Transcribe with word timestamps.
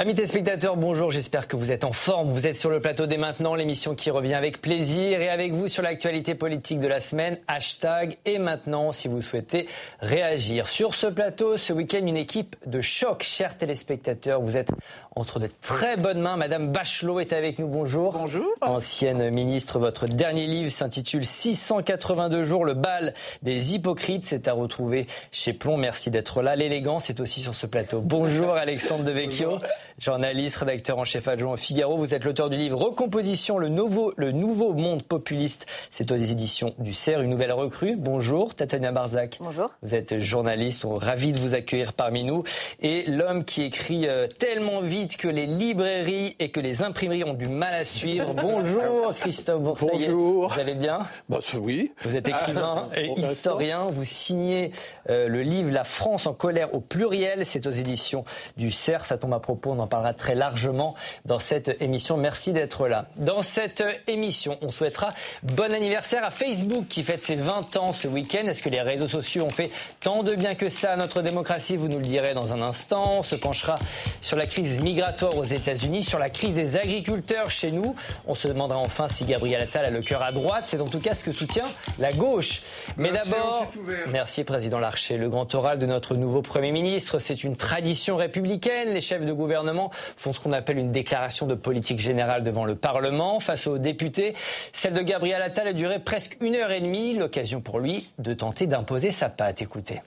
Amis 0.00 0.14
téléspectateurs, 0.14 0.78
bonjour, 0.78 1.10
j'espère 1.10 1.46
que 1.46 1.56
vous 1.56 1.72
êtes 1.72 1.84
en 1.84 1.92
forme. 1.92 2.30
Vous 2.30 2.46
êtes 2.46 2.56
sur 2.56 2.70
le 2.70 2.80
plateau 2.80 3.04
dès 3.04 3.18
maintenant, 3.18 3.54
l'émission 3.54 3.94
qui 3.94 4.10
revient 4.10 4.32
avec 4.32 4.62
plaisir 4.62 5.20
et 5.20 5.28
avec 5.28 5.52
vous 5.52 5.68
sur 5.68 5.82
l'actualité 5.82 6.34
politique 6.34 6.80
de 6.80 6.88
la 6.88 7.00
semaine, 7.00 7.36
hashtag 7.48 8.16
et 8.24 8.38
maintenant 8.38 8.92
si 8.92 9.08
vous 9.08 9.20
souhaitez 9.20 9.68
réagir. 10.00 10.70
Sur 10.70 10.94
ce 10.94 11.06
plateau, 11.06 11.58
ce 11.58 11.74
week-end, 11.74 12.06
une 12.06 12.16
équipe 12.16 12.56
de 12.64 12.80
choc, 12.80 13.22
chers 13.22 13.58
téléspectateurs. 13.58 14.40
Vous 14.40 14.56
êtes 14.56 14.70
entre 15.16 15.38
de 15.38 15.50
très 15.60 15.98
bonnes 15.98 16.22
mains. 16.22 16.38
Madame 16.38 16.72
Bachelot 16.72 17.20
est 17.20 17.34
avec 17.34 17.58
nous, 17.58 17.68
bonjour. 17.68 18.14
Bonjour. 18.14 18.48
Ancienne 18.62 19.28
ministre, 19.28 19.78
votre 19.78 20.06
dernier 20.06 20.46
livre 20.46 20.70
s'intitule 20.70 21.26
682 21.26 22.42
jours, 22.42 22.64
le 22.64 22.72
bal 22.72 23.12
des 23.42 23.74
hypocrites. 23.74 24.24
C'est 24.24 24.48
à 24.48 24.54
retrouver 24.54 25.06
chez 25.30 25.52
Plomb. 25.52 25.76
Merci 25.76 26.10
d'être 26.10 26.40
là. 26.40 26.56
L'élégance 26.56 27.10
est 27.10 27.20
aussi 27.20 27.42
sur 27.42 27.54
ce 27.54 27.66
plateau. 27.66 28.00
Bonjour 28.00 28.52
Alexandre 28.52 29.04
Devecchio 29.04 29.58
journaliste, 30.00 30.56
rédacteur 30.56 30.98
en 30.98 31.04
chef 31.04 31.28
adjoint 31.28 31.52
au 31.52 31.56
Figaro. 31.56 31.96
Vous 31.98 32.14
êtes 32.14 32.24
l'auteur 32.24 32.48
du 32.48 32.56
livre 32.56 32.78
Recomposition, 32.78 33.58
le 33.58 33.68
nouveau, 33.68 34.14
le 34.16 34.32
nouveau 34.32 34.72
monde 34.72 35.02
populiste. 35.02 35.66
C'est 35.90 36.10
aux 36.10 36.16
éditions 36.16 36.74
du 36.78 36.94
CERF, 36.94 37.22
une 37.22 37.28
nouvelle 37.28 37.52
recrue. 37.52 37.96
Bonjour, 37.96 38.54
Tatania 38.54 38.92
Barzac. 38.92 39.36
Bonjour. 39.40 39.70
Vous 39.82 39.94
êtes 39.94 40.18
journaliste, 40.20 40.86
on 40.86 40.98
est 40.98 41.04
ravi 41.04 41.32
de 41.32 41.38
vous 41.38 41.54
accueillir 41.54 41.92
parmi 41.92 42.24
nous. 42.24 42.44
Et 42.80 43.04
l'homme 43.10 43.44
qui 43.44 43.62
écrit 43.62 44.08
euh, 44.08 44.26
tellement 44.26 44.80
vite 44.80 45.18
que 45.18 45.28
les 45.28 45.44
librairies 45.44 46.34
et 46.38 46.48
que 46.50 46.60
les 46.60 46.82
imprimeries 46.82 47.24
ont 47.24 47.34
du 47.34 47.50
mal 47.50 47.74
à 47.74 47.84
suivre. 47.84 48.32
Bonjour, 48.40 49.12
Christophe 49.14 49.60
Boursaillet. 49.60 50.06
Bonjour. 50.08 50.48
Vous 50.48 50.60
allez 50.60 50.74
bien? 50.74 51.00
Bah, 51.28 51.40
Oui. 51.58 51.92
Vous 52.04 52.16
êtes 52.16 52.26
écrivain 52.26 52.88
et 52.96 53.10
historien. 53.20 53.90
Vous 53.90 54.04
signez 54.04 54.72
euh, 55.10 55.28
le 55.28 55.42
livre 55.42 55.70
La 55.70 55.84
France 55.84 56.26
en 56.26 56.32
colère 56.32 56.72
au 56.72 56.80
pluriel. 56.80 57.44
C'est 57.44 57.66
aux 57.66 57.70
éditions 57.70 58.24
du 58.56 58.72
CERF. 58.72 59.06
Ça 59.06 59.18
tombe 59.18 59.34
à 59.34 59.40
propos, 59.40 59.72
on 59.72 59.89
parlera 59.90 60.14
très 60.14 60.34
largement 60.34 60.94
dans 61.26 61.38
cette 61.38 61.80
émission. 61.82 62.16
Merci 62.16 62.52
d'être 62.52 62.88
là. 62.88 63.06
Dans 63.16 63.42
cette 63.42 63.84
émission, 64.06 64.56
on 64.62 64.70
souhaitera 64.70 65.10
bon 65.42 65.72
anniversaire 65.72 66.24
à 66.24 66.30
Facebook 66.30 66.86
qui 66.88 67.02
fête 67.02 67.22
ses 67.22 67.36
20 67.36 67.76
ans 67.76 67.92
ce 67.92 68.08
week-end. 68.08 68.46
Est-ce 68.46 68.62
que 68.62 68.70
les 68.70 68.80
réseaux 68.80 69.08
sociaux 69.08 69.44
ont 69.44 69.50
fait 69.50 69.70
tant 70.00 70.22
de 70.22 70.34
bien 70.34 70.54
que 70.54 70.70
ça 70.70 70.92
à 70.92 70.96
notre 70.96 71.20
démocratie? 71.22 71.76
Vous 71.76 71.88
nous 71.88 71.98
le 71.98 72.04
direz 72.04 72.32
dans 72.32 72.52
un 72.52 72.62
instant. 72.62 73.18
On 73.18 73.22
se 73.22 73.34
penchera 73.34 73.74
sur 74.20 74.36
la 74.36 74.46
crise 74.46 74.80
migratoire 74.80 75.36
aux 75.36 75.44
États-Unis, 75.44 76.04
sur 76.04 76.18
la 76.18 76.30
crise 76.30 76.54
des 76.54 76.76
agriculteurs 76.76 77.50
chez 77.50 77.72
nous. 77.72 77.94
On 78.26 78.34
se 78.34 78.48
demandera 78.48 78.78
enfin 78.78 79.08
si 79.08 79.24
Gabriel 79.24 79.60
Attal 79.62 79.84
a 79.84 79.90
le 79.90 80.00
cœur 80.00 80.22
à 80.22 80.32
droite. 80.32 80.64
C'est 80.66 80.80
en 80.80 80.86
tout 80.86 81.00
cas 81.00 81.14
ce 81.14 81.24
que 81.24 81.32
soutient 81.32 81.66
la 81.98 82.12
gauche. 82.12 82.62
Mais 82.96 83.10
d'abord, 83.10 83.66
merci 84.08 84.44
Président 84.44 84.78
Larcher. 84.78 85.16
Le 85.16 85.28
grand 85.28 85.52
oral 85.54 85.78
de 85.78 85.86
notre 85.86 86.14
nouveau 86.14 86.42
Premier 86.42 86.70
ministre, 86.70 87.18
c'est 87.18 87.42
une 87.42 87.56
tradition 87.56 88.16
républicaine. 88.16 88.94
Les 88.94 89.00
chefs 89.00 89.24
de 89.24 89.32
gouvernement 89.32 89.79
font 89.88 90.32
ce 90.32 90.40
qu'on 90.40 90.52
appelle 90.52 90.78
une 90.78 90.92
déclaration 90.92 91.46
de 91.46 91.54
politique 91.54 91.98
générale 91.98 92.44
devant 92.44 92.64
le 92.64 92.74
Parlement 92.74 93.40
face 93.40 93.66
aux 93.66 93.78
députés. 93.78 94.34
Celle 94.72 94.92
de 94.92 95.00
Gabriel 95.00 95.40
Attal 95.40 95.68
a 95.68 95.72
duré 95.72 95.98
presque 95.98 96.36
une 96.40 96.56
heure 96.56 96.70
et 96.70 96.80
demie, 96.80 97.14
l'occasion 97.14 97.60
pour 97.60 97.80
lui 97.80 98.10
de 98.18 98.34
tenter 98.34 98.66
d'imposer 98.66 99.10
sa 99.10 99.28
patte. 99.30 99.62
Écoutez. 99.62 100.02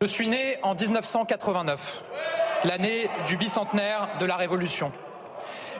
Je 0.00 0.06
suis 0.06 0.28
né 0.28 0.56
en 0.62 0.74
1989, 0.74 2.02
l'année 2.64 3.08
du 3.26 3.36
bicentenaire 3.36 4.08
de 4.20 4.26
la 4.26 4.36
Révolution. 4.36 4.92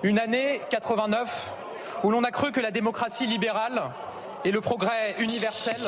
Une 0.03 0.19
année 0.19 0.61
89 0.71 1.55
où 2.05 2.11
l'on 2.11 2.23
a 2.25 2.31
cru 2.31 2.53
que 2.53 2.61
la 2.61 2.71
démocratie 2.71 3.27
libérale 3.27 3.83
et 4.45 4.51
le 4.51 4.61
progrès 4.61 5.15
universel 5.19 5.81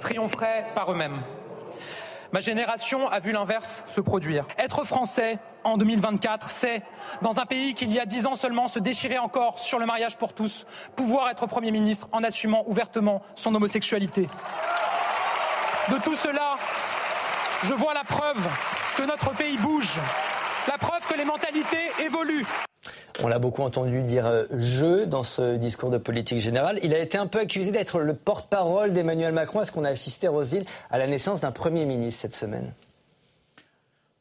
triompheraient 0.00 0.66
par 0.74 0.90
eux-mêmes. 0.90 1.22
Ma 2.34 2.40
génération 2.40 3.06
a 3.06 3.20
vu 3.20 3.30
l'inverse 3.30 3.84
se 3.86 4.00
produire. 4.00 4.48
Être 4.58 4.82
français 4.82 5.38
en 5.62 5.76
2024, 5.76 6.50
c'est, 6.50 6.82
dans 7.22 7.38
un 7.38 7.46
pays 7.46 7.74
qui 7.74 7.84
il 7.84 7.92
y 7.92 8.00
a 8.00 8.06
dix 8.06 8.26
ans 8.26 8.34
seulement 8.34 8.66
se 8.66 8.80
déchirait 8.80 9.18
encore 9.18 9.60
sur 9.60 9.78
le 9.78 9.86
mariage 9.86 10.16
pour 10.16 10.32
tous, 10.32 10.66
pouvoir 10.96 11.28
être 11.28 11.46
Premier 11.46 11.70
ministre 11.70 12.08
en 12.10 12.24
assumant 12.24 12.64
ouvertement 12.66 13.22
son 13.36 13.54
homosexualité. 13.54 14.26
De 15.90 15.96
tout 16.02 16.16
cela, 16.16 16.56
je 17.62 17.72
vois 17.72 17.94
la 17.94 18.02
preuve 18.02 18.44
que 18.96 19.04
notre 19.04 19.30
pays 19.30 19.56
bouge, 19.58 20.00
la 20.68 20.78
preuve 20.78 21.06
que 21.06 21.16
les 21.16 21.24
mentalités 21.24 21.90
évoluent. 22.04 22.46
On 23.22 23.28
l'a 23.28 23.38
beaucoup 23.38 23.62
entendu 23.62 24.02
dire 24.02 24.26
euh, 24.26 24.44
je 24.56 25.04
dans 25.04 25.22
ce 25.22 25.56
discours 25.56 25.90
de 25.90 25.98
politique 25.98 26.40
générale. 26.40 26.80
Il 26.82 26.94
a 26.94 26.98
été 26.98 27.16
un 27.16 27.26
peu 27.26 27.38
accusé 27.38 27.70
d'être 27.70 28.00
le 28.00 28.14
porte-parole 28.14 28.92
d'Emmanuel 28.92 29.32
Macron. 29.32 29.62
Est-ce 29.62 29.72
qu'on 29.72 29.84
a 29.84 29.90
assisté, 29.90 30.26
Roselyne, 30.26 30.64
à 30.90 30.98
la 30.98 31.06
naissance 31.06 31.40
d'un 31.40 31.52
Premier 31.52 31.84
ministre 31.84 32.22
cette 32.22 32.34
semaine 32.34 32.72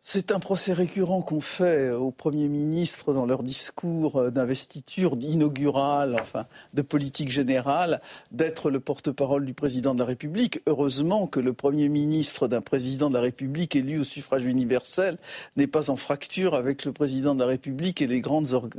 c'est 0.06 0.32
un 0.34 0.40
procès 0.40 0.74
récurrent 0.74 1.22
qu'on 1.22 1.40
fait 1.40 1.90
au 1.90 2.12
Premier 2.12 2.50
ministre 2.50 3.14
dans 3.14 3.26
leur 3.26 3.42
discours 3.42 4.32
d'investiture 4.32 5.16
inaugural, 5.22 6.18
enfin, 6.20 6.46
de 6.74 6.82
politique 6.82 7.32
générale, 7.32 8.02
d'être 8.32 8.70
le 8.70 8.82
porte-parole 8.82 9.46
du 9.46 9.54
président 9.54 9.94
de 9.94 10.00
la 10.00 10.06
République. 10.06 10.62
Heureusement 10.68 11.26
que 11.26 11.40
le 11.40 11.54
Premier 11.54 11.88
ministre 11.88 12.50
d'un 12.50 12.60
président 12.60 13.10
de 13.10 13.16
la 13.16 13.22
République 13.22 13.78
élu 13.78 14.02
au 14.02 14.04
suffrage 14.04 14.44
universel 14.44 15.18
n'est 15.56 15.68
pas 15.68 15.90
en 15.90 15.96
fracture 15.96 16.54
avec 16.54 16.84
le 16.84 16.92
président 16.92 17.34
de 17.34 17.40
la 17.40 17.48
République 17.48 18.02
et 18.02 18.08
les 18.08 18.20
grandes, 18.20 18.72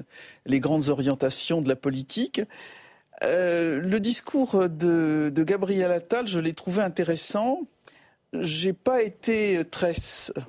les 0.44 0.60
grandes 0.60 0.90
orientations 0.90 1.62
de 1.62 1.70
la 1.70 1.76
politique. 1.76 2.42
Euh, 3.22 3.80
le 3.80 3.98
discours 3.98 4.68
de, 4.68 5.32
de 5.34 5.42
Gabriel 5.42 5.90
Attal, 5.90 6.28
je 6.28 6.38
l'ai 6.38 6.52
trouvé 6.52 6.82
intéressant 6.82 7.60
j'ai 8.40 8.72
pas 8.72 9.02
été 9.02 9.64
très, 9.70 9.92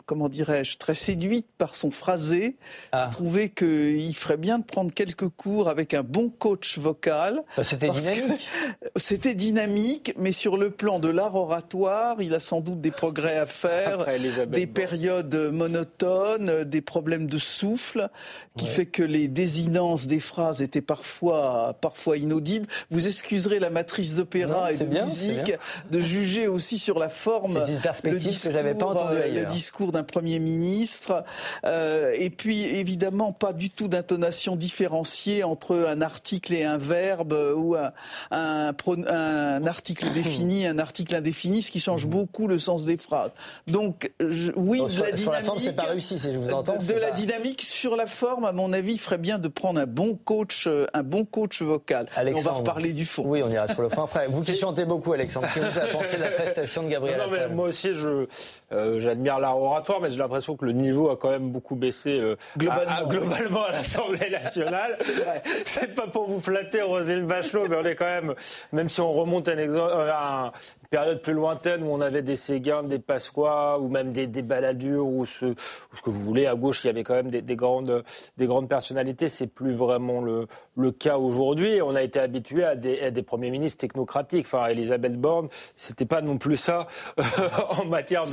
comment 0.06 0.29
dirais-je, 0.29 0.78
très 0.78 0.96
séduite 0.96 1.47
par 1.57 1.75
son 1.75 1.91
phrasé. 1.91 2.57
Ah. 2.91 3.06
J'ai 3.06 3.16
trouvé 3.16 3.50
qu'il 3.50 4.16
ferait 4.16 4.38
bien 4.38 4.59
de 4.59 4.63
prendre 4.63 4.94
quelques 4.94 5.29
cours 5.29 5.69
avec 5.69 5.94
un 5.94 6.03
bon 6.03 6.29
coach 6.29 6.78
vocal. 6.78 7.44
Bah, 7.57 7.63
c'était 7.63 7.90
dynamique. 7.90 8.47
C'était 8.97 9.35
dynamique, 9.35 10.13
mais 10.18 10.31
sur 10.31 10.57
le 10.57 10.69
plan 10.69 11.00
de 11.00 11.09
l'art 11.09 11.35
oratoire, 11.35 12.18
il 12.22 12.34
a 12.34 12.40
sans 12.40 12.62
doute 12.62 12.81
des 12.81 12.91
progrès 12.91 13.38
à 13.38 13.46
faire, 13.46 14.06
des 14.47 14.67
périodes 14.67 15.35
monotones, 15.52 16.63
des 16.63 16.81
problèmes 16.81 17.28
de 17.28 17.38
souffle, 17.38 18.09
qui 18.57 18.67
fait 18.67 18.85
que 18.85 19.03
les 19.03 19.28
désinences 19.28 20.07
des 20.07 20.19
phrases 20.19 20.62
étaient 20.62 20.81
parfois, 20.81 21.78
parfois 21.81 22.17
inaudibles. 22.17 22.67
Vous 22.90 23.07
excuserez 23.07 23.59
la 23.59 23.69
matrice 23.69 24.16
d'opéra 24.16 24.72
et 24.72 24.78
de 24.78 24.85
musique 24.85 25.53
de 25.91 26.02
juger 26.02 26.47
aussi 26.47 26.78
sur 26.78 27.00
la 27.00 27.09
forme 27.09 27.66
perspective 27.77 28.41
que 28.41 28.51
j'avais 28.51 28.73
pas 28.73 28.85
entendue 28.85 29.17
euh, 29.17 29.41
Le 29.41 29.45
discours 29.45 29.91
d'un 29.91 30.03
Premier 30.03 30.39
ministre. 30.39 31.23
Euh, 31.65 32.13
et 32.17 32.29
puis, 32.29 32.63
évidemment, 32.63 33.31
pas 33.31 33.53
du 33.53 33.69
tout 33.69 33.87
d'intonation 33.87 34.55
différenciée 34.55 35.43
entre 35.43 35.75
un 35.75 36.01
article 36.01 36.53
et 36.53 36.63
un 36.63 36.77
verbe 36.77 37.35
ou 37.55 37.75
un, 37.75 37.91
un, 38.31 39.65
article 39.65 40.09
défini, 40.13 40.65
un 40.65 40.79
article 40.79 41.15
indéfini, 41.15 41.61
ce 41.61 41.71
qui 41.71 41.79
change 41.79 42.05
mhm. 42.05 42.11
beaucoup 42.11 42.47
le 42.47 42.59
sens 42.59 42.85
des 42.85 42.97
phrases. 42.97 43.31
Donc, 43.67 44.11
oui, 44.55 44.79
de 44.79 45.01
la 45.01 45.11
dynamique. 45.11 45.25
la 45.31 45.43
forme, 45.43 45.59
c'est 45.59 45.75
pas 45.75 45.83
réussi, 45.83 46.19
si 46.19 46.33
je 46.33 46.37
vous 46.37 46.51
entends. 46.51 46.77
De, 46.77 46.93
la 46.93 47.11
dynamique 47.11 47.61
sur 47.61 47.95
la 47.95 48.07
forme, 48.07 48.45
à 48.45 48.51
mon 48.51 48.73
avis, 48.73 48.93
il 48.93 48.99
ferait 48.99 49.17
bien 49.17 49.39
de 49.39 49.47
prendre 49.47 49.79
un 49.79 49.85
bon 49.85 50.15
coach, 50.15 50.67
euh, 50.67 50.87
un 50.93 51.03
bon 51.03 51.25
coach 51.25 51.61
vocal. 51.61 52.07
on 52.17 52.41
va 52.41 52.51
reparler 52.51 52.93
du 52.93 53.05
fond. 53.05 53.23
Oui, 53.25 53.41
on 53.43 53.49
ira 53.49 53.67
sur 53.67 53.81
le 53.81 53.89
fond 53.89 54.03
après. 54.03 54.27
Vous 54.27 54.41
qui 54.41 54.55
chantez 54.57 54.85
beaucoup, 54.85 55.13
Alexandre, 55.13 55.47
qu'est-ce 55.53 55.65
que 55.65 55.71
vous 55.71 55.77
avez 55.79 55.91
pensé 55.91 56.17
de 56.17 56.21
la 56.21 56.31
prestation 56.31 56.83
de 56.83 56.89
Gabriel 56.95 57.21
moi 57.65 57.69
aussi, 57.69 57.95
je, 57.95 58.27
euh, 58.75 58.99
j'admire 58.99 59.39
l'art 59.39 59.57
oratoire, 59.57 59.99
mais 60.01 60.11
j'ai 60.11 60.17
l'impression 60.17 60.55
que 60.55 60.65
le 60.65 60.73
niveau 60.73 61.09
a 61.09 61.17
quand 61.17 61.29
même 61.29 61.49
beaucoup 61.49 61.75
baissé 61.75 62.19
euh, 62.19 62.35
globalement. 62.57 62.91
À, 62.91 63.03
globalement 63.03 63.63
à 63.63 63.71
l'Assemblée 63.71 64.29
nationale. 64.29 64.97
c'est 65.65 65.95
pas 65.95 66.07
pour 66.07 66.29
vous 66.29 66.41
flatter, 66.41 66.81
Roselyne 66.81 67.25
Bachelot, 67.25 67.67
mais 67.69 67.77
on 67.77 67.83
est 67.85 67.95
quand 67.95 68.05
même, 68.05 68.33
même 68.73 68.89
si 68.89 69.01
on 69.01 69.11
remonte 69.13 69.47
un 69.47 69.57
exemple, 69.57 69.91
euh, 69.93 70.11
un, 70.13 70.51
période 70.95 71.22
plus 71.22 71.33
lointaine 71.33 71.83
où 71.83 71.87
on 71.87 71.99
avait 71.99 72.22
des 72.22 72.37
Séguin, 72.37 72.83
des 72.83 72.99
Pasqua 72.99 73.79
ou 73.79 73.89
même 73.89 74.13
des, 74.13 74.27
des 74.27 74.41
baladures 74.41 75.05
ou 75.05 75.25
ce, 75.25 75.53
ce, 75.93 76.01
que 76.01 76.09
vous 76.09 76.21
voulez. 76.21 76.45
À 76.45 76.55
gauche, 76.55 76.83
il 76.83 76.87
y 76.87 76.89
avait 76.89 77.03
quand 77.03 77.16
même 77.16 77.29
des, 77.29 77.41
des 77.41 77.55
grandes, 77.55 78.03
des 78.37 78.45
grandes 78.45 78.69
personnalités. 78.69 79.28
C'est 79.28 79.47
plus 79.47 79.73
vraiment 79.73 80.21
le, 80.21 80.47
le 80.78 80.91
cas 80.91 81.17
aujourd'hui. 81.17 81.81
On 81.81 81.95
a 81.95 82.03
été 82.03 82.19
habitué 82.19 82.63
à 82.63 82.75
des, 82.75 83.01
à 83.01 83.11
des 83.11 83.23
premiers 83.23 83.49
ministres 83.49 83.81
technocratiques. 83.81 84.45
Enfin, 84.45 84.67
Elisabeth 84.67 85.19
Borne, 85.19 85.49
c'était 85.75 86.05
pas 86.05 86.21
non 86.21 86.37
plus 86.37 86.57
ça 86.57 86.87
en 87.78 87.85
matière 87.85 88.23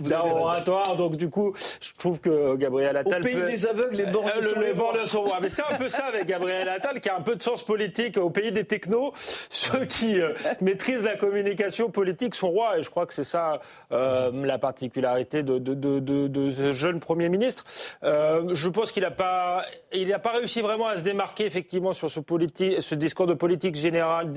d'oratoire. 0.00 0.96
Donc 0.96 1.16
du 1.16 1.28
coup, 1.28 1.52
je 1.80 1.90
trouve 1.98 2.20
que 2.20 2.56
Gabriel 2.56 2.96
Attal. 2.96 3.20
Au 3.20 3.24
pays 3.24 3.42
des 3.42 3.66
aveugles, 3.66 3.96
les 3.96 4.06
bornes 4.06 4.30
euh, 4.36 4.60
les 4.60 4.74
bornes 4.74 5.06
sont 5.06 5.22
rois. 5.22 5.38
Mais 5.40 5.48
c'est 5.48 5.62
un 5.62 5.76
peu 5.76 5.88
ça 5.88 6.06
avec 6.06 6.26
Gabriel 6.26 6.68
Attal, 6.68 7.00
qui 7.00 7.08
a 7.08 7.16
un 7.16 7.22
peu 7.22 7.36
de 7.36 7.42
sens 7.42 7.62
politique 7.62 8.16
au 8.16 8.30
pays 8.30 8.52
des 8.52 8.64
technos, 8.64 9.12
ceux 9.48 9.84
qui 9.84 10.20
euh, 10.20 10.32
maîtrisent 10.60 11.04
la 11.04 11.16
communication 11.16 11.90
politiques 11.90 12.34
sont 12.34 12.50
rois. 12.50 12.78
Et 12.78 12.82
je 12.82 12.90
crois 12.90 13.06
que 13.06 13.14
c'est 13.14 13.24
ça 13.24 13.60
euh, 13.92 14.30
la 14.44 14.58
particularité 14.58 15.42
de, 15.42 15.58
de, 15.58 15.74
de, 15.74 16.28
de, 16.28 16.52
ce 16.52 16.72
jeune 16.72 17.00
Premier 17.00 17.28
ministre. 17.28 17.64
Euh, 18.04 18.54
je 18.54 18.68
pense 18.68 18.92
qu'il 18.92 19.02
n'a 19.02 19.10
pas, 19.10 19.64
il 19.92 20.08
n'a 20.08 20.18
pas 20.18 20.32
réussi 20.32 20.60
vraiment 20.60 20.88
à 20.88 20.98
se 20.98 21.02
démarquer 21.02 21.46
effectivement 21.46 21.92
sur 21.92 22.10
ce, 22.10 22.20
politique, 22.20 22.82
ce 22.82 22.94
discours 22.94 23.26
de 23.26 23.34
politique 23.34 23.76
générale. 23.76 24.32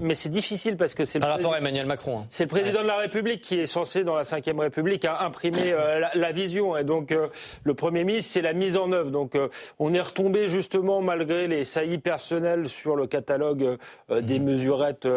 Mais 0.00 0.14
c'est 0.14 0.28
difficile 0.28 0.76
parce 0.76 0.94
que 0.94 1.04
c'est 1.04 1.20
par 1.20 1.30
rapport 1.30 1.54
à 1.54 1.58
Emmanuel 1.58 1.86
Macron. 1.86 2.20
Hein. 2.20 2.26
C'est 2.30 2.44
le 2.44 2.50
président 2.50 2.82
de 2.82 2.86
la 2.86 2.96
République 2.96 3.40
qui 3.40 3.58
est 3.58 3.66
censé, 3.66 4.04
dans 4.04 4.14
la 4.14 4.22
Ve 4.22 4.30
République, 4.32 4.67
imprimer 5.20 5.70
la, 5.72 6.10
la, 6.14 6.32
vision. 6.32 6.76
Et 6.76 6.84
donc, 6.84 7.14
le 7.64 7.74
Premier 7.74 8.04
ministre, 8.04 8.32
c'est 8.32 8.42
la 8.42 8.52
mise 8.52 8.76
en 8.76 8.92
œuvre. 8.92 9.10
Donc, 9.10 9.36
on 9.78 9.92
est 9.94 10.00
retombé 10.00 10.48
justement, 10.48 11.00
malgré 11.00 11.48
les 11.48 11.64
saillies 11.64 11.98
personnelles, 11.98 12.68
sur 12.68 12.96
le 12.96 13.06
catalogue 13.06 13.78
des 14.10 14.38
mmh. 14.38 14.44
mesurettes 14.44 15.08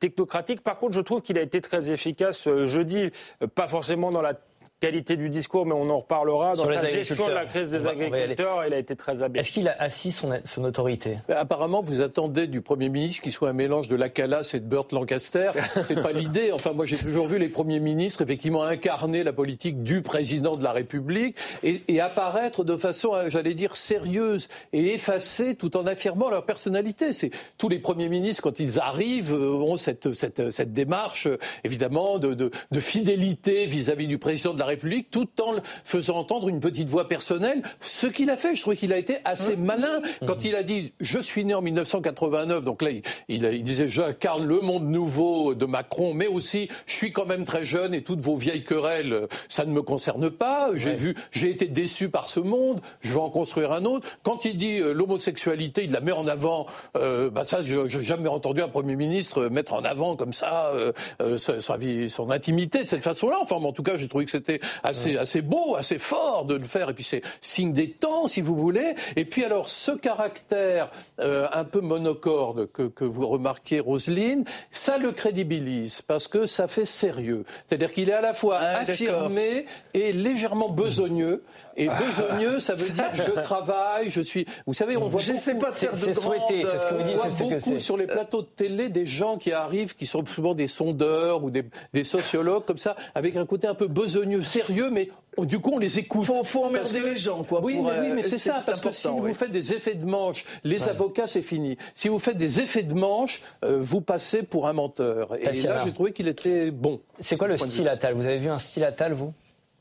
technocratiques. 0.00 0.62
Par 0.62 0.78
contre, 0.78 0.94
je 0.94 1.00
trouve 1.00 1.22
qu'il 1.22 1.38
a 1.38 1.42
été 1.42 1.60
très 1.60 1.90
efficace 1.90 2.48
jeudi, 2.64 3.10
pas 3.54 3.68
forcément 3.68 4.10
dans 4.10 4.22
la 4.22 4.34
qualité 4.80 5.16
du 5.16 5.28
discours, 5.30 5.66
mais 5.66 5.72
on 5.74 5.90
en 5.90 5.98
reparlera. 5.98 6.54
Dans 6.54 6.66
la 6.66 6.84
gestion 6.84 7.28
de 7.28 7.32
la 7.32 7.46
crise 7.46 7.70
des 7.70 7.86
agriculteurs, 7.86 8.64
il 8.66 8.72
a 8.72 8.78
été 8.78 8.94
très 8.96 9.22
habile. 9.22 9.40
Est-ce 9.40 9.50
qu'il 9.50 9.68
a 9.68 9.76
assis 9.80 10.12
son, 10.12 10.32
son 10.44 10.64
autorité? 10.64 11.18
Apparemment, 11.28 11.82
vous 11.82 12.00
attendez 12.00 12.46
du 12.46 12.60
Premier 12.60 12.88
ministre 12.88 13.22
qu'il 13.22 13.32
soit 13.32 13.48
un 13.48 13.54
mélange 13.54 13.88
de 13.88 13.96
la 13.96 14.08
Calas 14.08 14.52
et 14.54 14.60
de 14.60 14.66
Burt 14.66 14.92
Lancaster. 14.92 15.50
C'est 15.84 16.00
pas 16.00 16.12
l'idée. 16.12 16.52
Enfin, 16.52 16.72
moi, 16.74 16.86
j'ai 16.86 16.96
toujours 16.96 17.26
vu 17.26 17.38
les 17.38 17.48
premiers 17.48 17.80
ministres 17.80 18.22
effectivement 18.22 18.62
incarner 18.62 19.24
la 19.24 19.32
politique 19.32 19.82
du 19.82 20.02
président 20.02 20.56
de 20.56 20.62
la 20.62 20.72
République 20.72 21.36
et, 21.62 21.82
et 21.88 22.00
apparaître 22.00 22.64
de 22.64 22.76
façon, 22.76 23.14
euh, 23.14 23.28
j'allais 23.28 23.54
dire, 23.54 23.76
sérieuse 23.76 24.48
et 24.72 24.94
effacée, 24.94 25.54
tout 25.54 25.76
en 25.76 25.86
affirmant 25.86 26.30
leur 26.30 26.44
personnalité. 26.44 27.12
C'est 27.12 27.30
tous 27.56 27.68
les 27.68 27.78
premiers 27.78 28.08
ministres 28.08 28.42
quand 28.42 28.60
ils 28.60 28.78
arrivent 28.78 29.32
euh, 29.34 29.52
ont 29.52 29.76
cette, 29.76 30.12
cette, 30.12 30.50
cette 30.50 30.72
démarche, 30.72 31.26
euh, 31.26 31.38
évidemment, 31.64 32.18
de, 32.18 32.34
de, 32.34 32.50
de 32.70 32.80
fidélité 32.80 33.66
vis-à-vis 33.66 34.04
-vis 34.04 34.08
du 34.08 34.18
président 34.18 34.54
de 34.54 34.58
la 34.58 34.67
République 34.68 35.10
tout 35.10 35.28
en 35.40 35.56
faisant 35.84 36.16
entendre 36.16 36.48
une 36.48 36.60
petite 36.60 36.88
voix 36.88 37.08
personnelle. 37.08 37.62
Ce 37.80 38.06
qu'il 38.06 38.30
a 38.30 38.36
fait, 38.36 38.54
je 38.54 38.60
trouvais 38.60 38.76
qu'il 38.76 38.92
a 38.92 38.98
été 38.98 39.18
assez 39.24 39.56
malin 39.56 40.00
quand 40.26 40.44
il 40.44 40.54
a 40.54 40.62
dit 40.62 40.92
je 41.00 41.18
suis 41.18 41.44
né 41.44 41.54
en 41.54 41.62
1989. 41.62 42.64
Donc 42.64 42.82
là, 42.82 42.90
il, 42.90 43.02
il, 43.28 43.62
disait 43.62 43.88
j'incarne 43.88 44.46
le 44.46 44.60
monde 44.60 44.88
nouveau 44.88 45.54
de 45.54 45.66
Macron, 45.66 46.14
mais 46.14 46.26
aussi 46.26 46.68
je 46.86 46.94
suis 46.94 47.12
quand 47.12 47.26
même 47.26 47.44
très 47.44 47.64
jeune 47.64 47.94
et 47.94 48.02
toutes 48.02 48.20
vos 48.20 48.36
vieilles 48.36 48.64
querelles, 48.64 49.26
ça 49.48 49.64
ne 49.64 49.72
me 49.72 49.82
concerne 49.82 50.30
pas. 50.30 50.70
J'ai 50.74 50.94
vu, 50.94 51.14
j'ai 51.32 51.50
été 51.50 51.66
déçu 51.66 52.08
par 52.08 52.28
ce 52.28 52.40
monde. 52.40 52.80
Je 53.00 53.12
vais 53.12 53.20
en 53.20 53.30
construire 53.30 53.72
un 53.72 53.84
autre. 53.84 54.06
Quand 54.22 54.44
il 54.44 54.58
dit 54.58 54.80
euh, 54.80 54.92
l'homosexualité, 54.92 55.84
il 55.84 55.92
la 55.92 56.00
met 56.00 56.12
en 56.12 56.26
avant. 56.26 56.66
Euh, 56.96 57.30
bah 57.30 57.44
ça, 57.44 57.62
je 57.62 57.76
n'ai 57.76 58.04
jamais 58.04 58.28
entendu 58.28 58.62
un 58.62 58.68
premier 58.68 58.96
ministre 58.96 59.48
mettre 59.48 59.72
en 59.72 59.82
avant 59.82 60.16
comme 60.16 60.32
ça 60.32 60.70
euh, 60.74 60.92
euh 61.20 61.38
sa, 61.38 61.76
vie, 61.76 62.10
son 62.10 62.30
intimité 62.30 62.84
de 62.84 62.88
cette 62.88 63.04
façon-là. 63.04 63.38
Enfin, 63.40 63.56
en 63.56 63.72
tout 63.72 63.82
cas, 63.82 63.96
j'ai 63.96 64.08
trouvé 64.08 64.24
que 64.24 64.30
c'était 64.30 64.57
assez, 64.82 65.16
assez 65.16 65.42
beau, 65.42 65.76
assez 65.76 65.98
fort 65.98 66.44
de 66.44 66.54
le 66.54 66.64
faire. 66.64 66.90
Et 66.90 66.94
puis 66.94 67.04
c'est 67.04 67.22
signe 67.40 67.72
des 67.72 67.90
temps, 67.90 68.28
si 68.28 68.40
vous 68.40 68.56
voulez. 68.56 68.94
Et 69.16 69.24
puis 69.24 69.44
alors, 69.44 69.68
ce 69.68 69.92
caractère 69.92 70.90
euh, 71.20 71.48
un 71.52 71.64
peu 71.64 71.80
monocorde 71.80 72.70
que, 72.72 72.82
que 72.82 73.04
vous 73.04 73.26
remarquez, 73.26 73.80
Roselyne, 73.80 74.44
ça 74.70 74.98
le 74.98 75.12
crédibilise 75.12 76.02
parce 76.02 76.28
que 76.28 76.46
ça 76.46 76.68
fait 76.68 76.86
sérieux. 76.86 77.44
C'est-à-dire 77.66 77.92
qu'il 77.92 78.08
est 78.08 78.14
à 78.14 78.20
la 78.20 78.34
fois 78.34 78.58
ah, 78.60 78.78
affirmé 78.78 79.66
et 79.94 80.12
légèrement 80.12 80.68
besogneux. 80.68 81.42
Et 81.76 81.88
besogneux, 82.06 82.58
ça 82.58 82.74
veut 82.74 82.90
dire 82.90 83.04
je 83.14 83.40
travaille, 83.40 84.10
je 84.10 84.20
suis. 84.20 84.46
Vous 84.66 84.74
savez, 84.74 84.96
on 84.96 85.08
voit. 85.08 85.20
Je 85.20 85.32
sais 85.34 85.54
pas 85.56 85.72
faire 85.72 85.92
de 85.92 86.12
souhaité, 86.12 86.62
c'est 86.62 86.78
ce 86.78 86.86
que 86.86 86.94
vous 86.94 87.02
dites. 87.02 87.18
On 87.24 87.28
voit 87.28 87.56
beaucoup 87.56 87.78
sur 87.78 87.96
les 87.96 88.06
plateaux 88.06 88.42
de 88.42 88.48
télé 88.48 88.88
des 88.88 89.06
gens 89.06 89.38
qui 89.38 89.52
arrivent, 89.52 89.94
qui 89.94 90.06
sont 90.06 90.24
souvent 90.26 90.54
des 90.54 90.68
sondeurs 90.68 91.44
ou 91.44 91.50
des, 91.50 91.64
des 91.92 92.04
sociologues 92.04 92.64
comme 92.64 92.78
ça, 92.78 92.96
avec 93.14 93.36
un 93.36 93.46
côté 93.46 93.66
un 93.66 93.74
peu 93.74 93.86
besogneux 93.86 94.42
sérieux, 94.48 94.90
mais 94.90 95.10
du 95.38 95.60
coup, 95.60 95.72
on 95.74 95.78
les 95.78 95.98
écoute. 95.98 96.24
Faut, 96.24 96.42
faut 96.44 96.64
emmerder 96.64 97.00
les 97.00 97.16
gens, 97.16 97.44
quoi. 97.44 97.60
Oui, 97.62 97.78
mais, 97.82 98.00
oui, 98.00 98.08
mais 98.14 98.22
c'est 98.24 98.38
ça, 98.38 98.58
parce 98.64 98.80
que 98.80 98.92
si 98.92 99.08
vous 99.08 99.34
faites 99.34 99.52
des 99.52 99.72
effets 99.72 99.94
de 99.94 100.04
manche, 100.04 100.44
les 100.64 100.88
avocats, 100.88 101.26
c'est 101.26 101.42
fini. 101.42 101.76
Si 101.94 102.08
vous 102.08 102.18
faites 102.18 102.36
des 102.36 102.60
effets 102.60 102.82
de 102.82 102.94
manche, 102.94 103.42
euh, 103.64 103.78
vous 103.80 104.00
passez 104.00 104.42
pour 104.42 104.66
un 104.68 104.72
menteur. 104.72 105.36
Et 105.36 105.62
là, 105.62 105.84
j'ai 105.84 105.92
trouvé 105.92 106.12
qu'il 106.12 106.28
était 106.28 106.70
bon. 106.70 107.00
C'est 107.20 107.36
quoi 107.36 107.48
le 107.48 107.56
style 107.56 107.88
Attal 107.88 108.14
Vous 108.14 108.26
avez 108.26 108.38
vu 108.38 108.50
un 108.50 108.58
style 108.58 108.84
Attal, 108.84 109.12
vous? 109.12 109.32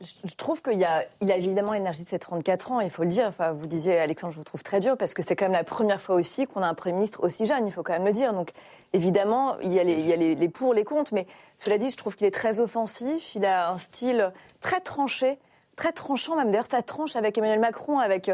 Je 0.01 0.35
trouve 0.35 0.61
qu'il 0.61 0.83
a, 0.83 1.03
il 1.21 1.31
a 1.31 1.37
évidemment 1.37 1.73
l'énergie 1.73 2.03
de 2.03 2.09
ses 2.09 2.19
34 2.19 2.71
ans, 2.71 2.79
il 2.81 2.89
faut 2.89 3.03
le 3.03 3.09
dire. 3.09 3.25
Enfin, 3.27 3.51
vous 3.51 3.65
disiez, 3.65 3.97
Alexandre, 3.99 4.33
je 4.33 4.37
vous 4.37 4.43
trouve 4.43 4.61
très 4.61 4.79
dur, 4.79 4.95
parce 4.95 5.13
que 5.13 5.23
c'est 5.23 5.35
quand 5.35 5.45
même 5.45 5.53
la 5.53 5.63
première 5.63 5.99
fois 5.99 6.15
aussi 6.15 6.45
qu'on 6.45 6.61
a 6.61 6.67
un 6.67 6.75
Premier 6.75 6.93
ministre 6.95 7.23
aussi 7.23 7.45
jeune, 7.45 7.65
il 7.65 7.73
faut 7.73 7.81
quand 7.81 7.93
même 7.93 8.05
le 8.05 8.11
dire. 8.11 8.33
Donc, 8.33 8.51
évidemment, 8.93 9.57
il 9.63 9.73
y 9.73 9.79
a 9.79 9.83
les, 9.83 9.95
les, 9.95 10.35
les 10.35 10.49
pour, 10.49 10.75
les 10.75 10.83
contre, 10.83 11.13
mais 11.13 11.25
cela 11.57 11.79
dit, 11.79 11.89
je 11.89 11.97
trouve 11.97 12.15
qu'il 12.15 12.27
est 12.27 12.31
très 12.31 12.59
offensif, 12.59 13.33
il 13.33 13.45
a 13.45 13.71
un 13.71 13.79
style 13.79 14.31
très 14.61 14.81
tranché, 14.81 15.39
très 15.75 15.91
tranchant 15.91 16.35
même. 16.35 16.51
D'ailleurs, 16.51 16.67
ça 16.69 16.83
tranche 16.83 17.15
avec 17.15 17.37
Emmanuel 17.37 17.59
Macron, 17.59 17.97
avec 17.97 18.29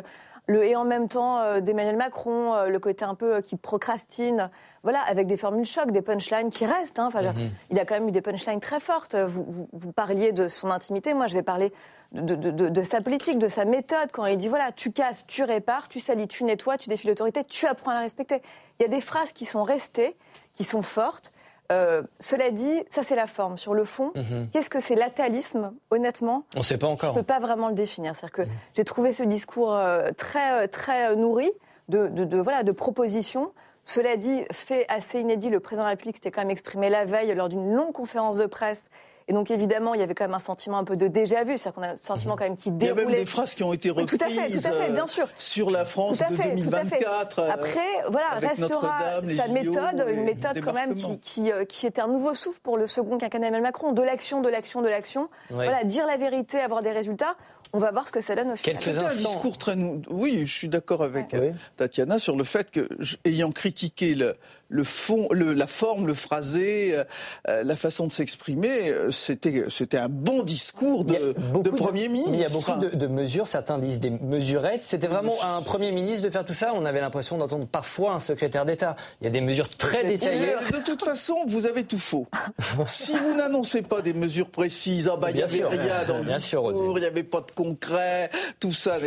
le 0.47 0.63
et 0.63 0.75
en 0.75 0.83
même 0.83 1.07
temps 1.07 1.39
euh, 1.39 1.61
d'Emmanuel 1.61 1.95
Macron, 1.95 2.53
euh, 2.53 2.67
le 2.67 2.79
côté 2.79 3.05
un 3.05 3.15
peu 3.15 3.35
euh, 3.35 3.41
qui 3.41 3.55
procrastine, 3.55 4.49
voilà, 4.83 4.99
avec 5.01 5.27
des 5.27 5.37
formules 5.37 5.65
choc, 5.65 5.91
des 5.91 6.01
punchlines 6.01 6.49
qui 6.49 6.65
restent. 6.65 6.99
Hein. 6.99 7.07
Enfin, 7.07 7.21
mhm. 7.21 7.51
il 7.69 7.79
a 7.79 7.85
quand 7.85 7.95
même 7.95 8.09
eu 8.09 8.11
des 8.11 8.21
punchlines 8.21 8.59
très 8.59 8.79
fortes. 8.79 9.15
Vous, 9.15 9.67
vous, 9.71 9.91
parliez 9.93 10.31
de 10.31 10.49
son 10.49 10.69
intimité, 10.69 11.13
moi 11.13 11.27
je 11.27 11.35
vais 11.35 11.43
parler 11.43 11.71
de, 12.11 12.35
de, 12.35 12.51
de, 12.51 12.69
de, 12.69 12.83
sa 12.83 13.01
politique, 13.01 13.39
de 13.39 13.47
sa 13.47 13.65
méthode, 13.65 14.11
quand 14.11 14.25
il 14.25 14.37
dit 14.37 14.49
voilà, 14.49 14.71
tu 14.71 14.91
casses, 14.91 15.23
tu 15.27 15.43
répares, 15.43 15.87
tu 15.87 15.99
salis, 15.99 16.27
tu 16.27 16.43
nettoies, 16.43 16.77
tu 16.77 16.89
défies 16.89 17.07
l'autorité, 17.07 17.43
tu 17.45 17.65
apprends 17.65 17.91
à 17.91 17.95
la 17.95 18.01
respecter. 18.01 18.41
Il 18.79 18.83
y 18.83 18.85
a 18.85 18.89
des 18.89 19.01
phrases 19.01 19.31
qui 19.31 19.45
sont 19.45 19.63
restées, 19.63 20.17
qui 20.53 20.63
sont 20.63 20.81
fortes. 20.81 21.31
Euh, 21.73 22.03
cela 22.19 22.51
dit, 22.51 22.83
ça 22.89 23.03
c'est 23.03 23.15
la 23.15 23.27
forme. 23.27 23.57
Sur 23.57 23.73
le 23.73 23.85
fond, 23.85 24.11
mhm. 24.15 24.49
qu'est-ce 24.51 24.69
que 24.69 24.79
c'est 24.79 24.95
l'atalisme 24.95 25.73
Honnêtement, 25.91 26.45
on 26.55 26.59
ne 26.59 26.63
sait 26.63 26.77
pas 26.77 26.87
encore. 26.87 27.13
Je 27.13 27.19
ne 27.19 27.23
peux 27.23 27.25
pas 27.25 27.39
vraiment 27.39 27.67
le 27.67 27.73
définir. 27.73 28.15
C'est-à-dire 28.15 28.31
que 28.31 28.41
mhm. 28.43 28.49
j'ai 28.75 28.83
trouvé 28.83 29.13
ce 29.13 29.23
discours 29.23 29.73
euh, 29.73 30.09
très 30.15 30.63
euh, 30.63 30.67
très 30.67 31.15
nourri 31.15 31.51
de, 31.89 32.07
de, 32.07 32.37
voilà 32.37 32.63
de 32.63 32.71
propositions. 32.71 33.51
Cela 33.85 34.15
dit, 34.15 34.43
fait 34.51 34.85
assez 34.87 35.19
inédit, 35.19 35.49
le 35.49 35.59
président 35.59 35.83
de 35.83 35.87
la 35.87 35.91
République 35.91 36.15
s'était 36.15 36.31
quand 36.31 36.41
même 36.41 36.51
exprimé 36.51 36.89
la 36.89 37.03
veille 37.03 37.33
lors 37.35 37.49
d'une 37.49 37.73
longue 37.73 37.91
conférence 37.91 38.37
de 38.37 38.45
presse 38.45 38.83
et 39.27 39.33
donc, 39.33 39.51
évidemment, 39.51 39.93
il 39.93 39.99
y 39.99 40.03
avait 40.03 40.13
quand 40.13 40.25
même 40.25 40.33
un 40.33 40.39
sentiment 40.39 40.77
un 40.77 40.83
peu 40.83 40.97
de 40.97 41.07
déjà-vu. 41.07 41.57
C'est-à-dire 41.57 41.73
qu'on 41.73 41.83
a 41.83 41.91
un 41.91 41.95
sentiment 41.95 42.33
mhm. 42.33 42.39
quand 42.39 42.45
même 42.45 42.55
qui 42.57 42.71
déroulait. 42.71 43.03
Il 43.03 43.05
y 43.05 43.07
a 43.07 43.09
même 43.09 43.19
des 43.19 43.25
phrases 43.25 43.55
qui 43.55 43.63
ont 43.63 43.73
été 43.73 43.89
reprises. 43.89 44.17
tout 44.17 44.25
à 44.25 44.29
fait, 44.29 44.49
tout 44.49 44.67
à 44.67 44.71
fait, 44.71 44.91
bien 44.91 45.07
sûr. 45.07 45.27
Sur 45.37 45.71
la 45.71 45.85
France 45.85 46.19
de 46.19 46.35
2024. 46.35 47.39
Euh, 47.39 47.49
Après, 47.51 47.79
voilà, 48.09 48.27
restera 48.39 49.21
sa 49.35 49.47
méthode, 49.47 50.05
une 50.09 50.23
méthode 50.23 50.59
quand 50.61 50.73
même 50.73 50.95
qui, 50.95 51.19
qui, 51.19 51.51
euh, 51.51 51.65
qui, 51.65 51.85
était 51.85 52.01
un 52.01 52.07
nouveau 52.07 52.33
souffle 52.33 52.59
pour 52.61 52.77
le 52.77 52.87
second 52.87 53.17
quinquennat 53.17 53.47
Emmanuel 53.47 53.63
Macron. 53.63 53.91
De 53.93 54.01
l'action, 54.01 54.41
de 54.41 54.49
l'action, 54.49 54.81
de 54.81 54.89
l'action. 54.89 55.29
Voilà, 55.49 55.83
dire 55.83 56.05
la 56.05 56.17
vérité, 56.17 56.59
avoir 56.59 56.81
des 56.81 56.91
résultats. 56.91 57.35
On 57.75 57.79
va 57.79 57.91
voir 57.91 58.07
ce 58.07 58.13
que 58.13 58.21
ça 58.21 58.35
donne 58.35 58.51
au 58.51 58.55
final. 58.55 58.81
C'était 58.83 59.03
un 59.03 59.15
discours 59.15 59.57
très. 59.57 59.75
Oui, 60.09 60.43
je 60.45 60.53
suis 60.53 60.69
d'accord 60.69 61.01
avec 61.01 61.33
euh, 61.33 61.51
Tatiana 61.75 62.19
sur 62.19 62.35
le 62.35 62.43
fait 62.43 62.69
que, 62.69 62.87
ayant 63.25 63.51
critiqué 63.51 64.13
le, 64.13 64.35
le 64.73 64.83
fond, 64.83 65.27
le, 65.31 65.53
la 65.53 65.67
forme, 65.67 66.07
le 66.07 66.15
phrasé, 66.15 66.95
euh, 66.95 67.03
euh, 67.47 67.63
la 67.63 67.75
façon 67.75 68.07
de 68.07 68.11
s'exprimer, 68.11 68.89
euh, 68.89 69.11
c'était 69.11 69.65
c'était 69.69 69.97
un 69.97 70.09
bon 70.09 70.41
discours 70.43 71.05
de, 71.05 71.35
de 71.61 71.69
Premier 71.69 72.07
ministre. 72.07 72.33
il 72.33 72.39
y 72.39 72.45
a 72.45 72.49
beaucoup 72.49 72.79
de, 72.79 72.89
de, 72.89 73.07
mesures, 73.07 73.47
certains 73.47 73.77
disent 73.77 73.99
des 73.99 74.09
mesurettes. 74.09 74.83
C'était 74.83 75.07
vraiment 75.07 75.35
un 75.43 75.61
Premier 75.61 75.91
ministre 75.91 76.25
de 76.25 76.31
faire 76.31 76.43
tout 76.43 76.55
ça. 76.55 76.71
On 76.73 76.85
avait 76.85 77.01
l'impression 77.01 77.37
d'entendre 77.37 77.67
parfois 77.67 78.13
un 78.13 78.19
secrétaire 78.19 78.65
d'État. 78.65 78.95
Il 79.21 79.25
y 79.25 79.27
a 79.27 79.29
des 79.29 79.41
mesures 79.41 79.69
très 79.69 80.03
détaillées. 80.03 80.53
De 80.71 80.83
toute 80.83 81.03
façon, 81.03 81.35
vous 81.45 81.67
avez 81.67 81.83
tout 81.83 81.99
faux. 81.99 82.27
si 82.87 83.11
vous 83.11 83.35
n'annoncez 83.35 83.83
pas 83.83 84.01
des 84.01 84.13
mesures 84.13 84.49
précises, 84.49 85.07
ah 85.11 85.17
bah 85.17 85.29
il 85.29 85.37
y 85.37 85.43
avait 85.43 85.65
rien 85.65 86.03
dans 86.07 86.17
le 86.17 86.25
discours, 86.25 86.97
il 86.97 87.01
n'y 87.01 87.05
avait 87.05 87.23
pas 87.23 87.41
de 87.41 87.51
concret, 87.51 88.31
tout 88.59 88.73
ça, 88.73 88.97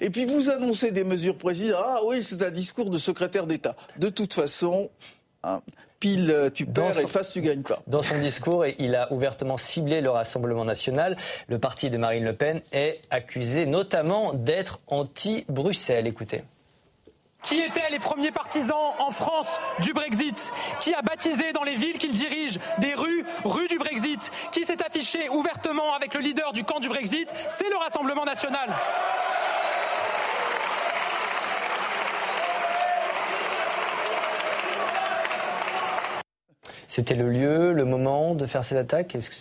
et 0.00 0.10
puis 0.10 0.24
vous 0.24 0.50
annoncez 0.50 0.90
des 0.90 1.04
mesures 1.04 1.36
précises, 1.36 1.74
ah 1.76 2.00
oui, 2.06 2.22
c'est 2.22 2.42
un 2.42 2.50
discours 2.50 2.90
de 2.90 2.98
secrétaire 2.98 3.46
d'État. 3.46 3.76
De 3.98 4.08
toute 4.08 4.32
façon, 4.32 4.90
Hein. 5.44 5.60
pile 5.98 6.30
euh, 6.30 6.50
tu 6.50 6.66
perds 6.66 7.00
et 7.00 7.06
face 7.06 7.32
tu 7.32 7.40
gagnes 7.40 7.62
pas. 7.62 7.80
Dans 7.88 8.02
son 8.02 8.18
discours, 8.20 8.64
il 8.66 8.94
a 8.94 9.12
ouvertement 9.12 9.58
ciblé 9.58 10.00
le 10.00 10.10
Rassemblement 10.10 10.64
national. 10.64 11.16
Le 11.48 11.58
parti 11.58 11.90
de 11.90 11.96
Marine 11.96 12.24
Le 12.24 12.34
Pen 12.34 12.62
est 12.72 13.00
accusé 13.10 13.66
notamment 13.66 14.32
d'être 14.32 14.78
anti-Bruxelles. 14.86 16.06
Écoutez. 16.06 16.42
Qui 17.42 17.60
étaient 17.60 17.90
les 17.90 17.98
premiers 17.98 18.30
partisans 18.30 18.92
en 19.00 19.10
France 19.10 19.58
du 19.80 19.92
Brexit? 19.92 20.52
Qui 20.78 20.94
a 20.94 21.02
baptisé 21.02 21.52
dans 21.52 21.64
les 21.64 21.74
villes 21.74 21.98
qu'il 21.98 22.12
dirige 22.12 22.60
des 22.78 22.94
rues, 22.94 23.24
rues 23.44 23.66
du 23.66 23.78
Brexit? 23.78 24.30
Qui 24.52 24.64
s'est 24.64 24.82
affiché 24.84 25.28
ouvertement 25.28 25.94
avec 25.94 26.14
le 26.14 26.20
leader 26.20 26.52
du 26.52 26.62
camp 26.62 26.78
du 26.78 26.88
Brexit? 26.88 27.34
C'est 27.48 27.68
le 27.68 27.76
Rassemblement 27.76 28.24
national. 28.24 28.70
C'était 36.94 37.14
le 37.14 37.30
lieu, 37.30 37.72
le 37.72 37.86
moment 37.86 38.34
de 38.34 38.44
faire 38.44 38.66
cette 38.66 38.76
attaque? 38.76 39.14
Est-ce 39.14 39.30
que 39.30 39.36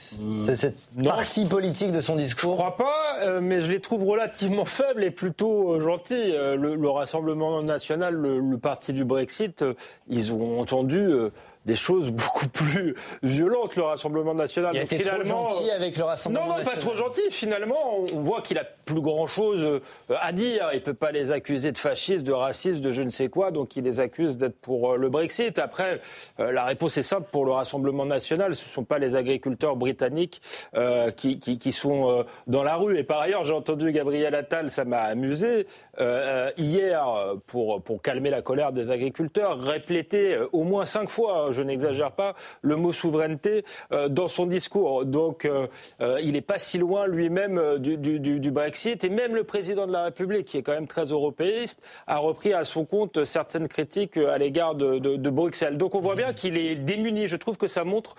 c'est 0.46 0.56
cette 0.56 0.78
partie 1.04 1.46
politique 1.46 1.92
de 1.92 2.00
son 2.00 2.16
discours? 2.16 2.52
Je 2.52 2.56
crois 2.56 2.78
pas, 2.78 3.18
euh, 3.24 3.42
mais 3.42 3.60
je 3.60 3.70
les 3.70 3.82
trouve 3.82 4.06
relativement 4.06 4.64
faibles 4.64 5.04
et 5.04 5.12
plutôt 5.12 5.74
euh, 5.74 5.82
gentils. 5.82 6.32
Euh, 6.34 6.56
le, 6.56 6.90
Rassemblement 6.90 7.62
national, 7.62 8.14
le, 8.14 8.58
parti 8.58 8.94
du 8.94 9.04
Brexit, 9.04 9.66
ils 10.08 10.32
ont 10.32 10.62
entendu 10.62 11.10
des 11.66 11.76
choses 11.76 12.10
beaucoup 12.12 12.48
plus 12.48 12.96
violentes, 13.24 13.76
le 13.76 13.84
Rassemblement 13.84 14.34
national. 14.34 14.76
Il 14.76 14.80
a 14.80 14.84
été 14.84 14.98
finalement, 14.98 15.48
trop 15.48 15.58
gentil 15.58 15.72
avec 15.72 15.98
le 15.98 16.04
Rassemblement 16.04 16.48
non, 16.48 16.58
non, 16.58 16.64
pas 16.64 16.78
trop 16.78 16.96
gentil. 16.96 17.22
Finalement, 17.30 18.06
on 18.14 18.22
voit 18.22 18.42
qu'il 18.42 18.58
a 18.58 18.64
plus 18.86 19.02
grand-chose 19.02 19.82
à 20.10 20.32
dire. 20.32 20.70
Il 20.74 20.82
peut 20.82 20.94
pas 20.94 21.12
les 21.12 21.32
accuser 21.32 21.72
de 21.72 21.78
fascisme, 21.78 22.24
de 22.24 22.32
racisme, 22.32 22.82
de 22.82 22.92
je 22.92 23.02
ne 23.02 23.10
sais 23.10 23.30
quoi, 23.30 23.52
donc 23.52 23.76
il 23.76 23.84
les 23.84 24.00
accuse 24.00 24.38
d'être 24.38 24.60
pour 24.60 24.98
le 24.98 25.10
Brexit. 25.10 25.60
Après, 25.60 26.02
la 26.38 26.64
réponse 26.66 26.98
est 26.98 27.04
simple 27.04 27.28
pour 27.32 27.46
le 27.46 27.52
Rassemblement 27.52 28.06
national. 28.06 28.56
Ce 28.56 28.66
ne 28.66 28.70
sont 28.72 28.84
pas 28.84 29.00
les 29.00 29.16
agriculteurs 29.16 29.76
britanniques 29.76 30.42
qui, 31.16 31.40
qui, 31.40 31.58
qui, 31.58 31.72
sont 31.72 32.26
dans 32.48 32.64
la 32.64 32.76
rue. 32.76 32.98
Et 32.98 33.04
par 33.04 33.20
ailleurs, 33.20 33.44
j'ai 33.44 33.54
entendu 33.54 33.92
Gabriel 33.92 34.36
Attal, 34.36 34.70
ça 34.70 34.86
m'a 34.86 35.02
amusé, 35.02 35.68
hier, 36.58 37.06
pour, 37.48 37.82
pour 37.82 38.02
calmer 38.02 38.30
la 38.30 38.42
colère 38.42 38.72
des 38.72 38.90
agriculteurs, 38.90 39.60
répéter 39.60 40.38
au 40.52 40.64
moins 40.64 40.86
cinq 40.86 41.10
fois, 41.10 41.46
hein, 41.48 41.52
je 41.52 41.62
n'exagère 41.62 42.12
pas, 42.12 42.36
le 42.62 42.76
mot 42.76 42.94
souveraineté 42.94 43.66
euh, 43.92 44.10
dans 44.10 44.28
son 44.28 44.46
discours. 44.46 45.06
Donc 45.06 45.46
euh, 45.46 45.68
euh, 46.02 46.20
il 46.22 46.34
n'est 46.34 46.42
pas 46.42 46.60
si 46.60 46.78
loin 46.78 47.08
lui-même 47.08 47.78
du, 47.80 47.98
du, 47.98 48.20
du, 48.20 48.52
Brexit. 48.52 49.04
Et 49.04 49.10
même 49.10 49.36
le 49.36 49.44
président 49.44 49.88
de 49.88 49.92
la 49.92 50.06
République, 50.06 50.46
qui 50.46 50.58
est 50.58 50.64
quand 50.64 50.74
même 50.74 50.88
très 50.88 51.06
européiste, 51.06 51.82
a 52.08 52.18
repris 52.18 52.54
à 52.54 52.64
son 52.64 52.86
compte 52.86 53.24
certaines 53.24 53.68
critiques 53.68 54.18
à 54.18 54.38
l'égard 54.38 54.76
de, 54.76 55.00
de, 55.00 55.30
Bruxelles. 55.30 55.78
Donc 55.78 55.96
on 55.96 56.02
voit 56.02 56.16
bien 56.16 56.34
qu'il 56.34 56.58
est 56.58 56.76
démuni. 56.76 57.28
Je 57.28 57.38
trouve 57.38 57.58
que 57.58 57.68
ça 57.68 57.84
montre 57.86 58.16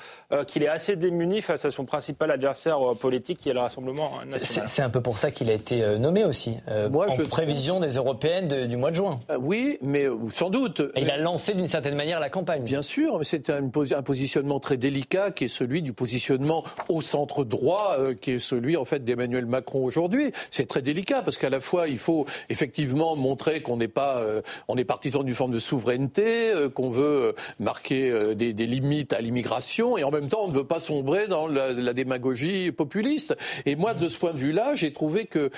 qu'il 0.46 0.62
est 0.62 0.68
assez 0.68 0.96
démuni 0.96 1.42
face 1.42 1.64
à 1.66 1.70
son 1.70 1.84
principal 1.84 2.30
adversaire 2.30 2.78
politique, 2.98 3.38
qui 3.38 3.50
est 3.50 3.52
le 3.52 3.60
Rassemblement 3.60 4.24
national. 4.24 4.68
C'est 4.68 4.82
un 4.82 4.88
peu 4.88 5.02
pour 5.02 5.18
ça 5.18 5.30
qu'il 5.30 5.50
a 5.50 5.52
été 5.52 5.98
nommé 5.98 6.24
aussi, 6.24 6.56
Moi, 6.90 7.06
en 7.10 7.16
prévision 7.28 7.61
des 7.62 7.94
européennes 7.96 8.66
du 8.66 8.76
mois 8.76 8.90
de 8.90 8.96
juin. 8.96 9.20
oui, 9.40 9.78
mais 9.82 10.06
sans 10.32 10.50
doute. 10.50 10.80
Et 10.96 11.02
il 11.02 11.10
a 11.10 11.16
lancé 11.16 11.54
d'une 11.54 11.68
certaine 11.68 11.94
manière 11.94 12.18
la 12.18 12.28
campagne. 12.28 12.64
Bien 12.64 12.82
sûr, 12.82 13.18
mais 13.18 13.24
c'est 13.24 13.50
un, 13.50 13.68
positionnement 13.68 14.58
très 14.58 14.76
délicat 14.76 15.30
qui 15.30 15.44
est 15.44 15.48
celui 15.48 15.80
du 15.80 15.92
positionnement 15.92 16.64
au 16.88 17.00
centre 17.00 17.44
droit, 17.44 17.96
euh, 17.98 18.14
qui 18.14 18.32
est 18.32 18.38
celui 18.38 18.76
en 18.76 18.84
fait 18.84 19.04
d'Emmanuel 19.04 19.46
Macron 19.46 19.84
aujourd'hui. 19.84 20.32
C'est 20.50 20.66
très 20.66 20.82
délicat 20.82 21.22
parce 21.22 21.38
qu'à 21.38 21.50
la 21.50 21.60
fois 21.60 21.86
il 21.88 21.98
faut 21.98 22.26
effectivement 22.48 23.14
montrer 23.14 23.62
qu'on 23.62 23.76
n'est 23.76 23.88
pas, 23.88 24.18
euh, 24.18 24.42
on 24.68 24.76
est 24.76 24.84
partisan 24.84 25.22
d'une 25.22 25.34
forme 25.34 25.52
de 25.52 25.58
souveraineté, 25.58 26.50
euh, 26.52 26.68
qu'on 26.68 26.90
veut 26.90 27.34
marquer 27.60 28.34
des, 28.34 28.52
des, 28.52 28.66
limites 28.66 29.12
à 29.12 29.20
l'immigration, 29.20 29.96
et 29.96 30.04
en 30.04 30.10
même 30.10 30.28
temps 30.28 30.42
on 30.42 30.48
ne 30.48 30.52
veut 30.52 30.66
pas 30.66 30.80
sombrer 30.80 31.28
dans 31.28 31.46
la, 31.46 31.72
la 31.72 31.92
démagogie 31.92 32.72
populiste. 32.72 33.36
Et 33.66 33.76
moi, 33.76 33.94
de 33.94 34.08
ce 34.08 34.18
point 34.18 34.32
de 34.32 34.38
vue-là, 34.38 34.74
j'ai 34.74 34.92
trouvé 34.92 35.26
que 35.26 35.50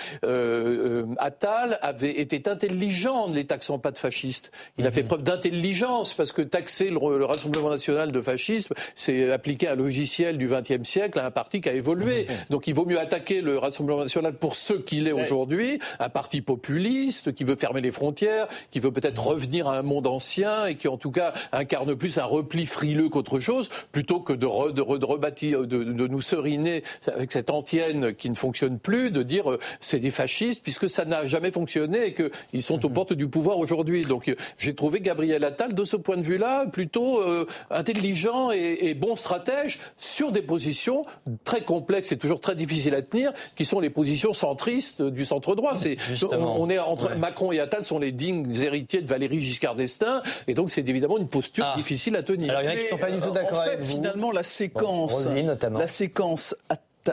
Attal 1.19 1.79
avait 1.83 1.94
été 2.03 2.43
intelligent 2.49 3.15
en 3.15 3.29
ne 3.29 3.35
les 3.35 3.47
taxant 3.47 3.79
pas 3.79 3.91
de 3.91 3.99
fascistes. 3.99 4.53
Il 4.79 4.87
a 4.87 4.91
fait 4.91 5.03
mhm. 5.03 5.09
preuve 5.09 5.23
d'intelligence 5.23 6.15
parce 6.15 6.33
que 6.33 6.43
taxer 6.43 6.91
le, 6.91 7.19
le 7.19 7.25
Rassemblement 7.25 7.71
national 7.71 8.13
de 8.13 8.21
fascisme, 8.21 8.75
c'est 8.95 9.31
appliquer 9.31 9.69
un 9.69 9.75
logiciel 9.75 10.39
du 10.39 10.49
XXe 10.49 10.89
siècle 10.89 11.19
à 11.19 11.27
un 11.27 11.31
parti 11.31 11.61
qui 11.61 11.69
a 11.69 11.73
évolué. 11.73 12.27
Donc 12.51 12.67
il 12.67 12.75
vaut 12.75 12.87
mieux 12.87 13.01
attaquer 13.01 13.41
le 13.41 13.59
Rassemblement 13.59 14.01
national 14.01 14.35
pour 14.35 14.57
ce 14.57 14.75
qu'il 14.75 15.09
est 15.09 15.13
aujourd'hui, 15.13 15.79
un 15.99 16.09
parti 16.09 16.41
populiste 16.41 17.35
qui 17.35 17.45
veut 17.45 17.57
fermer 17.57 17.81
les 17.81 17.91
frontières, 17.91 18.49
qui 18.71 18.81
veut 18.81 18.93
peut-être 18.93 19.27
revenir 19.27 19.69
à 19.69 19.79
un 19.79 19.83
monde 19.83 20.07
ancien 20.07 20.67
et 20.67 20.77
qui 20.77 20.89
en 20.89 20.97
tout 20.97 21.11
cas 21.11 21.33
incarne 21.53 21.95
plus 21.95 22.19
un 22.19 22.25
repli 22.25 22.67
frileux 22.67 23.09
qu'autre 23.09 23.39
chose, 23.39 23.69
plutôt 23.93 24.21
que 24.21 24.33
de, 24.33 24.73
de, 24.73 25.05
rebâtir, 25.05 25.67
de, 25.67 26.07
nous 26.07 26.21
seriner 26.21 26.83
avec 27.07 27.33
cette 27.33 27.51
antienne 27.51 28.15
qui 28.15 28.31
ne 28.31 28.35
fonctionne 28.35 28.79
plus, 28.79 29.11
de 29.11 29.23
dire 29.23 29.51
euh, 29.51 29.59
c'est 29.81 29.99
des 29.99 30.11
fascistes, 30.11 30.63
puisque 30.63 30.89
ça 30.89 31.05
n'a 31.05 31.27
jamais 31.27 31.51
fonctionné 31.51 31.84
et 31.93 32.15
qu'ils 32.15 32.63
sont 32.63 32.85
aux 32.85 32.89
portes 32.89 33.13
du 33.13 33.29
pouvoir 33.29 33.59
aujourd'hui. 33.59 34.03
Donc 34.03 34.29
euh, 34.29 34.37
j'ai 34.59 34.75
trouvé 34.75 35.01
Gabriel 35.01 35.45
Attal, 35.45 35.75
de 35.75 35.85
ce 35.85 35.97
point 35.97 36.17
de 36.17 36.23
vue-là, 36.23 36.67
plutôt 36.67 37.21
euh, 37.21 37.47
intelligent 37.71 38.51
et, 38.51 38.95
bon 38.95 39.17
stratège 39.17 39.81
sur 39.97 40.31
des 40.31 40.43
positions 40.43 41.05
très 41.43 41.63
complexes 41.63 42.13
et 42.13 42.17
toujours 42.17 42.41
très 42.41 42.55
difficiles 42.55 42.95
à 42.95 43.03
tenir, 43.03 43.33
qui 43.57 43.65
sont 43.65 43.81
les 43.81 43.91
positions 43.91 44.33
centristes 44.33 45.03
du 45.03 45.25
centre 45.25 45.55
droit. 45.55 45.77
C'est, 45.77 45.97
on, 46.31 46.71
est 46.71 46.79
entre 46.79 47.15
Macron 47.17 47.51
et 47.51 47.61
Attal 47.61 47.85
sont 47.85 47.99
les 47.99 48.13
dignes 48.13 48.47
héritiers 48.63 49.03
de 49.03 49.07
Valéry 49.07 49.41
Giscard 49.41 49.75
d'Estaing, 49.75 50.23
et 50.47 50.55
donc 50.55 50.71
c'est 50.71 50.89
évidemment 50.89 51.19
une 51.19 51.29
posture 51.29 51.67
ah. 51.67 51.77
difficile 51.77 52.15
à 52.17 52.23
tenir. 52.23 52.51
Alors 52.51 52.63
il 52.63 52.67
y 52.67 52.69
en 52.69 52.73
a 52.73 52.77
qui 52.77 52.85
sont 52.85 52.99
pas 52.99 53.11
du 53.11 53.21
tout 53.21 53.31
d'accord 53.31 53.59
en 53.59 53.63
fait, 53.63 53.85
Finalement, 53.85 54.31
la 54.31 54.43
séquence, 54.43 55.27
la 55.27 55.87
séquence 55.87 56.55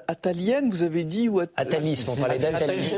atalienne, 0.08 0.70
vous 0.70 0.84
avez 0.84 1.04
dit 1.04 1.30
ou 1.30 1.40
Atalisme, 1.56 2.12
on 2.12 2.16
parlait 2.16 2.38
d'atalisme. 2.38 2.98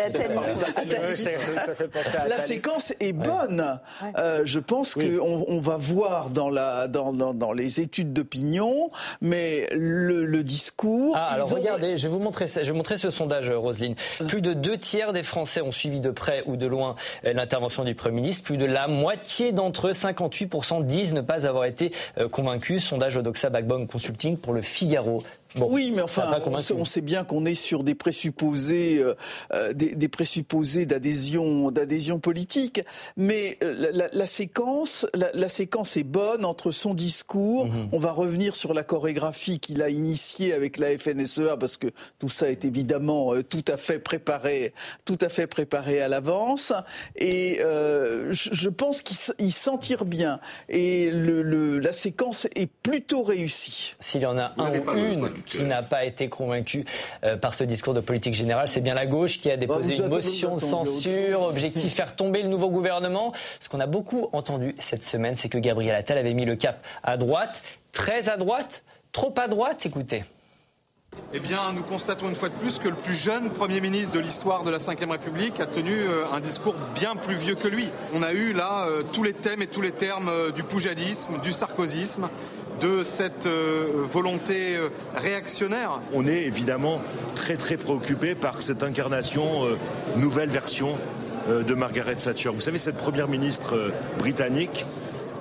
La 2.27 2.39
séquence 2.39 2.93
est 2.99 3.13
bonne. 3.13 3.79
Euh, 4.17 4.41
je 4.45 4.59
pense 4.59 4.93
qu'on 4.93 5.45
on 5.47 5.59
va 5.59 5.77
voir 5.77 6.29
dans, 6.29 6.49
la, 6.49 6.87
dans, 6.87 7.13
dans, 7.13 7.33
dans 7.33 7.51
les 7.51 7.79
études 7.79 8.13
d'opinion, 8.13 8.91
mais 9.21 9.67
le, 9.71 10.25
le 10.25 10.43
discours. 10.43 11.15
Ah, 11.17 11.33
alors 11.33 11.49
regardez, 11.49 11.97
je 11.97 12.07
vais 12.07 12.13
vous 12.13 12.19
montrer 12.19 12.47
ça. 12.47 12.61
Je 12.61 12.67
vais 12.67 12.71
vous 12.71 12.77
montrer 12.77 12.97
ce 12.97 13.09
sondage, 13.09 13.49
Roselyne. 13.49 13.95
Plus 14.27 14.41
de 14.41 14.53
deux 14.53 14.77
tiers 14.77 15.13
des 15.13 15.23
Français 15.23 15.61
ont 15.61 15.71
suivi 15.71 15.99
de 15.99 16.11
près 16.11 16.43
ou 16.45 16.55
de 16.55 16.67
loin 16.67 16.95
euh, 17.25 17.33
l'intervention 17.33 17.83
du 17.83 17.95
Premier 17.95 18.21
ministre. 18.21 18.43
Plus 18.43 18.57
de 18.57 18.65
la 18.65 18.87
moitié 18.87 19.51
d'entre 19.51 19.87
eux, 19.87 19.91
58%, 19.91 20.85
disent 20.85 21.13
ne 21.13 21.21
pas 21.21 21.45
avoir 21.45 21.65
été 21.65 21.91
euh, 22.17 22.29
convaincus. 22.29 22.83
Sondage 22.83 23.17
Odoxa 23.17 23.49
Backbone 23.49 23.87
Consulting 23.87 24.37
pour 24.37 24.53
le 24.53 24.61
Figaro 24.61 25.23
oui, 25.61 25.91
mais 25.95 26.01
enfin, 26.01 26.39
on 26.75 26.85
sait, 26.85 27.01
bien 27.01 27.23
qu'on 27.23 27.45
est 27.45 27.55
sur 27.55 27.83
des 27.83 27.95
présupposés, 27.95 28.99
euh, 28.99 29.13
euh, 29.53 29.73
des, 29.73 30.07
présupposés 30.07 30.85
d'adhésion, 30.85 31.71
d'adhésion 31.71 32.19
politique. 32.19 32.81
Mais 33.17 33.57
euh, 33.63 34.07
la, 34.13 34.27
séquence, 34.27 35.05
la, 35.13 35.49
séquence 35.49 35.97
est 35.97 36.03
bonne 36.03 36.45
entre 36.45 36.71
son 36.71 36.93
discours. 36.93 37.67
Mhm. 37.67 37.89
On 37.91 37.99
va 37.99 38.11
revenir 38.11 38.55
sur 38.55 38.73
la 38.73 38.83
chorégraphie 38.83 39.59
qu'il 39.59 39.81
a 39.81 39.89
initiée 39.89 40.53
avec 40.53 40.77
la 40.77 40.97
FNSEA 40.97 41.57
parce 41.57 41.77
que 41.77 41.87
tout 42.19 42.29
ça 42.29 42.49
est 42.49 42.65
évidemment 42.65 43.33
tout 43.49 43.65
à 43.67 43.77
fait 43.77 43.99
préparé, 43.99 44.73
tout 45.05 45.17
à 45.21 45.29
fait 45.29 45.47
préparé 45.47 46.01
à 46.01 46.07
l'avance. 46.07 46.73
Et 47.15 47.59
je, 47.59 48.69
pense 48.69 49.01
qu'il 49.01 49.53
s'en 49.53 49.77
tire 49.77 50.05
bien. 50.05 50.39
Et 50.69 51.11
le, 51.11 51.79
la 51.79 51.93
séquence 51.93 52.47
est 52.55 52.71
plutôt 52.71 53.23
réussie. 53.23 53.93
S'il 53.99 54.21
y 54.21 54.25
en 54.25 54.37
a 54.37 54.53
un 54.57 54.71
ou 54.71 55.27
une 55.27 55.42
qui 55.45 55.63
n'a 55.63 55.83
pas 55.83 56.05
été 56.05 56.29
convaincu 56.29 56.85
euh, 57.23 57.37
par 57.37 57.53
ce 57.53 57.63
discours 57.63 57.93
de 57.93 57.99
politique 57.99 58.33
générale. 58.33 58.67
C'est 58.67 58.81
bien 58.81 58.93
la 58.93 59.05
gauche 59.05 59.39
qui 59.39 59.49
a 59.51 59.57
déposé 59.57 59.97
bah, 59.97 60.05
une 60.05 60.09
motion 60.09 60.55
de 60.55 60.61
censure, 60.61 61.43
objectif 61.43 61.93
faire 61.93 62.15
tomber 62.15 62.41
le 62.41 62.49
nouveau 62.49 62.69
gouvernement. 62.69 63.33
Ce 63.59 63.69
qu'on 63.69 63.79
a 63.79 63.87
beaucoup 63.87 64.29
entendu 64.33 64.75
cette 64.79 65.03
semaine, 65.03 65.35
c'est 65.35 65.49
que 65.49 65.57
Gabriel 65.57 65.95
Attal 65.95 66.17
avait 66.17 66.33
mis 66.33 66.45
le 66.45 66.55
cap 66.55 66.85
à 67.03 67.17
droite, 67.17 67.61
très 67.91 68.29
à 68.29 68.37
droite, 68.37 68.83
trop 69.11 69.33
à 69.37 69.47
droite. 69.47 69.85
Écoutez. 69.85 70.23
Eh 71.31 71.39
bien, 71.39 71.59
nous 71.73 71.83
constatons 71.83 72.27
une 72.27 72.35
fois 72.35 72.49
de 72.49 72.55
plus 72.55 72.79
que 72.79 72.89
le 72.89 72.95
plus 72.95 73.13
jeune 73.13 73.51
Premier 73.51 73.81
ministre 73.81 74.15
de 74.15 74.19
l'histoire 74.19 74.63
de 74.63 74.71
la 74.71 74.79
Ve 74.79 75.09
République 75.11 75.59
a 75.59 75.67
tenu 75.67 75.91
euh, 75.91 76.25
un 76.31 76.39
discours 76.39 76.73
bien 76.95 77.15
plus 77.15 77.35
vieux 77.35 77.53
que 77.53 77.67
lui. 77.67 77.87
On 78.15 78.23
a 78.23 78.33
eu 78.33 78.53
là 78.53 78.87
euh, 78.87 79.03
tous 79.03 79.21
les 79.21 79.33
thèmes 79.33 79.61
et 79.61 79.67
tous 79.67 79.81
les 79.81 79.91
termes 79.91 80.51
du 80.55 80.63
poujadisme, 80.63 81.39
du 81.41 81.51
sarkozysme, 81.51 82.29
de 82.79 83.03
cette 83.03 83.45
euh, 83.45 84.03
volonté 84.09 84.75
euh, 84.75 84.89
réactionnaire 85.15 85.99
On 86.13 86.27
est 86.27 86.43
évidemment 86.43 87.01
très 87.35 87.57
très 87.57 87.77
préoccupé 87.77 88.35
par 88.35 88.61
cette 88.61 88.83
incarnation, 88.83 89.65
euh, 89.65 89.77
nouvelle 90.17 90.49
version 90.49 90.97
de 91.49 91.73
Margaret 91.73 92.15
Thatcher. 92.15 92.51
Vous 92.53 92.61
savez, 92.61 92.77
cette 92.77 92.95
première 92.95 93.27
ministre 93.27 93.91
britannique 94.17 94.85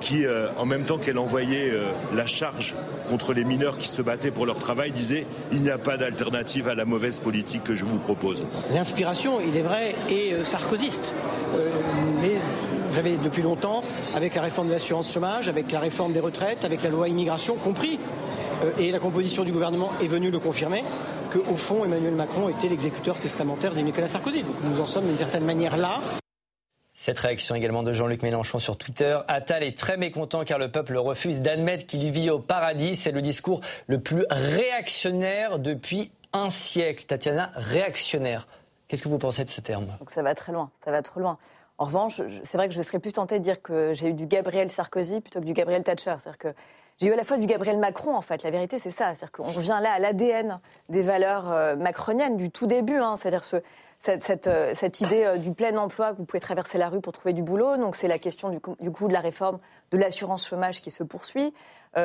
qui, 0.01 0.25
en 0.59 0.67
même 0.67 0.83
temps 0.83 0.99
qu'elle 0.99 1.19
envoyait 1.19 1.73
la 2.13 2.27
charge 2.27 2.75
contre 3.09 3.33
les 3.33 3.45
mineurs 3.45 3.79
qui 3.79 3.89
se 3.89 4.03
battaient 4.03 4.33
pour 4.33 4.45
leur 4.45 4.59
travail, 4.59 4.91
disait 4.91 5.27
il 5.53 5.63
n'y 5.63 5.71
a 5.71 5.79
pas 5.79 5.97
d'alternative 5.97 6.67
à 6.67 6.75
la 6.75 6.85
mauvaise 6.85 7.21
politique 7.21 7.63
que 7.63 7.77
je 7.77 7.85
vous 7.85 7.99
propose. 7.99 8.45
L'inspiration, 8.75 9.39
il 9.41 9.57
est 9.57 9.63
vrai, 9.63 9.95
est 10.11 10.45
sarkozyste. 10.45 11.15
mais 12.21 12.33
j'avais 12.95 13.17
depuis 13.17 13.43
longtemps, 13.43 13.83
avec 14.15 14.35
la 14.35 14.43
réforme 14.43 14.69
de 14.69 14.73
l'assurance 14.73 15.13
chômage, 15.13 15.49
avec 15.49 15.71
la 15.73 15.81
réforme 15.81 16.13
des 16.13 16.21
retraites, 16.21 16.65
avec 16.65 16.83
la 16.83 16.91
loi 16.91 17.09
immigration, 17.09 17.57
compris, 17.57 17.99
euh, 18.65 18.71
et 18.79 18.93
la 18.93 18.99
composition 18.99 19.45
du 19.45 19.53
gouvernement 19.53 19.91
est 20.03 20.07
venue 20.07 20.31
le 20.31 20.39
confirmer, 20.39 20.85
qu'au 21.33 21.57
fond, 21.57 21.85
Emmanuel 21.85 22.15
Macron 22.15 22.49
était 22.49 22.69
l'exécuteur 22.69 23.19
testamentaire 23.19 23.75
de 23.75 23.81
Nicolas 23.81 24.09
Sarkozy. 24.09 24.43
Donc 24.43 24.57
nous 24.63 24.81
en 24.81 24.87
sommes 24.87 25.07
d'une 25.07 25.17
certaine 25.17 25.45
manière 25.45 25.77
là. 25.77 26.01
Cette 26.95 27.19
réaction 27.19 27.55
également 27.55 27.83
de 27.83 27.93
Jean-Luc 27.93 28.23
Mélenchon 28.23 28.59
sur 28.59 28.77
Twitter. 28.77 29.19
Attal 29.27 29.63
est 29.63 29.77
très 29.77 29.97
mécontent 29.97 30.45
car 30.45 30.59
le 30.59 30.71
peuple 30.71 30.97
refuse 30.99 31.41
d'admettre 31.41 31.87
qu'il 31.87 32.09
vit 32.11 32.31
au 32.31 32.39
paradis. 32.39 32.95
C'est 32.97 33.13
le 33.13 33.23
discours 33.23 33.61
le 33.87 33.99
plus 33.99 34.25
réactionnaire 34.31 35.59
depuis 35.59 36.13
un 36.33 36.51
siècle. 36.51 37.05
Tatiana, 37.07 37.51
réactionnaire. 37.57 38.47
Qu'est-ce 38.87 39.03
que 39.03 39.09
vous 39.09 39.19
pensez 39.19 39.43
de 39.43 39.51
ce 39.51 39.61
terme? 39.63 39.87
Donc 39.99 40.11
ça 40.11 40.23
va 40.23 40.35
très 40.35 40.53
loin, 40.53 40.71
ça 40.85 40.91
va 40.91 41.01
trop 41.01 41.19
loin. 41.19 41.39
En 41.83 41.85
revanche, 41.85 42.23
c'est 42.45 42.57
vrai 42.57 42.69
que 42.69 42.75
je 42.77 42.81
serais 42.81 43.01
plus 43.01 43.13
tentée 43.13 43.41
de 43.41 43.43
dire 43.43 43.61
que 43.61 43.93
j'ai 43.93 44.11
eu 44.11 44.15
du 44.15 44.29
Gabriel 44.29 44.71
Sarkozy 44.71 45.21
plutôt 45.21 45.41
que 45.41 45.45
du 45.45 45.53
Gabriel 45.53 45.83
Thatcher. 45.83 46.15
C'est-à-dire 46.21 46.39
que 46.39 46.55
j'ai 47.01 47.09
eu 47.09 47.13
à 47.13 47.17
la 47.17 47.25
fois 47.25 47.39
du 47.39 47.47
Gabriel 47.49 47.77
Macron, 47.77 48.15
en 48.15 48.21
fait. 48.21 48.45
La 48.45 48.53
vérité, 48.53 48.79
c'est 48.79 48.93
ça. 48.93 49.07
C'est-à-dire 49.07 49.33
qu'on 49.33 49.51
revient 49.51 49.81
là 49.83 49.91
à 49.91 49.99
l'ADN 49.99 50.61
des 50.91 51.03
valeurs 51.03 51.51
euh, 51.51 51.75
macroniennes 51.75 52.37
du 52.37 52.53
tout 52.53 52.69
début. 52.69 52.99
Hein. 52.99 53.17
C'est-à-dire 53.17 53.43
euh, 53.53 54.71
cette, 54.77 55.01
idée 55.01 55.25
euh, 55.25 55.39
du 55.39 55.55
plein 55.55 55.77
emploi, 55.77 56.13
que 56.13 56.19
vous 56.19 56.25
pouvez 56.25 56.39
traverser 56.39 56.79
la 56.79 56.89
rue 56.89 57.01
pour 57.01 57.13
trouver 57.13 57.33
du 57.33 57.43
boulot. 57.43 57.77
Donc 57.77 57.97
c'est 57.97 58.07
la 58.07 58.21
question 58.21 58.51
du, 58.51 58.61
coût 58.61 59.09
de 59.09 59.13
la 59.13 59.21
réforme 59.21 59.59
de 59.91 59.99
l'assurance 59.99 60.47
chômage 60.47 60.83
qui 60.83 60.93
se 60.93 61.03
poursuit. 61.03 61.53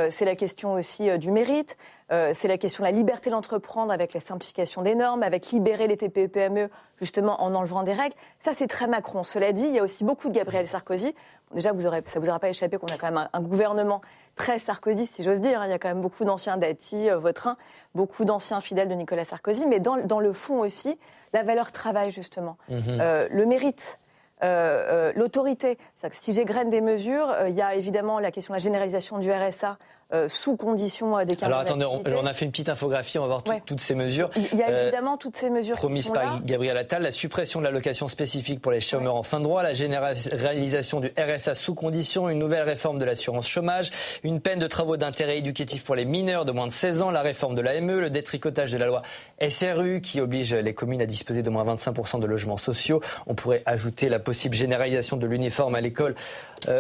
C'est 0.10 0.26
la 0.26 0.36
question 0.36 0.74
aussi 0.74 1.18
du 1.18 1.32
mérite, 1.32 1.78
euh, 2.12 2.34
c'est 2.36 2.48
la 2.48 2.58
question 2.58 2.84
de 2.84 2.90
la 2.90 2.96
liberté 2.96 3.30
d'entreprendre 3.30 3.92
avec 3.92 4.14
la 4.14 4.20
simplification 4.20 4.82
des 4.82 4.96
normes, 4.96 5.24
avec 5.24 5.48
libérer 5.52 5.88
les 5.88 5.98
TPE-PME 5.98 6.66
e, 6.66 6.70
justement 6.98 7.42
en 7.44 7.54
enlevant 7.54 7.84
des 7.84 7.94
règles. 7.94 8.16
Ça, 8.40 8.54
c'est 8.54 8.68
très 8.68 8.88
Macron. 8.88 9.24
Cela 9.24 9.52
dit, 9.52 9.64
il 9.64 9.74
y 9.74 9.80
a 9.80 9.84
aussi 9.84 10.04
beaucoup 10.04 10.30
de 10.30 10.34
Gabriel 10.34 10.66
Sarkozy. 10.66 11.14
Déjà, 11.54 11.72
vous 11.72 11.86
aurez, 11.86 12.02
ça 12.06 12.20
ne 12.20 12.24
vous 12.24 12.30
aura 12.30 12.40
pas 12.40 12.50
échappé 12.50 12.78
qu'on 12.78 12.88
a 12.88 12.98
quand 12.98 13.12
même 13.12 13.28
un, 13.32 13.42
gouvernement 13.42 14.02
très 14.36 14.60
Sarkozy, 14.60 15.06
si 15.06 15.24
j'ose 15.24 15.42
dire. 15.42 15.62
Hein. 15.62 15.68
Il 15.68 15.72
y 15.72 15.74
a 15.74 15.80
quand 15.80 15.90
même 15.90 16.02
beaucoup 16.02 16.26
d'anciens 16.26 16.58
Dati, 16.58 17.10
Vautrin, 17.10 17.58
beaucoup 17.96 18.26
d'anciens 18.26 18.62
fidèles 18.62 18.90
de 18.90 18.96
Nicolas 18.96 19.26
Sarkozy, 19.26 19.66
mais 19.68 19.80
dans, 19.80 19.98
dans, 19.98 20.20
le 20.20 20.34
fond 20.34 20.60
aussi, 20.60 21.00
la 21.34 21.44
valeur 21.44 21.72
travail, 21.72 22.12
justement, 22.12 22.58
mmh. 22.70 23.02
le 23.30 23.46
mérite. 23.46 24.00
Euh, 24.44 25.10
euh, 25.10 25.14
l'autorité. 25.16 25.80
Si 26.12 26.32
j'égrène 26.32 26.70
des 26.70 26.82
mesures, 26.82 27.28
euh, 27.28 27.50
il 27.50 27.56
y 27.56 27.62
a 27.64 27.74
évidemment 27.74 28.20
la 28.20 28.30
question 28.30 28.54
de 28.54 28.58
la 28.60 28.64
généralisation 28.64 29.18
du 29.18 29.32
RSA 29.32 29.80
euh, 30.14 30.30
sous 30.30 30.56
conditions 30.56 31.18
euh, 31.18 31.26
des 31.26 31.36
Alors 31.44 31.60
attendez, 31.60 31.86
on, 31.86 32.26
a 32.26 32.34
fait 32.34 32.46
une 32.46 32.52
petite 32.52 32.70
infographie, 32.70 33.20
on 33.20 33.24
va 33.24 33.28
voir 33.28 33.44
toutes 33.66 33.82
ces 33.82 33.94
mesures. 33.94 34.30
Il 34.54 34.58
y 34.58 34.64
a 34.64 34.70
euh, 34.70 34.84
évidemment 34.84 35.18
toutes 35.18 35.36
ces 35.36 35.50
mesures 35.50 35.76
promises 35.76 36.10
par 36.10 36.42
Gabriel 36.44 36.78
Attal, 36.78 37.02
la 37.02 37.12
suppression 37.12 37.60
de 37.60 37.66
l'allocation 37.66 38.08
spécifique 38.08 38.62
pour 38.62 38.72
les 38.72 38.80
chômeurs 38.80 39.16
en 39.16 39.24
fin 39.24 39.40
de 39.40 39.44
droit, 39.44 39.64
la 39.64 39.74
généralisation 39.74 41.02
du 41.02 41.12
RSA 41.18 41.56
sous 41.56 41.76
conditions, 41.76 42.30
une 42.30 42.40
nouvelle 42.40 42.64
réforme 42.64 43.00
de 43.00 43.04
l'assurance 43.04 43.50
chômage, 43.50 43.92
une 44.24 44.40
peine 44.40 44.60
de 44.60 44.68
travaux 44.68 44.96
d'intérêt 44.96 45.40
éducatif 45.40 45.84
pour 45.84 45.96
les 45.96 46.06
mineurs 46.06 46.46
de 46.46 46.54
moins 46.54 46.68
de 46.68 46.72
16 46.72 47.02
ans, 47.02 47.12
la 47.12 47.22
réforme 47.22 47.56
de 47.56 47.62
l'AME, 47.62 48.00
le 48.00 48.10
détricotage 48.10 48.72
de 48.72 48.78
la 48.78 48.88
loi 48.88 49.02
SRU 49.50 50.00
qui 50.00 50.22
oblige 50.22 50.54
les 50.54 50.74
communes 50.74 51.02
à 51.02 51.06
disposer 51.06 51.42
de 51.42 51.50
moins 51.50 51.66
25% 51.66 52.22
de 52.22 52.28
logements 52.28 52.56
sociaux. 52.56 53.02
On 53.26 53.36
pourrait 53.36 53.64
ajouter 53.66 54.08
la 54.08 54.20
possible 54.20 54.56
généralisation 54.56 55.18
de 55.18 55.28
l'uniforme 55.28 55.76
à 55.76 55.82
l'école 55.82 56.16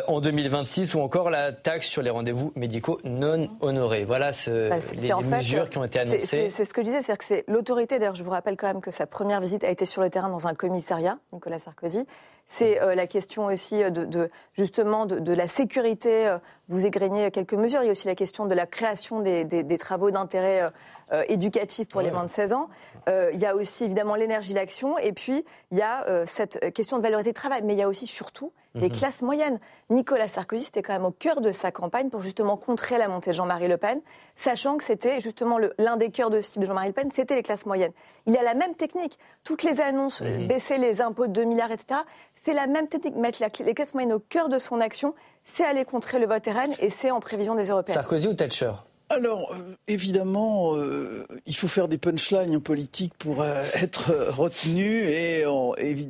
en 0.07 0.21
2026 0.21 0.95
ou 0.95 1.01
encore 1.01 1.29
la 1.29 1.51
taxe 1.51 1.87
sur 1.87 2.01
les 2.01 2.09
rendez-vous 2.09 2.53
médicaux 2.55 2.99
non 3.03 3.16
honorés. 3.61 4.05
Voilà 4.05 4.33
ce, 4.33 4.69
bah, 4.69 4.77
les, 4.95 5.13
mesures 5.29 5.69
qui 5.69 5.77
ont 5.77 5.83
été 5.83 5.99
annoncées. 5.99 6.49
C'est 6.49 6.65
ce 6.65 6.73
que 6.73 6.81
je 6.81 6.87
disais, 6.87 7.01
c'est-à-dire 7.01 7.17
que 7.17 7.25
c'est 7.25 7.43
l'autorité. 7.47 7.99
D'ailleurs, 7.99 8.15
je 8.15 8.23
vous 8.23 8.31
rappelle 8.31 8.57
quand 8.57 8.67
même 8.67 8.81
que 8.81 8.91
sa 8.91 9.05
première 9.05 9.41
visite 9.41 9.63
a 9.63 9.69
été 9.69 9.85
sur 9.85 10.01
le 10.01 10.09
terrain 10.09 10.29
dans 10.29 10.47
un 10.47 10.53
commissariat, 10.53 11.17
Nicolas 11.33 11.59
Sarkozy. 11.59 12.05
C'est 12.45 12.81
euh, 12.81 12.95
la 12.95 13.07
question 13.07 13.45
aussi 13.45 13.83
de, 13.91 14.29
justement 14.53 15.05
de, 15.05 15.33
la 15.33 15.47
sécurité. 15.47 16.27
Euh, 16.27 16.37
vous 16.69 16.85
égrenez 16.85 17.29
quelques 17.31 17.53
mesures. 17.53 17.81
Il 17.83 17.87
y 17.87 17.89
a 17.89 17.91
aussi 17.91 18.07
la 18.07 18.15
question 18.15 18.45
de 18.45 18.55
la 18.55 18.65
création 18.65 19.21
des, 19.21 19.77
travaux 19.77 20.11
d'intérêt 20.11 20.69
euh, 21.11 21.23
éducatif 21.27 21.87
pour 21.87 22.01
les 22.01 22.11
moins 22.11 22.23
de 22.23 22.29
16 22.29 22.53
ans. 22.53 22.69
il 23.07 23.39
y 23.39 23.45
a 23.45 23.55
aussi 23.55 23.85
évidemment 23.85 24.15
l'énergie, 24.15 24.53
l'action. 24.53 24.97
Et 24.97 25.13
puis, 25.13 25.45
il 25.71 25.77
y 25.77 25.81
a 25.81 26.25
cette 26.25 26.73
question 26.73 26.97
de 26.97 27.03
valoriser 27.03 27.29
le 27.29 27.35
travail. 27.35 27.61
Mais 27.63 27.73
il 27.73 27.79
y 27.79 27.83
a 27.83 27.87
aussi 27.87 28.07
surtout 28.07 28.51
les 28.77 28.89
mhm. 28.89 28.95
classes 28.95 29.21
moyennes. 29.21 29.59
Nicolas 29.89 30.27
Sarkozy, 30.27 30.65
c'était 30.65 30.81
quand 30.81 30.93
même 30.93 31.05
au 31.05 31.11
cœur 31.11 31.41
de 31.41 31.51
sa 31.51 31.71
campagne 31.71 32.09
pour 32.09 32.21
justement 32.21 32.57
contrer 32.57 32.97
la 32.97 33.07
montée 33.07 33.31
de 33.31 33.35
Jean-Marie 33.35 33.67
Le 33.67 33.77
Pen, 33.77 34.01
sachant 34.35 34.77
que 34.77 34.83
c'était 34.83 35.19
justement 35.19 35.57
l'un 35.77 35.97
des 35.97 36.11
cœurs 36.11 36.29
de 36.29 36.41
cible 36.41 36.61
de 36.61 36.67
Jean-Marie 36.67 36.89
Le 36.89 36.93
Pen, 36.93 37.09
c'était 37.11 37.35
les 37.35 37.43
classes 37.43 37.65
moyennes. 37.65 37.93
Il 38.25 38.37
a 38.37 38.43
la 38.43 38.53
même 38.53 38.75
technique. 38.75 39.17
Toutes 39.43 39.63
les 39.63 39.81
annonces, 39.81 40.21
mhm. 40.21 40.47
baisser 40.47 40.77
les 40.77 41.01
impôts 41.01 41.27
de 41.27 41.33
2 41.33 41.43
milliards, 41.45 41.71
etc., 41.71 42.01
c'est 42.43 42.53
la 42.53 42.67
même 42.67 42.87
technique. 42.87 43.15
Mettre 43.15 43.43
les 43.63 43.73
classes 43.73 43.93
moyennes 43.93 44.13
au 44.13 44.19
cœur 44.19 44.49
de 44.49 44.59
son 44.59 44.79
action, 44.79 45.13
c'est 45.43 45.65
aller 45.65 45.85
contrer 45.85 46.19
le 46.19 46.27
vote 46.27 46.45
RN 46.45 46.73
et 46.79 46.89
c'est 46.89 47.11
en 47.11 47.19
prévision 47.19 47.55
des 47.55 47.69
Européens. 47.69 47.95
Sarkozy 47.95 48.27
ou 48.27 48.33
Thatcher? 48.33 48.71
Alors, 49.09 49.53
euh, 49.53 49.75
évidemment, 49.87 50.75
euh, 50.75 51.25
il 51.45 51.55
faut 51.55 51.69
faire 51.69 51.87
des 51.87 51.97
punchlines 51.97 52.53
en 52.53 52.59
politique 52.59 53.13
pour 53.17 53.41
euh, 53.41 53.63
être 53.75 54.11
retenu 54.31 55.03
et, 55.05 55.45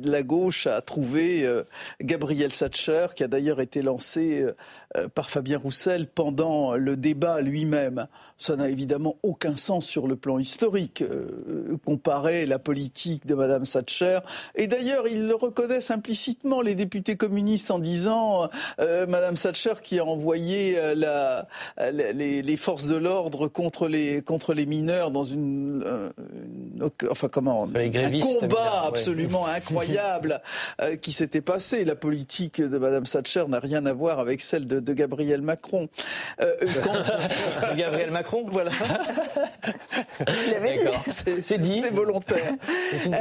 la 0.04 0.22
gauche 0.22 0.66
a 0.66 0.80
trouvé 0.80 1.46
Gabriel 2.02 2.52
Thatcher, 2.52 3.08
qui 3.14 3.22
a 3.22 3.28
d'ailleurs 3.28 3.60
été 3.60 3.82
lancé 3.82 4.44
par 5.14 5.30
Fabien 5.30 5.58
Roussel 5.58 6.08
pendant 6.08 6.74
le 6.74 6.96
débat 6.96 7.40
lui-même. 7.40 8.06
Ça 8.38 8.56
n'a 8.56 8.68
évidemment 8.68 9.16
aucun 9.22 9.56
sens 9.56 9.86
sur 9.86 10.06
le 10.06 10.16
plan 10.16 10.38
historique, 10.38 11.04
comparer 11.84 12.46
la 12.46 12.58
politique 12.58 13.26
de 13.26 13.34
Madame 13.34 13.64
Thatcher. 13.64 14.18
Et 14.54 14.66
d'ailleurs, 14.66 15.06
ils 15.06 15.26
le 15.26 15.34
reconnaissent 15.34 15.90
implicitement, 15.90 16.60
les 16.60 16.74
députés 16.74 17.16
communistes, 17.16 17.70
en 17.70 17.78
disant 17.78 18.48
Madame 18.78 19.34
Thatcher 19.34 19.74
qui 19.82 19.98
a 19.98 20.04
envoyé 20.04 20.78
la, 20.94 21.46
les 21.92 22.56
forces 22.56 22.87
de 22.88 22.96
l'ordre 22.96 23.48
contre 23.48 23.88
les, 23.88 24.22
contre 24.22 24.54
les 24.54 24.66
mineurs 24.66 25.10
dans 25.10 25.24
une, 25.24 25.82
euh, 25.84 26.10
enfin 27.10 27.28
comment, 27.28 27.68
un 27.74 28.20
combat 28.20 28.84
absolument 28.86 29.46
incroyable 29.56 30.40
euh, 30.80 30.96
qui 30.96 31.12
s'était 31.12 31.40
passé. 31.40 31.84
La 31.84 31.94
politique 31.94 32.60
de 32.60 32.78
Madame 32.78 33.04
Thatcher 33.04 33.44
n'a 33.48 33.60
rien 33.60 33.86
à 33.86 33.92
voir 33.92 34.18
avec 34.18 34.40
celle 34.40 34.66
de, 34.66 34.80
de 34.80 34.92
Gabriel 34.92 35.42
Macron. 35.42 35.88
Euh, 36.42 36.54
Gabriel 37.76 38.10
Macron 38.10 38.46
Voilà. 38.50 38.70
C'est 41.06 41.60
dit. 41.60 41.80
C'est 41.82 41.94
volontaire. 41.94 42.52
C'est 42.90 43.06
une 43.06 43.14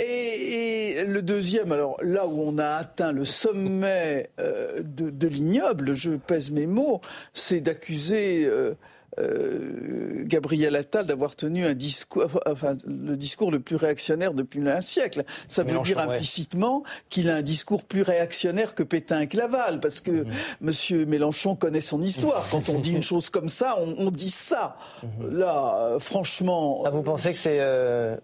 et, 0.00 0.98
et, 0.98 1.04
le 1.04 1.22
deuxième, 1.22 1.72
alors 1.72 1.96
là 2.02 2.26
où 2.26 2.42
on 2.42 2.58
a 2.58 2.68
atteint 2.68 3.12
le 3.12 3.24
sommet 3.24 4.30
de, 4.38 5.10
de 5.10 5.28
l'ignoble, 5.28 5.94
je 5.94 6.12
pèse 6.12 6.50
mes 6.50 6.66
mots, 6.66 7.00
c'est 7.32 7.60
d'accuser 7.60 8.44
euh, 8.44 8.74
Gabriel 9.18 10.76
Attal 10.76 11.06
d'avoir 11.06 11.36
tenu 11.36 11.64
un 11.64 11.74
discours, 11.74 12.40
enfin 12.46 12.74
le 12.86 13.16
discours 13.16 13.50
le 13.50 13.60
plus 13.60 13.76
réactionnaire 13.76 14.34
depuis 14.34 14.60
un 14.68 14.80
siècle. 14.80 15.24
Ça 15.48 15.62
veut 15.62 15.78
dire 15.80 15.98
implicitement 15.98 16.82
qu'il 17.08 17.30
a 17.30 17.36
un 17.36 17.42
discours 17.42 17.82
plus 17.82 18.02
réactionnaire 18.02 18.74
que 18.74 18.82
Pétain 18.82 19.20
et 19.20 19.26
Claval, 19.26 19.80
parce 19.80 20.00
que 20.00 20.10
mhm. 20.10 20.32
Monsieur 20.60 21.06
Mélenchon 21.06 21.56
connaît 21.56 21.80
son 21.80 22.02
histoire. 22.02 22.46
Quand 22.50 22.68
on 22.68 22.78
dit 22.78 22.92
une 22.92 23.02
chose 23.02 23.30
comme 23.30 23.48
ça, 23.48 23.78
on, 23.78 24.10
dit 24.10 24.30
ça. 24.30 24.76
Mhm. 25.02 25.38
Là, 25.38 25.78
euh, 25.80 25.98
franchement. 25.98 26.82
Ah, 26.84 26.90
vous 26.90 27.02
pensez 27.02 27.32
que 27.32 27.38
c'est 27.38 27.58
euh, 27.60 28.16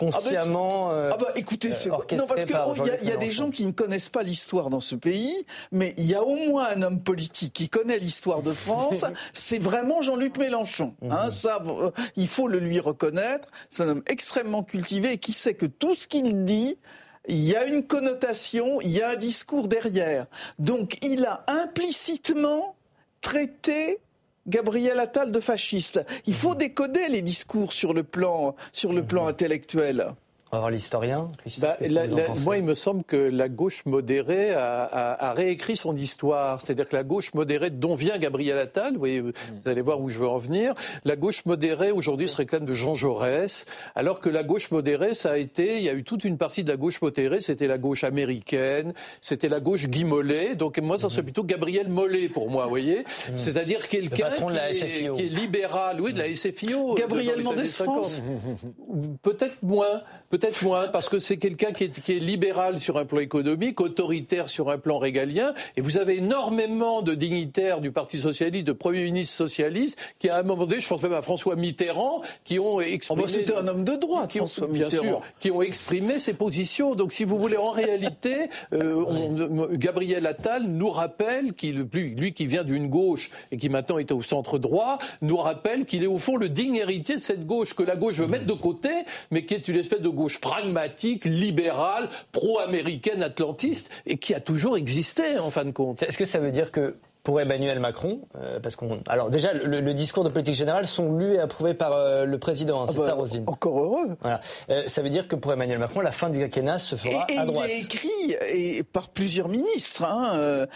consciemment. 0.00 0.90
Ah 0.90 1.08
bah, 1.08 1.08
ah 1.12 1.16
bah 1.20 1.32
écoutez, 1.36 1.70
euh, 1.70 2.16
non 2.16 2.26
parce 2.26 2.46
qu'il 2.46 2.56
oh, 2.66 2.74
y, 3.02 3.06
y, 3.06 3.12
a 3.12 3.16
des 3.16 3.30
gens 3.30 3.50
qui 3.50 3.66
ne 3.66 3.72
connaissent 3.72 4.08
pas 4.08 4.22
l'histoire 4.22 4.70
dans 4.70 4.80
ce 4.80 4.94
pays, 4.94 5.46
mais 5.72 5.94
il 5.98 6.06
y 6.06 6.14
a 6.14 6.22
au 6.22 6.36
moins 6.36 6.68
un 6.74 6.82
homme 6.82 7.00
politique 7.02 7.52
qui 7.52 7.68
connaît 7.68 7.98
l'histoire 7.98 8.42
de 8.42 8.52
France. 8.52 9.04
c'est 9.34 9.58
vraiment 9.58 10.00
Jean-Luc 10.00 10.38
Mélenchon. 10.38 10.94
Hein, 11.08 11.26
mhm. 11.26 11.30
ça, 11.30 11.62
euh, 11.66 11.90
il 12.16 12.28
faut 12.28 12.48
le 12.48 12.58
lui 12.58 12.80
reconnaître. 12.80 13.48
C'est 13.68 13.82
un 13.82 13.88
homme 13.88 14.02
extrêmement 14.08 14.62
cultivé 14.62 15.12
et 15.12 15.18
qui 15.18 15.32
sait 15.32 15.54
que 15.54 15.66
tout 15.66 15.94
ce 15.94 16.08
qu'il 16.08 16.44
dit. 16.44 16.78
Il 17.28 17.38
y 17.38 17.54
a 17.54 17.66
une 17.66 17.86
connotation, 17.86 18.80
il 18.80 18.90
y 18.90 19.02
a 19.02 19.10
un 19.10 19.16
discours 19.16 19.68
derrière. 19.68 20.26
Donc 20.58 20.96
il 21.02 21.26
a 21.26 21.44
implicitement 21.48 22.74
traité 23.20 24.00
Gabriel 24.46 24.98
Attal 24.98 25.32
de 25.32 25.40
fasciste. 25.40 26.04
Il 26.26 26.34
faut 26.34 26.52
mhm. 26.52 26.58
décoder 26.58 27.08
les 27.08 27.22
discours 27.22 27.72
sur 27.72 27.92
le 27.92 28.02
plan, 28.02 28.54
sur 28.72 28.92
le 28.92 29.04
plan 29.04 29.24
mhm. 29.24 29.30
intellectuel. 29.30 30.14
On 30.52 30.56
va 30.56 30.60
voir 30.62 30.70
l'historien. 30.72 31.30
Bah, 31.58 31.76
moi, 32.44 32.56
il 32.58 32.64
me 32.64 32.74
semble 32.74 33.04
que 33.04 33.16
la 33.16 33.48
gauche 33.48 33.84
modérée 33.86 34.50
a, 34.52 35.32
réécrit 35.36 35.76
son 35.76 35.96
histoire. 35.96 36.60
C'est-à-dire 36.60 36.88
que 36.88 36.96
la 36.96 37.04
gauche 37.04 37.32
modérée, 37.34 37.70
dont 37.70 37.94
vient 37.94 38.18
Gabriel 38.18 38.58
Attal, 38.58 38.94
vous, 38.94 38.98
voyez, 38.98 39.20
vous 39.20 39.32
allez 39.66 39.80
voir 39.80 40.00
où 40.00 40.10
je 40.10 40.18
veux 40.18 40.26
en 40.26 40.38
venir, 40.38 40.74
la 41.04 41.14
gauche 41.14 41.44
modérée 41.46 41.92
aujourd'hui 41.92 42.28
se 42.28 42.36
réclame 42.36 42.64
de 42.64 42.74
Jean 42.74 42.94
Jaurès, 42.94 43.64
alors 43.94 44.18
que 44.18 44.28
la 44.28 44.42
gauche 44.42 44.72
modérée, 44.72 45.14
ça 45.14 45.30
a 45.30 45.36
été, 45.36 45.76
il 45.76 45.84
y 45.84 45.88
a 45.88 45.94
eu 45.94 46.02
toute 46.02 46.24
une 46.24 46.36
partie 46.36 46.64
de 46.64 46.70
la 46.70 46.76
gauche 46.76 47.00
modérée, 47.00 47.40
c'était 47.40 47.68
la 47.68 47.78
gauche 47.78 48.02
américaine, 48.02 48.92
c'était 49.20 49.48
la 49.48 49.60
gauche 49.60 49.86
Guy 49.86 50.02
Mollet. 50.02 50.56
Donc 50.56 50.78
moi, 50.78 50.98
ça 50.98 51.10
serait 51.10 51.22
plutôt 51.22 51.44
Gabriel 51.44 51.88
Mollet 51.88 52.28
pour 52.28 52.50
moi, 52.50 52.64
vous 52.64 52.70
voyez. 52.70 53.04
C'est-à-dire 53.36 53.86
quelqu'un 53.86 54.30
qui, 54.32 54.80
qui, 54.80 55.22
est 55.26 55.28
libéral, 55.28 56.00
oui, 56.00 56.12
de 56.12 56.18
la 56.18 56.34
SFIO. 56.34 56.94
Gabriel 56.94 57.40
Mendès 57.40 57.66
France. 57.66 58.20
Peut-être 59.22 59.62
moins. 59.62 60.02
Peut-être 60.40 60.62
moins, 60.64 60.88
parce 60.88 61.10
que 61.10 61.18
c'est 61.18 61.36
quelqu'un 61.36 61.72
qui 61.72 61.84
est, 61.84 62.18
libéral 62.18 62.78
sur 62.78 62.96
un 62.96 63.04
plan 63.04 63.18
économique, 63.18 63.78
autoritaire 63.80 64.48
sur 64.48 64.70
un 64.70 64.78
plan 64.78 64.98
régalien, 64.98 65.52
et 65.76 65.82
vous 65.82 65.98
avez 65.98 66.16
énormément 66.16 67.02
de 67.02 67.14
dignitaires 67.14 67.82
du 67.82 67.92
Parti 67.92 68.16
socialiste, 68.16 68.66
de 68.66 68.72
premiers 68.72 69.04
ministres 69.04 69.36
socialistes, 69.36 69.98
qui 70.18 70.30
à 70.30 70.38
un 70.38 70.42
moment 70.42 70.64
donné, 70.64 70.80
je 70.80 70.88
pense 70.88 71.02
même 71.02 71.12
à 71.12 71.20
François 71.20 71.56
Mitterrand, 71.56 72.22
qui 72.44 72.58
ont 72.58 72.76
oh, 72.76 72.78
bah, 72.78 72.88
exprimé... 72.88 73.28
C'était 73.28 73.54
un 73.54 73.68
homme 73.68 73.84
de 73.84 73.96
droite, 73.96 74.30
qui 74.30 74.40
ont, 74.40 74.48
Bien 74.70 74.88
sûr, 74.88 75.20
qui 75.40 75.50
ont 75.50 75.60
exprimé 75.60 76.18
ses 76.18 76.32
positions. 76.32 76.94
Donc 76.94 77.12
si 77.12 77.24
vous 77.24 77.38
voulez, 77.38 77.58
en 77.58 77.70
réalité, 77.70 78.48
euh, 78.72 79.68
Gabriel 79.72 80.26
Attal 80.26 80.62
nous 80.62 80.90
rappelle, 80.90 81.52
qu'il, 81.52 81.86
lui 81.92 82.32
qui 82.32 82.46
vient 82.46 82.64
d'une 82.64 82.88
gauche 82.88 83.30
et 83.52 83.58
qui 83.58 83.68
maintenant 83.68 83.98
est 83.98 84.10
au 84.10 84.22
centre 84.22 84.58
droit, 84.58 84.98
nous 85.20 85.36
rappelle 85.36 85.84
qu'il 85.84 86.02
est 86.02 86.06
au 86.06 86.18
fond 86.18 86.36
le 86.36 86.48
digne 86.48 86.76
héritier 86.76 87.16
de 87.16 87.20
cette 87.20 87.44
gauche, 87.44 87.74
que 87.74 87.82
la 87.82 87.96
gauche 87.96 88.14
veut 88.14 88.26
mettre 88.26 88.46
de 88.46 88.54
côté, 88.54 88.88
mais 89.30 89.44
qui 89.44 89.52
est 89.52 89.68
une 89.68 89.76
espèce 89.76 90.00
de 90.00 90.08
gauche 90.08 90.29
pragmatique, 90.38 91.24
libérale, 91.24 92.08
pro-américaine, 92.32 93.22
atlantiste, 93.22 93.90
et 94.06 94.18
qui 94.18 94.34
a 94.34 94.40
toujours 94.40 94.76
existé 94.76 95.38
en 95.38 95.50
fin 95.50 95.64
de 95.64 95.70
compte. 95.70 96.02
Est-ce 96.02 96.18
que 96.18 96.24
ça 96.24 96.38
veut 96.38 96.52
dire 96.52 96.70
que 96.70 96.96
pour 97.22 97.40
Emmanuel 97.40 97.80
Macron 97.80 98.20
euh, 98.36 98.60
Parce 98.60 98.76
qu'on, 98.76 99.00
alors 99.06 99.30
déjà, 99.30 99.52
le, 99.52 99.92
discours 99.94 100.24
de 100.24 100.28
politique 100.28 100.54
générale 100.54 100.86
sont 100.86 101.16
lus 101.16 101.34
et 101.34 101.38
approuvés 101.38 101.74
par 101.74 101.92
euh, 101.92 102.24
le 102.24 102.38
président. 102.38 102.82
Hein, 102.82 102.86
c'est 102.88 102.98
ah 102.98 103.02
ça, 103.02 103.08
bah, 103.08 103.14
Rosine. 103.14 103.44
Encore 103.46 103.80
heureux. 103.80 104.16
Voilà. 104.20 104.40
Euh, 104.70 104.84
ça 104.86 105.02
veut 105.02 105.10
dire 105.10 105.28
que 105.28 105.36
pour 105.36 105.52
Emmanuel 105.52 105.78
Macron, 105.78 106.00
la 106.00 106.12
fin 106.12 106.30
du 106.30 106.38
quinquennat 106.38 106.78
se 106.78 106.96
fera 106.96 107.26
et, 107.28 107.36
à 107.36 107.44
droite. 107.44 107.68
Il 107.68 107.72
est 107.72 107.80
écrit 107.82 108.36
et 108.52 108.82
par 108.82 109.08
plusieurs 109.08 109.48
ministres. 109.48 110.04
Hein, 110.04 110.66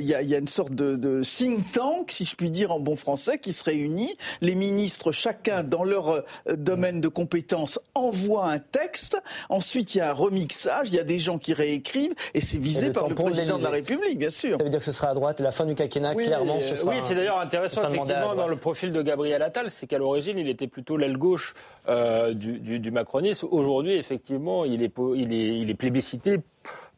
il 0.00 0.06
y, 0.06 0.14
a, 0.14 0.22
y, 0.22 0.34
a, 0.34 0.38
une 0.38 0.48
sorte 0.48 0.74
de, 0.74 0.96
de, 0.96 1.22
think 1.22 1.70
tank, 1.72 2.10
si 2.10 2.24
je 2.24 2.34
puis 2.34 2.50
dire 2.50 2.72
en 2.72 2.80
bon 2.80 2.96
français, 2.96 3.38
qui 3.38 3.52
se 3.52 3.64
réunit. 3.64 4.16
Les 4.40 4.54
ministres, 4.54 5.12
chacun 5.12 5.62
dans 5.62 5.84
leur 5.84 6.24
domaine 6.48 7.00
de 7.00 7.08
compétences, 7.08 7.78
envoient 7.94 8.50
un 8.50 8.58
texte. 8.58 9.20
Ensuite, 9.48 9.94
il 9.94 9.98
y 9.98 10.00
a 10.00 10.10
un 10.10 10.14
remixage. 10.14 10.88
Il 10.88 10.94
y 10.94 11.00
a 11.00 11.04
des 11.04 11.18
gens 11.18 11.38
qui 11.38 11.52
réécrivent 11.52 12.14
et 12.34 12.40
c'est 12.40 12.58
visé 12.58 12.90
par 12.90 13.08
le 13.08 13.14
président 13.14 13.58
de 13.58 13.62
la 13.62 13.70
République, 13.70 14.18
bien 14.18 14.30
sûr. 14.30 14.58
Ça 14.58 14.64
veut 14.64 14.70
dire 14.70 14.80
que 14.80 14.86
ce 14.86 14.92
sera 14.92 15.08
à 15.08 15.14
droite. 15.14 15.40
La 15.40 15.50
fin 15.50 15.66
du 15.66 15.74
quinquennat, 15.74 15.91
clairement, 16.00 16.60
ce 16.60 16.84
oui, 16.84 16.96
c'est 17.02 17.14
d'ailleurs 17.14 17.40
intéressant 17.40 17.88
effectivement 17.88 18.34
dans 18.34 18.48
le 18.48 18.56
profil 18.56 18.92
de 18.92 19.02
Gabriel 19.02 19.42
Attal, 19.42 19.70
c'est 19.70 19.86
qu'à 19.86 19.98
l'origine 19.98 20.38
il 20.38 20.48
était 20.48 20.66
plutôt 20.66 20.96
l'aile 20.96 21.16
gauche 21.16 21.54
euh, 21.88 22.32
du, 22.34 22.78
du, 22.78 22.90
macronisme. 22.90 23.48
Aujourd'hui, 23.50 23.94
effectivement, 23.94 24.64
il 24.64 24.82
est, 24.82 24.92
il 25.16 25.32
est, 25.32 25.58
il 25.58 25.70
est 25.70 25.74
plébiscité 25.74 26.38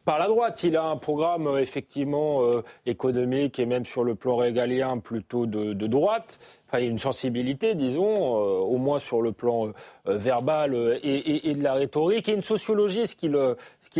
par 0.05 0.19
la 0.19 0.27
droite. 0.27 0.63
Il 0.63 0.77
a 0.77 0.85
un 0.85 0.97
programme 0.97 1.47
euh, 1.47 1.57
effectivement 1.59 2.43
euh, 2.43 2.63
économique 2.85 3.59
et 3.59 3.65
même 3.65 3.85
sur 3.85 4.03
le 4.03 4.15
plan 4.15 4.37
régalien 4.37 4.99
plutôt 4.99 5.45
de, 5.45 5.73
de 5.73 5.87
droite. 5.87 6.39
Enfin, 6.67 6.83
une 6.83 6.99
sensibilité, 6.99 7.75
disons, 7.75 8.15
au 8.15 8.77
moins 8.77 8.99
sur 8.99 9.21
le 9.21 9.31
plan 9.31 9.71
verbal 10.05 10.99
et, 11.03 11.09
et, 11.09 11.49
et, 11.49 11.53
de 11.53 11.63
la 11.63 11.73
rhétorique, 11.73 12.27
et 12.27 12.33
une 12.33 12.43
sociologie, 12.43 13.07
ce 13.07 13.15
qui 13.15 13.29
le, 13.29 13.55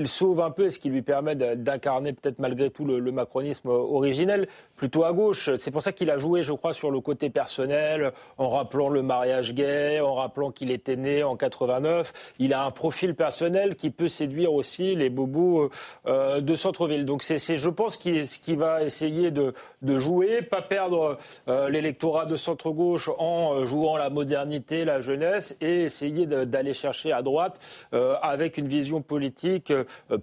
sauve 0.06 0.42
un 0.42 0.52
peu 0.52 0.66
et 0.66 0.72
ce 0.72 0.80
qui 0.80 0.90
lui 0.90 1.02
permet 1.02 1.36
d'incarner 1.36 2.14
peut-être 2.14 2.40
malgré 2.40 2.70
tout 2.70 2.86
le, 2.86 3.12
macronisme 3.12 3.70
originel 3.70 4.48
plutôt 4.76 5.06
à 5.06 5.14
gauche. 5.14 5.50
C'est 5.58 5.72
pour 5.72 5.82
ça 5.82 5.92
qu'il 5.92 6.10
a 6.10 6.18
joué, 6.18 6.44
je 6.44 6.52
crois, 6.52 6.74
sur 6.74 6.92
le 6.92 7.00
côté 7.00 7.30
personnel, 7.30 8.12
en 8.38 8.50
rappelant 8.50 8.90
le 8.90 9.02
mariage 9.02 9.54
gay, 9.54 10.02
en 10.02 10.16
rappelant 10.16 10.52
qu'il 10.52 10.72
était 10.72 10.96
né 10.96 11.24
en 11.24 11.36
89. 11.36 12.34
Il 12.40 12.54
a 12.54 12.66
un 12.66 12.72
profil 12.72 13.16
personnel 13.16 13.76
qui 13.76 13.90
peut 13.90 14.08
séduire 14.08 14.54
aussi 14.54 14.96
les 14.96 15.10
bobos 15.10 15.70
euh, 16.08 16.42
de 16.42 16.56
centre-ville. 16.56 17.06
Donc 17.06 17.24
c'est, 17.24 17.40
je 17.40 17.70
pense, 17.70 17.98
ce 18.00 18.40
qu'il 18.40 18.58
va 18.58 18.84
essayer 18.84 19.32
de, 19.32 19.54
de, 19.82 20.00
jouer, 20.00 20.42
pas 20.42 20.62
perdre 20.62 21.18
euh, 21.48 21.70
l'électorat 21.70 22.26
de 22.26 22.36
centre-gauche 22.66 23.10
en 23.18 23.54
euh, 23.54 23.66
jouant 23.66 23.98
la 23.98 24.10
modernité, 24.10 24.86
la 24.86 25.02
jeunesse, 25.02 25.56
et 25.62 25.84
essayer 25.84 26.26
d'aller 26.26 26.74
chercher 26.74 27.12
à 27.12 27.22
droite 27.22 27.60
avec 28.22 28.58
une 28.58 28.68
vision 28.68 29.02
politique 29.02 29.72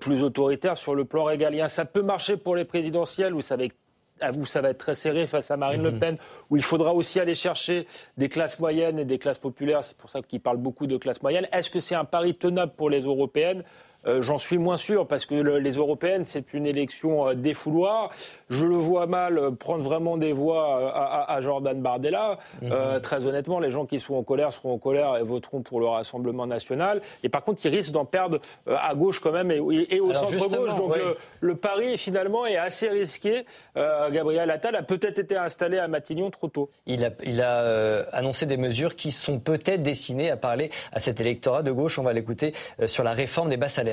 plus 0.01 0.23
autoritaire 0.23 0.77
sur 0.77 0.95
le 0.95 1.05
plan 1.05 1.25
régalien. 1.25 1.69
Ça 1.69 1.85
peut 1.85 2.03
marcher 2.03 2.37
pour 2.37 2.57
les 2.57 2.65
présidentielles 2.65 3.35
où 3.35 3.41
ça 3.41 3.57
va 3.57 3.65
être 3.65 3.77
à 4.21 4.31
vous, 4.31 4.47
ça 4.47 4.61
va 4.61 4.71
être 4.71 4.79
très 4.79 4.95
serré 4.95 5.27
face 5.27 5.51
à 5.51 5.57
Marine 5.57 5.83
Le 5.83 5.91
mhm. 5.91 5.99
Pen, 5.99 6.17
où 6.49 6.57
il 6.57 6.63
faudra 6.63 6.95
aussi 6.95 7.19
aller 7.19 7.35
chercher 7.35 7.87
des 8.17 8.29
classes 8.29 8.59
moyennes 8.61 8.99
et 8.99 9.05
des 9.05 9.19
classes 9.19 9.39
populaires. 9.39 9.83
C'est 9.83 9.97
pour 9.97 10.11
ça 10.11 10.23
qu'il 10.23 10.41
parle 10.41 10.59
beaucoup 10.59 10.87
de 10.87 10.97
classes 10.97 11.23
moyennes. 11.23 11.49
Est-ce 11.53 11.71
que 11.71 11.81
c'est 11.81 11.97
un 11.97 12.05
pari 12.05 12.35
tenable 12.35 12.73
pour 12.77 12.89
les 12.89 13.01
européennes? 13.01 13.65
Euh, 14.07 14.23
j'en 14.23 14.39
suis 14.39 14.59
moins 14.59 14.77
sûr 14.77 15.07
parce 15.07 15.27
que 15.27 15.35
les 15.35 15.73
européennes, 15.73 16.25
c'est 16.25 16.53
une 16.55 16.67
élection 16.67 17.29
euh, 17.29 17.35
défouloir. 17.35 18.11
Je 18.51 18.65
le 18.65 18.75
vois 18.75 19.07
mal 19.07 19.39
euh, 19.39 19.51
prendre 19.51 19.83
vraiment 19.83 20.17
des 20.17 20.33
voix 20.33 20.93
à, 21.29 21.41
Jordan 21.41 21.81
Bardella. 21.81 22.39
Mhm. 22.61 23.01
très 23.01 23.27
honnêtement, 23.27 23.59
les 23.59 23.71
gens 23.71 23.87
qui 23.87 23.99
sont 23.99 24.15
en 24.15 24.23
colère 24.23 24.53
seront 24.53 24.75
en 24.75 24.79
colère 24.79 25.17
et 25.17 25.23
voteront 25.23 25.63
pour 25.63 25.81
le 25.81 25.87
Rassemblement 25.87 26.47
national. 26.47 27.01
Et 27.23 27.29
par 27.29 27.45
contre, 27.45 27.65
ils 27.65 27.75
risquent 27.75 27.93
d'en 27.93 28.05
perdre 28.05 28.39
à 28.67 28.95
gauche 28.95 29.21
quand 29.21 29.33
même 29.33 29.51
et, 29.51 30.01
au 30.01 30.13
centre-gauche. 30.13 30.77
Donc 30.77 30.95
le, 31.41 31.55
pari, 31.57 31.99
finalement, 31.99 32.47
est 32.47 32.57
assez 32.57 32.89
risqué. 32.89 33.45
Gabriel 33.75 34.51
Attal 34.51 34.77
a 34.77 34.83
peut-être 34.83 35.19
été 35.19 35.37
installé 35.37 35.79
à 35.79 35.89
Matignon 35.89 36.31
trop 36.31 36.49
tôt. 36.49 36.71
Il 36.87 37.05
a, 37.05 37.11
il 37.25 37.41
a 37.41 38.07
annoncé 38.13 38.47
des 38.47 38.57
mesures 38.57 38.95
qui 38.95 39.11
sont 39.11 39.39
peut-être 39.41 39.83
destinées 39.83 40.31
à 40.31 40.37
parler 40.37 40.71
à 40.93 41.01
cet 41.01 41.21
électorat 41.21 41.63
de 41.63 41.73
gauche. 41.73 41.99
On 41.99 42.05
va 42.05 42.13
l'écouter 42.13 42.53
sur 42.87 43.05
la 43.05 43.13
réforme 43.13 43.49
des 43.49 43.57
bas 43.57 43.69
salaires. 43.69 43.92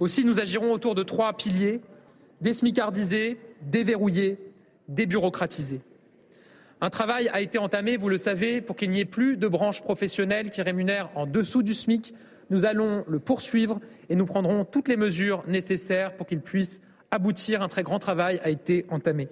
Aussi, 0.00 0.24
nous 0.24 0.40
agirons 0.40 0.72
autour 0.72 0.94
de 0.94 1.02
trois 1.02 1.32
piliers 1.34 1.80
désmicardiser, 2.40 3.38
déverrouiller, 3.62 4.38
débureaucratiser. 4.88 5.80
Un 6.80 6.90
travail 6.90 7.28
a 7.32 7.40
été 7.40 7.58
entamé, 7.58 7.96
vous 7.96 8.08
le 8.08 8.18
savez, 8.18 8.60
pour 8.60 8.76
qu'il 8.76 8.90
n'y 8.90 9.00
ait 9.00 9.06
plus 9.06 9.36
de 9.36 9.48
branches 9.48 9.82
professionnelles 9.82 10.50
qui 10.50 10.60
rémunèrent 10.60 11.10
en 11.14 11.26
dessous 11.26 11.62
du 11.62 11.72
SMIC. 11.72 12.14
Nous 12.50 12.66
allons 12.66 13.04
le 13.08 13.18
poursuivre 13.18 13.80
et 14.10 14.16
nous 14.16 14.26
prendrons 14.26 14.64
toutes 14.66 14.88
les 14.88 14.96
mesures 14.96 15.42
nécessaires 15.46 16.14
pour 16.14 16.26
qu'il 16.26 16.40
puisse 16.40 16.82
aboutir. 17.10 17.62
Un 17.62 17.68
très 17.68 17.82
grand 17.82 17.98
travail 17.98 18.40
a 18.44 18.50
été 18.50 18.84
entamé. 18.90 19.28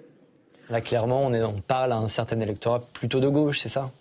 Là, 0.69 0.81
clairement, 0.81 1.27
on, 1.27 1.33
on 1.33 1.61
parle 1.61 1.91
à 1.91 1.97
un 1.97 2.07
certain 2.07 2.39
électorat 2.39 2.81
plutôt 2.93 3.19
de 3.19 3.27
gauche, 3.27 3.59
c'est 3.61 3.69
ça? 3.69 3.91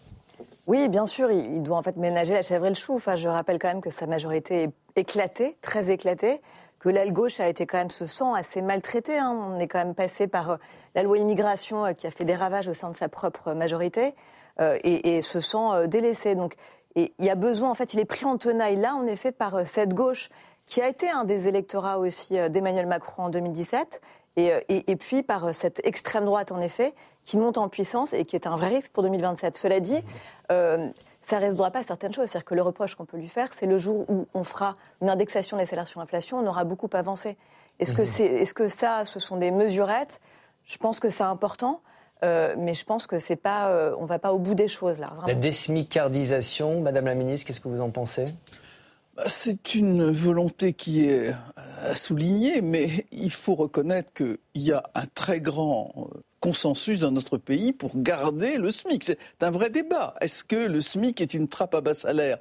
Oui, 0.67 0.89
bien 0.89 1.07
sûr, 1.07 1.31
il 1.31 1.63
doit 1.63 1.77
en 1.77 1.83
fait 1.83 1.97
ménager 1.97 2.35
la 2.35 2.43
chèvre 2.43 2.67
et 2.67 2.69
le 2.71 2.77
chou. 2.77 2.95
Enfin, 2.95 3.17
je 3.17 3.29
rappelle 3.29 3.59
quand 3.59 3.69
même 3.69 3.81
que 3.81 3.91
sa 3.91 4.07
majorité 4.07 4.63
est 4.63 4.71
éclatée, 4.97 5.57
très 5.61 5.91
éclatée, 5.91 6.41
que 6.79 6.89
l'aile 6.89 7.13
gauche 7.13 7.39
a 7.39 7.49
été 7.49 7.67
quand 7.67 7.79
même 7.79 7.91
se 7.91 8.07
sent 8.07 8.33
assez 8.35 8.61
maltraitée. 8.61 9.17
Hein. 9.17 9.37
On 9.55 9.59
est 9.61 9.69
quand 9.69 9.79
même 9.79 9.95
passé 9.95 10.27
par 10.27 10.51
euh, 10.51 10.57
la 10.95 11.03
loi 11.03 11.19
immigration 11.19 11.87
euh, 11.87 11.93
qui 11.93 12.07
a 12.07 12.11
fait 12.11 12.25
des 12.25 12.35
ravages 12.35 12.69
au 12.69 12.75
sein 12.75 12.91
de 12.91 12.97
sa 12.97 13.09
propre 13.09 13.53
majorité 13.53 14.15
euh, 14.61 14.77
et, 14.83 15.23
se 15.23 15.41
sent 15.41 15.87
délaissé. 15.87 16.35
Donc, 16.35 16.57
il 16.95 17.11
y 17.21 17.31
a 17.31 17.35
besoin, 17.37 17.71
en 17.71 17.75
fait, 17.75 17.95
il 17.95 18.01
est 18.01 18.05
pris 18.05 18.27
en 18.27 18.37
tenaille 18.37 18.77
là, 18.77 18.95
en 18.95 19.07
effet, 19.07 19.33
par 19.33 19.67
cette 19.67 19.95
gauche 19.95 20.29
qui 20.67 20.83
a 20.83 20.89
été 20.89 21.09
un 21.09 21.25
des 21.25 21.49
électorats 21.49 21.99
aussi 21.99 22.35
d'Emmanuel 22.51 22.87
Macron 22.87 23.25
en 23.25 23.29
2017 23.31 24.03
et, 24.37 24.51
et, 24.69 24.97
puis 24.97 25.23
par 25.23 25.55
cette 25.55 25.81
extrême 25.87 26.25
droite, 26.27 26.53
en 26.53 26.61
effet, 26.61 26.95
qui 27.25 27.39
monte 27.39 27.59
en 27.59 27.69
puissance 27.69 28.13
et 28.13 28.25
qui 28.25 28.37
est 28.37 28.47
un 28.47 28.57
vrai 28.57 28.69
risque 28.69 28.93
pour 28.93 29.03
2027. 29.03 29.57
Cela 29.57 29.81
dit, 29.81 30.03
euh, 30.51 30.89
ça 31.23 31.37
ne 31.39 31.43
résoudra 31.43 31.71
pas 31.71 31.83
certaines 31.83 32.13
choses. 32.13 32.29
C'est-à-dire 32.29 32.45
que 32.45 32.55
le 32.55 32.63
reproche 32.63 32.95
qu'on 32.95 33.05
peut 33.05 33.17
lui 33.17 33.29
faire, 33.29 33.53
c'est 33.55 33.67
le 33.67 33.79
jour 33.79 34.05
où 34.09 34.27
on 34.35 34.45
fera 34.45 34.77
une 35.01 35.11
indexation 35.11 35.57
des 35.57 35.67
salaires 35.67 35.89
sur 35.89 36.01
l'inflation, 36.01 36.39
on 36.39 36.47
aura 36.47 36.65
beaucoup 36.65 36.91
avancé. 36.93 37.37
Est-ce 37.79 37.93
que, 37.93 38.03
mhm. 38.03 38.07
c'est, 38.07 38.25
est-ce 38.25 38.55
que 38.55 38.69
ça, 38.69 39.05
ce 39.05 39.21
sont 39.21 39.37
des 39.37 39.51
mesurettes? 39.51 40.21
Je 40.65 40.79
pense 40.79 41.01
que 41.01 41.11
c'est 41.11 41.25
important. 41.25 41.81
Euh, 42.25 42.55
mais 42.57 42.73
je 42.73 42.85
pense 42.85 43.09
que 43.09 43.19
c'est 43.19 43.37
pas, 43.37 43.71
euh, 43.71 43.97
on 43.99 44.05
va 44.05 44.21
pas 44.21 44.33
au 44.33 44.39
bout 44.39 44.55
des 44.55 44.69
choses 44.69 45.01
là. 45.01 45.13
La 45.27 45.35
désmicardisation, 45.35 46.81
Madame 46.81 47.07
la 47.07 47.15
Ministre, 47.15 47.47
qu'est-ce 47.47 47.59
que 47.59 47.69
vous 47.69 47.81
en 47.81 47.91
pensez? 47.91 48.27
C'est 49.27 49.75
une 49.75 50.11
volonté 50.11 50.73
qui 50.73 51.05
est 51.05 51.35
à 51.83 51.95
souligner, 51.95 52.61
mais 52.61 53.07
il 53.13 53.31
faut 53.31 53.55
reconnaître 53.55 54.13
qu'il 54.13 54.39
y 54.55 54.73
a 54.73 54.83
un 54.95 55.07
très 55.07 55.41
grand 55.41 55.93
euh, 55.97 56.21
consensus 56.41 57.01
dans 57.01 57.11
notre 57.11 57.39
pays 57.39 57.73
pour 57.73 57.91
garder 57.97 58.59
le 58.59 58.71
SMIC. 58.71 59.05
C'est 59.05 59.19
un 59.41 59.51
vrai 59.51 59.71
débat. 59.71 60.15
Est-ce 60.21 60.45
que 60.45 60.57
le 60.57 60.81
SMIC 60.81 61.21
est 61.21 61.35
une 61.35 61.49
trappe 61.49 61.75
à 61.75 61.81
bas 61.81 61.95
salaire? 61.95 62.39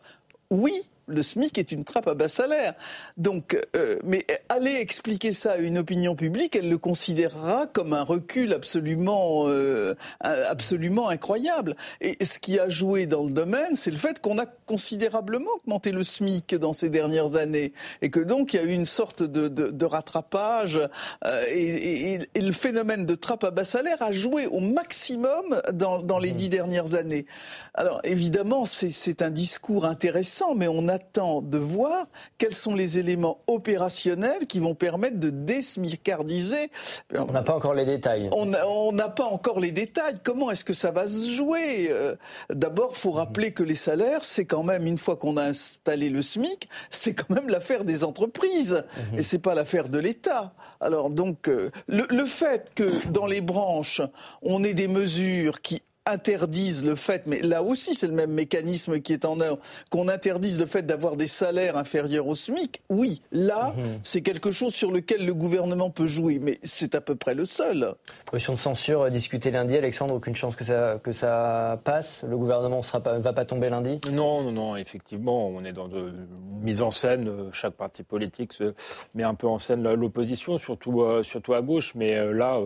Oui, 0.50 0.90
le 1.12 1.24
SMIC 1.24 1.58
est 1.58 1.72
une 1.72 1.84
trappe 1.84 2.08
à 2.08 2.16
bas 2.16 2.30
salaire. 2.30 2.74
Donc, 3.18 3.60
euh, 3.76 3.98
mais 4.04 4.26
aller 4.50 4.76
expliquer 4.76 5.34
ça 5.34 5.54
à 5.54 5.58
une 5.58 5.78
opinion 5.78 6.16
publique, 6.16 6.56
elle 6.56 6.70
le 6.70 6.78
considérera 6.78 7.68
comme 7.68 7.94
un 7.94 8.04
recul 8.04 8.54
absolument, 8.54 9.44
euh, 9.48 9.96
absolument 10.22 11.10
incroyable. 11.10 11.76
Et 12.02 12.24
ce 12.26 12.40
qui 12.40 12.60
a 12.60 12.70
joué 12.70 13.06
dans 13.06 13.24
le 13.24 13.32
domaine, 13.32 13.76
c'est 13.76 13.92
le 13.92 13.98
fait 13.98 14.20
qu'on 14.20 14.38
a 14.38 14.46
considérablement 14.46 15.52
augmenté 15.58 15.92
le 15.92 16.04
SMIC 16.04 16.56
dans 16.56 16.74
ces 16.74 16.90
dernières 16.90 17.36
années, 17.36 17.74
et 18.02 18.10
que 18.10 18.20
donc 18.20 18.54
il 18.54 18.58
y 18.58 18.60
a 18.60 18.64
eu 18.64 18.72
une 18.72 18.86
sorte 18.86 19.24
de, 19.24 19.48
de, 19.48 19.70
de 19.70 19.86
rattrapage, 19.86 20.80
euh, 21.26 21.44
et, 21.50 22.14
et, 22.14 22.20
et, 22.36 22.42
le 22.42 22.52
phénomène 22.52 23.06
de 23.06 23.16
trappe 23.16 23.44
à 23.44 23.52
bas 23.52 23.66
salaire 23.66 24.02
a 24.02 24.12
joué 24.12 24.48
au 24.48 24.60
maximum 24.60 25.62
dans, 25.74 26.02
dans 26.02 26.20
les 26.20 26.32
mmh. 26.32 26.36
dix 26.36 26.50
dernières 26.50 26.96
années. 26.96 27.26
Alors 27.74 28.00
évidemment, 28.04 28.66
c'est 28.66 29.22
un 29.22 29.30
discours 29.30 29.86
intéressant, 29.86 30.56
mais 30.56 30.68
on 30.68 30.88
a 30.88 31.00
attend 31.02 31.42
de 31.42 31.58
voir 31.58 32.08
quels 32.38 32.54
sont 32.54 32.76
les 32.76 33.00
éléments 33.00 33.42
opérationnels 33.48 34.46
qui 34.48 34.60
vont 34.60 34.76
permettre 34.76 35.20
de 35.20 35.30
désmicardiser. 35.30 36.70
On 37.14 37.26
n'a 37.26 37.42
pas 37.42 37.56
encore 37.56 37.74
les 37.74 37.86
détails. 37.86 38.30
On 38.34 38.92
n'a 38.92 39.10
pas 39.10 39.26
encore 39.26 39.60
les 39.60 39.72
détails. 39.72 40.16
Comment 40.24 40.52
est-ce 40.52 40.64
que 40.64 40.74
ça 40.74 40.92
va 40.92 41.08
se 41.08 41.30
jouer 41.30 41.88
euh, 41.90 42.16
D'abord, 42.52 42.96
faut 42.96 43.12
rappeler 43.12 43.52
que 43.52 43.64
les 43.64 43.76
salaires, 43.76 44.24
c'est 44.24 44.46
quand 44.46 44.64
même 44.64 44.86
une 44.86 44.98
fois 44.98 45.16
qu'on 45.16 45.38
a 45.38 45.44
installé 45.44 46.10
le 46.10 46.22
SMIC, 46.22 46.70
c'est 46.90 47.14
quand 47.14 47.30
même 47.34 47.50
l'affaire 47.50 47.84
des 47.84 48.04
entreprises 48.04 48.84
mhm. 49.12 49.20
et 49.20 49.24
c'est 49.24 49.40
pas 49.40 49.56
l'affaire 49.56 49.90
de 49.90 49.98
l'État. 49.98 50.54
Alors 50.80 51.10
donc, 51.10 51.48
euh, 51.48 51.72
le, 51.88 52.06
le 52.10 52.26
fait 52.26 52.72
que 52.76 52.92
dans 53.10 53.26
les 53.26 53.42
branches, 53.42 54.02
on 54.42 54.64
ait 54.64 54.74
des 54.74 54.88
mesures 54.88 55.62
qui 55.62 55.82
interdise 56.06 56.84
le 56.86 56.96
fait, 56.96 57.24
mais 57.28 57.42
là 57.42 57.62
aussi 57.62 57.94
c'est 57.96 58.08
le 58.08 58.14
même 58.14 58.32
mécanisme 58.32 59.00
qui 59.00 59.14
est 59.14 59.26
en 59.26 59.40
œuvre, 59.40 59.60
qu'on 59.90 60.08
interdise 60.08 60.60
le 60.60 60.66
fait 60.66 60.84
d'avoir 60.84 61.16
des 61.16 61.28
salaires 61.28 61.78
inférieurs 61.78 62.28
au 62.28 62.36
SMIC, 62.36 62.82
oui, 62.90 63.22
là 63.32 63.74
mhm. 63.78 64.00
c'est 64.04 64.22
quelque 64.22 64.52
chose 64.52 64.74
sur 64.74 64.92
lequel 64.92 65.26
le 65.26 65.34
gouvernement 65.34 65.90
peut 65.90 66.08
jouer, 66.08 66.40
mais 66.40 66.60
c'est 66.64 66.96
à 66.96 67.02
peu 67.02 67.16
près 67.16 67.34
le 67.34 67.46
seul. 67.46 67.96
Motion 68.34 68.54
de 68.54 68.60
censure 68.60 69.12
discutée 69.12 69.52
lundi, 69.52 69.78
Alexandre, 69.78 70.16
aucune 70.16 70.36
chance 70.36 70.56
que 70.56 70.64
ça, 70.64 71.00
que 71.04 71.12
ça 71.12 71.80
passe? 71.84 72.26
Le 72.28 72.38
gouvernement 72.38 72.80
ne 72.80 73.20
va 73.20 73.34
pas 73.34 73.46
tomber 73.46 73.70
lundi? 73.70 74.00
Non, 74.12 74.42
non, 74.42 74.52
non, 74.52 74.76
effectivement, 74.76 75.48
on 75.48 75.64
est 75.64 75.74
dans 75.74 75.90
une 75.90 76.28
mise 76.62 76.82
en 76.82 76.92
scène, 76.92 77.50
chaque 77.52 77.74
parti 77.74 78.04
politique 78.04 78.54
se 78.54 78.74
met 79.16 79.24
un 79.24 79.36
peu 79.36 79.48
en 79.48 79.60
scène 79.60 79.84
l'opposition, 79.94 80.58
surtout, 80.58 81.02
euh, 81.02 81.24
surtout 81.24 81.54
à 81.54 81.62
gauche, 81.62 81.94
mais 81.96 82.16
euh, 82.16 82.32
là, 82.32 82.60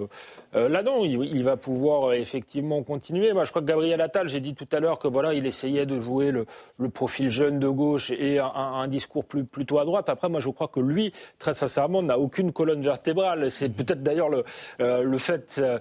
euh, 0.56 0.70
là 0.70 0.84
non, 0.84 1.04
il 1.06 1.44
va 1.44 1.58
pouvoir 1.58 2.14
effectivement 2.14 2.84
continuer 2.84 3.25
moi, 3.34 3.46
je 3.46 3.50
crois 3.50 3.62
que 3.62 3.68
Gabriel 3.68 4.02
Attal, 4.02 4.30
j'ai 4.30 4.40
dit 4.40 4.56
tout 4.56 4.68
à 4.72 4.80
l'heure 4.80 5.00
que 5.00 5.08
voilà, 5.08 5.34
il 5.34 5.46
essayait 5.46 5.86
de 5.86 6.00
jouer 6.00 6.32
le, 6.32 6.46
profil 6.90 7.30
jeune 7.30 7.60
de 7.60 7.68
gauche 7.68 8.12
et 8.12 8.40
un, 8.40 8.88
discours 8.88 9.26
plus, 9.26 9.44
plutôt 9.44 9.80
à 9.80 9.86
droite. 9.86 10.10
Après, 10.10 10.30
moi, 10.30 10.40
je 10.40 10.50
crois 10.50 10.68
que 10.68 10.80
lui, 10.80 11.12
très 11.40 11.54
sincèrement, 11.54 12.04
n'a 12.04 12.20
aucune 12.20 12.52
colonne 12.52 12.82
vertébrale. 12.82 13.52
C'est 13.52 13.70
peut-être 13.70 14.04
d'ailleurs 14.04 14.30
le, 14.30 14.44
euh, 14.82 15.04
le 15.04 15.18
fait, 15.18 15.60
euh, 15.60 15.80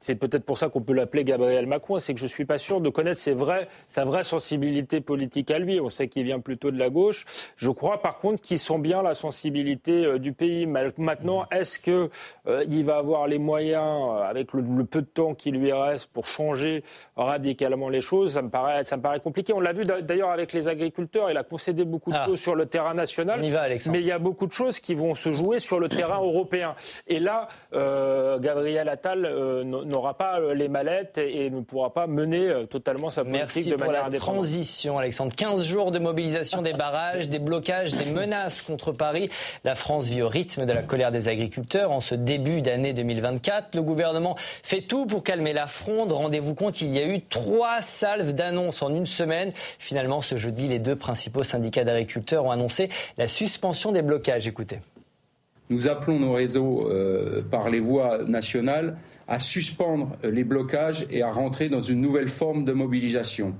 c'est 0.00 0.14
peut-être 0.14 0.44
pour 0.44 0.58
ça 0.58 0.68
qu'on 0.68 0.82
peut 0.82 0.92
l'appeler 0.92 1.24
Gabriel 1.24 1.66
Macron, 1.66 1.98
c'est 1.98 2.14
que 2.14 2.20
je 2.20 2.26
suis 2.26 2.44
pas 2.44 2.58
sûr 2.58 2.80
de 2.80 2.88
connaître 2.88 3.20
ses 3.20 3.34
vrais, 3.34 3.68
sa 3.88 4.04
vraie 4.04 4.24
sensibilité 4.24 5.00
politique 5.00 5.50
à 5.50 5.58
lui. 5.58 5.80
On 5.80 5.88
sait 5.88 6.08
qu'il 6.08 6.24
vient 6.24 6.40
plutôt 6.40 6.70
de 6.70 6.78
la 6.78 6.90
gauche. 6.90 7.24
Je 7.56 7.70
crois 7.70 8.02
par 8.02 8.18
contre 8.18 8.42
qu'il 8.42 8.58
sent 8.58 8.78
bien 8.78 9.02
la 9.02 9.14
sensibilité 9.14 10.04
euh, 10.04 10.18
du 10.18 10.32
pays. 10.32 10.66
Maintenant, 10.66 11.46
est-ce 11.50 11.78
que 11.78 12.10
il 12.68 12.84
va 12.84 12.96
avoir 12.96 13.26
les 13.26 13.38
moyens, 13.38 14.22
avec 14.24 14.52
le, 14.52 14.62
peu 14.84 15.02
de 15.02 15.06
temps 15.06 15.34
qui 15.34 15.50
lui 15.50 15.72
reste, 15.72 16.10
changer 16.26 16.82
radicalement 17.16 17.88
les 17.88 18.00
choses, 18.00 18.34
ça 18.34 18.42
me 18.42 18.50
paraît, 18.50 18.84
ça 18.84 18.96
me 18.96 19.02
paraît 19.02 19.20
compliqué. 19.20 19.52
On 19.52 19.60
l'a 19.60 19.72
vu 19.72 19.84
d'ailleurs 19.84 20.30
avec 20.30 20.52
les 20.52 20.68
agriculteurs, 20.68 21.30
il 21.30 21.36
a 21.36 21.42
concédé 21.42 21.84
beaucoup 21.84 22.10
de 22.10 22.16
ah. 22.16 22.26
choses 22.26 22.40
sur 22.40 22.54
le 22.54 22.66
terrain 22.66 22.94
national, 22.94 23.40
mais 23.40 24.00
il 24.00 24.06
y 24.06 24.12
a 24.12 24.18
beaucoup 24.18 24.46
de 24.46 24.52
choses 24.52 24.80
qui 24.80 24.94
vont 24.94 25.14
se 25.14 25.32
jouer 25.32 25.60
sur 25.60 25.80
le 25.80 25.88
terrain 25.88 26.20
européen. 26.20 26.74
Et 27.06 27.20
là, 27.20 27.48
euh, 27.74 28.38
Gabriel 28.38 28.88
Attal 28.88 29.24
euh, 29.24 29.64
n'aura 29.64 30.14
pas 30.14 30.40
euh, 30.40 30.54
les 30.54 30.68
mallettes 30.68 31.18
et, 31.18 31.50
ne 31.50 31.60
pourra 31.60 31.92
pas 31.94 32.06
mener 32.06 32.66
totalement 32.68 33.10
sa 33.10 33.24
politique 33.24 33.70
de 33.70 33.76
manière 33.76 34.06
indépendante. 34.06 34.20
pour 34.20 34.32
la 34.32 34.40
transition, 34.40 34.98
Alexandre. 34.98 35.34
15 35.34 35.64
jours 35.64 35.90
de 35.90 35.98
mobilisation 35.98 36.62
des 36.62 36.72
barrages, 36.72 37.28
des 37.28 37.38
blocages, 37.38 37.94
des 37.94 38.06
menaces 38.06 38.62
contre 38.62 38.92
Paris. 38.92 39.30
La 39.64 39.74
France 39.74 40.08
vit 40.08 40.22
au 40.22 40.28
rythme 40.28 40.66
de 40.66 40.72
la 40.72 40.82
colère 40.82 41.10
des 41.10 41.28
agriculteurs 41.28 41.90
en 41.90 42.00
ce 42.00 42.14
début 42.14 42.60
d'année 42.62 42.92
2024. 42.92 43.74
Le 43.74 43.82
gouvernement 43.82 44.36
fait 44.38 44.82
tout 44.82 45.06
pour 45.06 45.22
calmer 45.22 45.52
la 45.52 45.66
fronde 45.66 46.07
Rendez-vous 46.12 46.54
compte, 46.54 46.80
il 46.80 46.94
y 46.94 46.98
a 46.98 47.06
eu 47.06 47.20
trois 47.20 47.82
salves 47.82 48.32
d'annonces 48.32 48.82
en 48.82 48.94
une 48.94 49.06
semaine. 49.06 49.52
Finalement, 49.78 50.20
ce 50.20 50.36
jeudi, 50.36 50.68
les 50.68 50.78
deux 50.78 50.96
principaux 50.96 51.44
syndicats 51.44 51.84
d'agriculteurs 51.84 52.44
ont 52.44 52.50
annoncé 52.50 52.88
la 53.16 53.28
suspension 53.28 53.92
des 53.92 54.02
blocages. 54.02 54.46
Écoutez. 54.46 54.80
Nous 55.70 55.86
appelons 55.86 56.18
nos 56.18 56.32
réseaux 56.32 56.88
euh, 56.90 57.42
par 57.42 57.68
les 57.68 57.80
voies 57.80 58.22
nationales 58.26 58.96
à 59.26 59.38
suspendre 59.38 60.16
euh, 60.24 60.30
les 60.30 60.44
blocages 60.44 61.06
et 61.10 61.22
à 61.22 61.30
rentrer 61.30 61.68
dans 61.68 61.82
une 61.82 62.00
nouvelle 62.00 62.30
forme 62.30 62.64
de 62.64 62.72
mobilisation. 62.72 63.54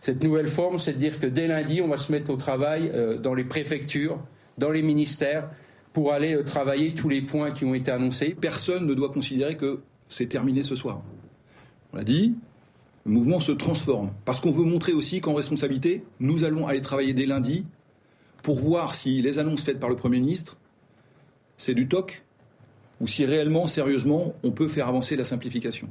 Cette 0.00 0.22
nouvelle 0.22 0.48
forme, 0.48 0.78
c'est 0.78 0.92
de 0.92 0.98
dire 0.98 1.18
que 1.18 1.26
dès 1.26 1.48
lundi, 1.48 1.82
on 1.82 1.88
va 1.88 1.96
se 1.96 2.12
mettre 2.12 2.30
au 2.30 2.36
travail 2.36 2.90
euh, 2.94 3.18
dans 3.18 3.34
les 3.34 3.44
préfectures, 3.44 4.20
dans 4.56 4.70
les 4.70 4.82
ministères, 4.82 5.48
pour 5.92 6.12
aller 6.12 6.42
travailler 6.44 6.92
tous 6.92 7.08
les 7.08 7.22
points 7.22 7.50
qui 7.50 7.64
ont 7.64 7.74
été 7.74 7.90
annoncés. 7.90 8.36
Personne 8.40 8.86
ne 8.86 8.94
doit 8.94 9.10
considérer 9.10 9.56
que 9.56 9.80
c'est 10.08 10.26
terminé 10.26 10.62
ce 10.62 10.76
soir. 10.76 11.02
On 11.92 11.96
l'a 11.96 12.04
dit, 12.04 12.34
le 13.04 13.12
mouvement 13.12 13.40
se 13.40 13.52
transforme. 13.52 14.10
Parce 14.24 14.40
qu'on 14.40 14.52
veut 14.52 14.64
montrer 14.64 14.92
aussi 14.92 15.20
qu'en 15.20 15.34
responsabilité, 15.34 16.04
nous 16.20 16.44
allons 16.44 16.66
aller 16.66 16.80
travailler 16.80 17.12
dès 17.12 17.26
lundi 17.26 17.64
pour 18.42 18.58
voir 18.58 18.94
si 18.94 19.22
les 19.22 19.38
annonces 19.38 19.62
faites 19.62 19.78
par 19.78 19.90
le 19.90 19.96
Premier 19.96 20.20
ministre, 20.20 20.56
c'est 21.56 21.74
du 21.74 21.86
toc, 21.86 22.24
ou 23.00 23.06
si 23.06 23.24
réellement, 23.24 23.66
sérieusement, 23.66 24.34
on 24.42 24.50
peut 24.50 24.68
faire 24.68 24.88
avancer 24.88 25.16
la 25.16 25.24
simplification. 25.24 25.88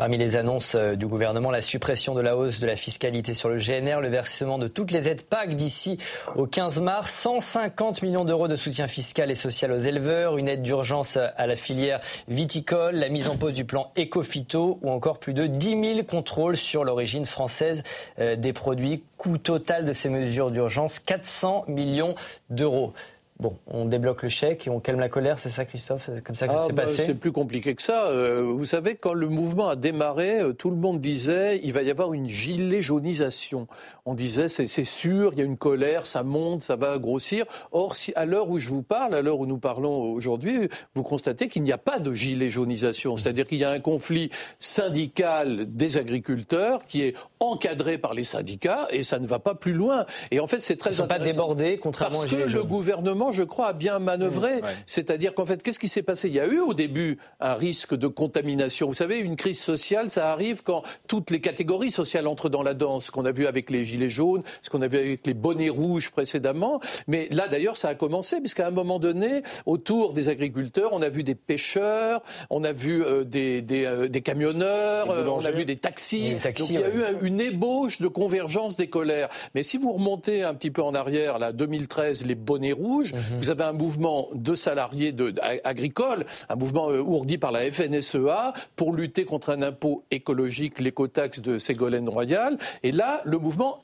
Parmi 0.00 0.16
les 0.16 0.34
annonces 0.36 0.76
euh, 0.76 0.94
du 0.94 1.06
gouvernement, 1.06 1.50
la 1.50 1.60
suppression 1.60 2.14
de 2.14 2.22
la 2.22 2.34
hausse 2.34 2.58
de 2.58 2.66
la 2.66 2.74
fiscalité 2.74 3.34
sur 3.34 3.50
le 3.50 3.58
GNR, 3.58 4.00
le 4.00 4.08
versement 4.08 4.56
de 4.56 4.66
toutes 4.66 4.92
les 4.92 5.08
aides 5.08 5.20
PAC 5.20 5.54
d'ici 5.54 5.98
au 6.36 6.46
15 6.46 6.80
mars, 6.80 7.12
150 7.12 8.00
millions 8.00 8.24
d'euros 8.24 8.48
de 8.48 8.56
soutien 8.56 8.86
fiscal 8.86 9.30
et 9.30 9.34
social 9.34 9.70
aux 9.72 9.78
éleveurs, 9.78 10.38
une 10.38 10.48
aide 10.48 10.62
d'urgence 10.62 11.18
à 11.18 11.46
la 11.46 11.54
filière 11.54 12.00
viticole, 12.28 12.94
la 12.94 13.10
mise 13.10 13.28
en 13.28 13.36
pause 13.36 13.52
du 13.52 13.66
plan 13.66 13.92
Ecofito 13.94 14.78
ou 14.80 14.90
encore 14.90 15.18
plus 15.18 15.34
de 15.34 15.46
10 15.46 15.96
000 15.96 16.04
contrôles 16.04 16.56
sur 16.56 16.82
l'origine 16.82 17.26
française 17.26 17.82
euh, 18.20 18.36
des 18.36 18.54
produits. 18.54 19.04
Coût 19.18 19.36
total 19.36 19.84
de 19.84 19.92
ces 19.92 20.08
mesures 20.08 20.50
d'urgence, 20.50 20.98
400 20.98 21.66
millions 21.68 22.14
d'euros. 22.48 22.94
Bon, 23.40 23.56
on 23.68 23.86
débloque 23.86 24.22
le 24.22 24.28
chèque 24.28 24.66
et 24.66 24.70
on 24.70 24.80
calme 24.80 25.00
la 25.00 25.08
colère, 25.08 25.38
c'est 25.38 25.48
ça 25.48 25.64
Christophe 25.64 26.10
C'est 26.14 26.22
comme 26.22 26.36
ça 26.36 26.46
que 26.46 26.52
ça 26.52 26.60
ah, 26.64 26.66
s'est 26.66 26.74
bah, 26.74 26.82
passé 26.82 27.04
C'est 27.04 27.14
plus 27.14 27.32
compliqué 27.32 27.74
que 27.74 27.80
ça. 27.80 28.08
Euh, 28.08 28.42
vous 28.42 28.66
savez, 28.66 28.96
quand 28.96 29.14
le 29.14 29.28
mouvement 29.28 29.70
a 29.70 29.76
démarré, 29.76 30.40
euh, 30.40 30.52
tout 30.52 30.68
le 30.68 30.76
monde 30.76 31.00
disait 31.00 31.58
il 31.64 31.72
va 31.72 31.80
y 31.80 31.90
avoir 31.90 32.12
une 32.12 32.28
gilet 32.28 32.82
jaunisation. 32.82 33.66
On 34.04 34.12
disait 34.12 34.50
c'est 34.50 34.84
sûr, 34.84 35.32
il 35.32 35.38
y 35.38 35.42
a 35.42 35.46
une 35.46 35.56
colère, 35.56 36.06
ça 36.06 36.22
monte, 36.22 36.60
ça 36.60 36.76
va 36.76 36.98
grossir. 36.98 37.46
Or, 37.72 37.96
si, 37.96 38.12
à 38.14 38.26
l'heure 38.26 38.50
où 38.50 38.58
je 38.58 38.68
vous 38.68 38.82
parle, 38.82 39.14
à 39.14 39.22
l'heure 39.22 39.40
où 39.40 39.46
nous 39.46 39.58
parlons 39.58 40.12
aujourd'hui, 40.12 40.68
vous 40.94 41.02
constatez 41.02 41.48
qu'il 41.48 41.62
n'y 41.62 41.72
a 41.72 41.78
pas 41.78 41.98
de 41.98 42.12
gilet 42.12 42.50
jaunisation. 42.50 43.16
C'est-à-dire 43.16 43.46
qu'il 43.46 43.58
y 43.58 43.64
a 43.64 43.70
un 43.70 43.80
conflit 43.80 44.28
syndical 44.58 45.64
des 45.74 45.96
agriculteurs 45.96 46.84
qui 46.86 47.04
est 47.04 47.16
encadré 47.38 47.96
par 47.96 48.12
les 48.12 48.24
syndicats 48.24 48.86
et 48.90 49.02
ça 49.02 49.18
ne 49.18 49.26
va 49.26 49.38
pas 49.38 49.54
plus 49.54 49.72
loin. 49.72 50.04
Et 50.30 50.40
en 50.40 50.46
fait, 50.46 50.60
c'est 50.60 50.76
très 50.76 50.90
Ils 50.90 50.92
ne 50.92 50.96
sont 50.98 51.06
pas 51.06 51.18
débordés, 51.18 51.78
contrairement 51.78 52.18
Parce 52.18 52.30
que 52.30 52.36
le 52.36 52.64
gouvernement 52.64 53.29
je 53.32 53.42
crois, 53.42 53.68
a 53.68 53.72
bien 53.72 53.98
manœuvré. 53.98 54.60
Mmh, 54.60 54.66
C'est-à-dire 54.86 55.34
qu'en 55.34 55.46
fait, 55.46 55.62
qu'est-ce 55.62 55.78
qui 55.78 55.88
s'est 55.88 56.02
passé? 56.02 56.28
Il 56.28 56.34
y 56.34 56.40
a 56.40 56.46
eu 56.46 56.60
au 56.60 56.74
début 56.74 57.18
un 57.40 57.54
risque 57.54 57.94
de 57.94 58.06
contamination. 58.06 58.88
Vous 58.88 58.94
savez, 58.94 59.18
une 59.18 59.36
crise 59.36 59.60
sociale, 59.60 60.10
ça 60.10 60.32
arrive 60.32 60.62
quand 60.62 60.82
toutes 61.06 61.30
les 61.30 61.40
catégories 61.40 61.90
sociales 61.90 62.26
entrent 62.26 62.48
dans 62.48 62.62
la 62.62 62.74
danse. 62.74 63.06
Ce 63.06 63.10
qu'on 63.10 63.24
a 63.24 63.32
vu 63.32 63.46
avec 63.46 63.70
les 63.70 63.84
gilets 63.84 64.10
jaunes, 64.10 64.42
ce 64.62 64.70
qu'on 64.70 64.82
a 64.82 64.88
vu 64.88 64.98
avec 64.98 65.26
les 65.26 65.34
bonnets 65.34 65.68
rouges 65.68 66.10
précédemment. 66.10 66.80
Mais 67.06 67.28
là, 67.30 67.48
d'ailleurs, 67.48 67.76
ça 67.76 67.88
a 67.88 67.94
commencé, 67.94 68.40
puisqu'à 68.40 68.66
un 68.66 68.70
moment 68.70 68.98
donné, 68.98 69.42
autour 69.66 70.12
des 70.12 70.28
agriculteurs, 70.28 70.90
on 70.92 71.02
a 71.02 71.08
vu 71.08 71.22
des 71.22 71.34
pêcheurs, 71.34 72.22
on 72.50 72.64
a 72.64 72.72
vu 72.72 73.04
euh, 73.04 73.24
des, 73.24 73.62
euh, 73.84 74.08
des, 74.08 74.20
camionneurs, 74.20 75.10
euh, 75.10 75.26
on 75.26 75.44
a 75.44 75.50
vu 75.50 75.64
des 75.64 75.76
taxis. 75.76 76.34
Donc 76.34 76.68
il 76.70 76.72
y 76.72 76.82
a 76.82 76.90
eu 76.90 77.02
une 77.22 77.40
ébauche 77.40 78.00
de 78.00 78.08
convergence 78.08 78.76
des 78.76 78.88
colères. 78.88 79.28
Mais 79.54 79.62
si 79.62 79.76
vous 79.76 79.92
remontez 79.92 80.42
un 80.42 80.54
petit 80.54 80.70
peu 80.70 80.82
en 80.82 80.94
arrière, 80.94 81.38
là, 81.38 81.52
2013, 81.52 82.24
les 82.24 82.34
bonnets 82.34 82.72
rouges, 82.72 83.12
vous 83.40 83.50
avez 83.50 83.64
un 83.64 83.72
mouvement 83.72 84.28
de 84.34 84.54
salariés 84.54 85.12
de, 85.12 85.34
agricoles, 85.64 86.24
un 86.48 86.56
mouvement 86.56 86.90
euh, 86.90 87.00
ourdi 87.00 87.38
par 87.38 87.52
la 87.52 87.70
FNSEA 87.70 88.52
pour 88.76 88.92
lutter 88.92 89.24
contre 89.24 89.50
un 89.50 89.62
impôt 89.62 90.04
écologique, 90.10 90.80
l'écotaxe 90.80 91.40
de 91.40 91.58
Ségolène 91.58 92.08
Royal. 92.08 92.58
Et 92.82 92.92
là, 92.92 93.22
le 93.24 93.38
mouvement 93.38 93.82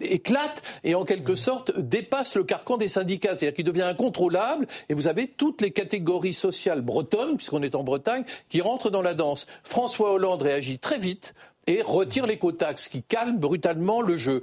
éclate 0.00 0.62
et 0.84 0.94
en 0.94 1.04
quelque 1.04 1.34
sorte 1.34 1.78
dépasse 1.78 2.34
le 2.34 2.44
carcan 2.44 2.76
des 2.76 2.88
syndicats, 2.88 3.30
c'est-à-dire 3.30 3.54
qu'il 3.54 3.64
devient 3.64 3.82
incontrôlable 3.82 4.66
et 4.88 4.94
vous 4.94 5.06
avez 5.06 5.26
toutes 5.26 5.60
les 5.60 5.70
catégories 5.70 6.32
sociales 6.32 6.80
bretonnes, 6.80 7.36
puisqu'on 7.36 7.62
est 7.62 7.74
en 7.74 7.84
Bretagne, 7.84 8.24
qui 8.48 8.60
rentrent 8.60 8.90
dans 8.90 9.02
la 9.02 9.14
danse. 9.14 9.46
François 9.62 10.12
Hollande 10.12 10.42
réagit 10.42 10.78
très 10.78 10.98
vite 10.98 11.34
et 11.66 11.82
retire 11.82 12.26
l'écotaxe, 12.26 12.88
qui 12.88 13.02
calme 13.02 13.38
brutalement 13.38 14.02
le 14.02 14.16
jeu. 14.16 14.42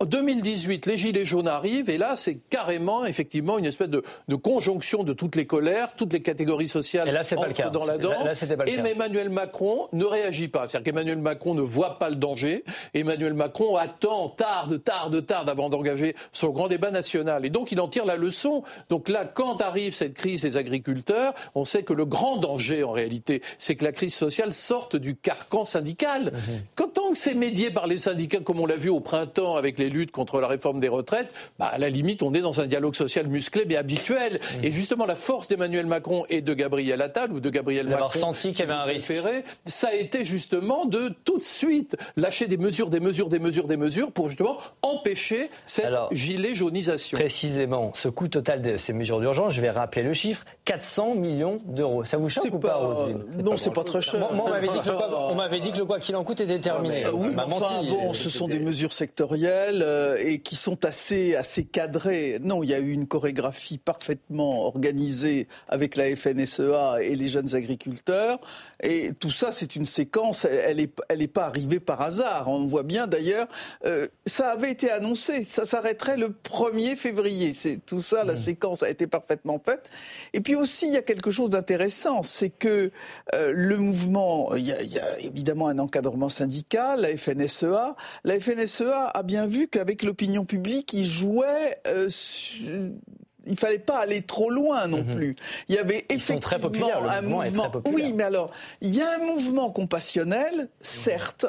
En 0.00 0.04
2018, 0.04 0.86
les 0.86 0.98
Gilets 0.98 1.24
jaunes 1.24 1.48
arrivent, 1.48 1.90
et 1.90 1.98
là, 1.98 2.16
c'est 2.16 2.38
carrément, 2.50 3.04
effectivement, 3.04 3.58
une 3.58 3.66
espèce 3.66 3.88
de, 3.88 4.02
conjonction 4.36 5.02
de 5.02 5.12
toutes 5.12 5.36
les 5.36 5.46
colères, 5.46 5.94
toutes 5.96 6.12
les 6.12 6.22
catégories 6.22 6.68
sociales 6.68 7.08
et 7.08 7.12
là, 7.12 7.20
entrent 7.20 7.54
pas 7.54 7.70
dans 7.70 7.84
la 7.84 7.98
danse. 7.98 8.44
et 8.66 8.74
Emmanuel 8.74 9.30
Macron 9.30 9.88
ne 9.92 10.04
réagit 10.04 10.48
pas. 10.48 10.68
C'est-à-dire 10.68 10.92
qu'Emmanuel 10.92 11.18
Macron 11.18 11.54
ne 11.54 11.62
voit 11.62 11.98
pas 11.98 12.08
le 12.08 12.16
danger. 12.16 12.64
Emmanuel 12.94 13.34
Macron 13.34 13.76
attend, 13.76 14.28
tarde, 14.28 14.82
tarde, 14.82 15.24
tarde 15.26 15.48
avant 15.48 15.68
d'engager 15.68 16.14
son 16.32 16.50
grand 16.50 16.68
débat 16.68 16.90
national. 16.90 17.44
Et 17.44 17.50
donc, 17.50 17.72
il 17.72 17.80
en 17.80 17.88
tire 17.88 18.04
la 18.04 18.16
leçon. 18.16 18.62
Donc 18.90 19.08
là, 19.08 19.24
quand 19.24 19.60
arrive 19.60 19.94
cette 19.94 20.14
crise 20.14 20.42
des 20.42 20.56
agriculteurs, 20.56 21.34
on 21.54 21.64
sait 21.64 21.82
que 21.82 21.92
le 21.92 22.04
grand 22.04 22.36
danger, 22.36 22.82
en 22.84 22.92
réalité, 22.92 23.42
c'est 23.58 23.76
que 23.76 23.84
la 23.84 23.92
crise 23.92 24.14
sociale 24.14 24.52
sorte 24.52 24.96
du 24.96 25.16
carcan 25.16 25.64
syndical. 25.64 26.32
Mhm. 26.32 26.57
Quand 26.74 26.88
tant 26.88 27.10
que 27.10 27.18
c'est 27.18 27.34
médié 27.34 27.70
par 27.70 27.86
les 27.86 27.96
syndicats, 27.96 28.40
comme 28.40 28.60
on 28.60 28.66
l'a 28.66 28.76
vu 28.76 28.90
au 28.90 29.00
printemps 29.00 29.56
avec 29.56 29.78
les 29.78 29.90
luttes 29.90 30.10
contre 30.10 30.40
la 30.40 30.48
réforme 30.48 30.80
des 30.80 30.88
retraites, 30.88 31.32
bah, 31.58 31.66
à 31.66 31.78
la 31.78 31.88
limite, 31.88 32.22
on 32.22 32.34
est 32.34 32.40
dans 32.40 32.60
un 32.60 32.66
dialogue 32.66 32.94
social 32.94 33.26
musclé 33.26 33.64
mais 33.66 33.76
habituel. 33.76 34.34
Mmh. 34.34 34.64
Et 34.64 34.70
justement, 34.70 35.06
la 35.06 35.16
force 35.16 35.48
d'Emmanuel 35.48 35.86
Macron 35.86 36.24
et 36.28 36.40
de 36.40 36.54
Gabriel 36.54 37.02
Attal 37.02 37.32
ou 37.32 37.40
de 37.40 37.50
Gabriel 37.50 37.88
Macron, 37.88 38.18
senti 38.18 38.52
qu'il 38.52 38.60
y 38.60 38.62
avait 38.62 38.72
un 38.72 38.84
risque. 38.84 39.12
ça 39.66 39.88
a 39.88 39.94
été 39.94 40.24
justement 40.24 40.84
de 40.84 41.12
tout 41.24 41.38
de 41.38 41.44
suite 41.44 41.96
lâcher 42.16 42.46
des 42.46 42.56
mesures, 42.56 42.90
des 42.90 43.00
mesures, 43.00 43.28
des 43.28 43.38
mesures, 43.38 43.66
des 43.66 43.76
mesures 43.76 44.12
pour 44.12 44.28
justement 44.28 44.58
empêcher 44.82 45.50
cette 45.66 45.92
gilet 46.12 46.54
jaunisation. 46.54 47.18
Précisément, 47.18 47.92
ce 47.94 48.08
coût 48.08 48.28
total 48.28 48.62
de 48.62 48.76
ces 48.76 48.92
mesures 48.92 49.20
d'urgence, 49.20 49.54
je 49.54 49.60
vais 49.60 49.70
rappeler 49.70 50.02
le 50.02 50.12
chiffre 50.12 50.44
400 50.64 51.14
millions 51.14 51.60
d'euros. 51.64 52.04
Ça 52.04 52.16
vous 52.16 52.28
choque 52.28 52.52
ou 52.52 52.58
pas, 52.58 52.80
Non, 53.42 53.56
c'est 53.56 53.72
pas, 53.72 53.84
très 53.84 54.00
cher. 54.00 54.20
Moi, 54.20 54.30
on 54.32 54.50
m'avait 55.34 55.60
dit, 55.60 55.70
que 55.70 55.78
le 55.78 55.84
quoi 55.84 55.98
qu'il 55.98 56.16
en 56.16 56.24
coûte 56.24 56.40
était 56.50 56.60
terminé. 56.60 57.04
oui, 57.12 57.30
enfin, 57.36 57.82
bon, 57.82 58.12
ce 58.12 58.30
sont 58.30 58.48
des 58.48 58.60
mesures 58.60 58.92
sectorielles 58.92 59.82
euh, 59.82 60.16
et 60.18 60.40
qui 60.40 60.56
sont 60.56 60.84
assez, 60.84 61.34
assez 61.34 61.64
cadrées. 61.64 62.38
Non, 62.42 62.62
il 62.62 62.70
y 62.70 62.74
a 62.74 62.78
eu 62.78 62.92
une 62.92 63.06
chorégraphie 63.06 63.78
parfaitement 63.78 64.66
organisée 64.66 65.48
avec 65.68 65.96
la 65.96 66.14
FNSEA 66.14 67.02
et 67.02 67.14
les 67.14 67.28
jeunes 67.28 67.54
agriculteurs. 67.54 68.38
Et 68.82 69.12
tout 69.18 69.30
ça, 69.30 69.52
c'est 69.52 69.76
une 69.76 69.86
séquence, 69.86 70.44
elle 70.44 70.78
n'est 70.78 70.90
elle 71.08 71.22
est 71.22 71.28
pas 71.28 71.46
arrivée 71.46 71.80
par 71.80 72.02
hasard. 72.02 72.48
On 72.48 72.66
voit 72.66 72.82
bien 72.82 73.06
d'ailleurs, 73.06 73.46
euh, 73.84 74.08
ça 74.26 74.50
avait 74.50 74.70
été 74.70 74.90
annoncé, 74.90 75.44
ça 75.44 75.66
s'arrêterait 75.66 76.16
le 76.16 76.28
1er 76.28 76.96
février. 76.96 77.54
C'est 77.54 77.78
tout 77.84 78.00
ça, 78.00 78.24
la 78.24 78.34
mmh. 78.34 78.36
séquence 78.36 78.82
a 78.82 78.90
été 78.90 79.06
parfaitement 79.06 79.60
faite. 79.64 79.90
Et 80.32 80.40
puis 80.40 80.54
aussi, 80.54 80.86
il 80.86 80.94
y 80.94 80.96
a 80.96 81.02
quelque 81.02 81.30
chose 81.30 81.50
d'intéressant, 81.50 82.22
c'est 82.22 82.50
que 82.50 82.90
euh, 83.34 83.52
le 83.54 83.76
mouvement, 83.76 84.54
il 84.54 84.66
y, 84.66 84.72
a, 84.72 84.82
il 84.82 84.92
y, 84.92 84.98
a, 84.98 85.18
évidemment 85.20 85.68
un 85.68 85.78
encadrement 85.78 86.28
syndical, 86.38 87.00
la 87.00 87.16
FNSEA. 87.16 87.94
La 88.24 88.40
FNSEA 88.40 89.06
a 89.12 89.22
bien 89.22 89.46
vu 89.46 89.68
qu'avec 89.68 90.02
l'opinion 90.02 90.44
publique, 90.44 90.92
il 90.92 91.06
jouait 91.06 91.80
euh, 91.86 92.08
il 93.48 93.58
fallait 93.58 93.78
pas 93.78 93.98
aller 93.98 94.22
trop 94.22 94.50
loin 94.50 94.86
non 94.86 95.02
mhm. 95.02 95.16
plus. 95.16 95.36
Il 95.68 95.74
y 95.74 95.78
avait 95.78 96.06
effectivement 96.10 96.90
un 97.08 97.22
mouvement. 97.22 97.72
Oui, 97.86 98.12
mais 98.14 98.24
alors, 98.24 98.50
il 98.80 98.94
y 98.94 99.00
a 99.00 99.14
un 99.14 99.18
mouvement 99.18 99.70
compassionnel, 99.70 100.68
certes, 100.80 101.46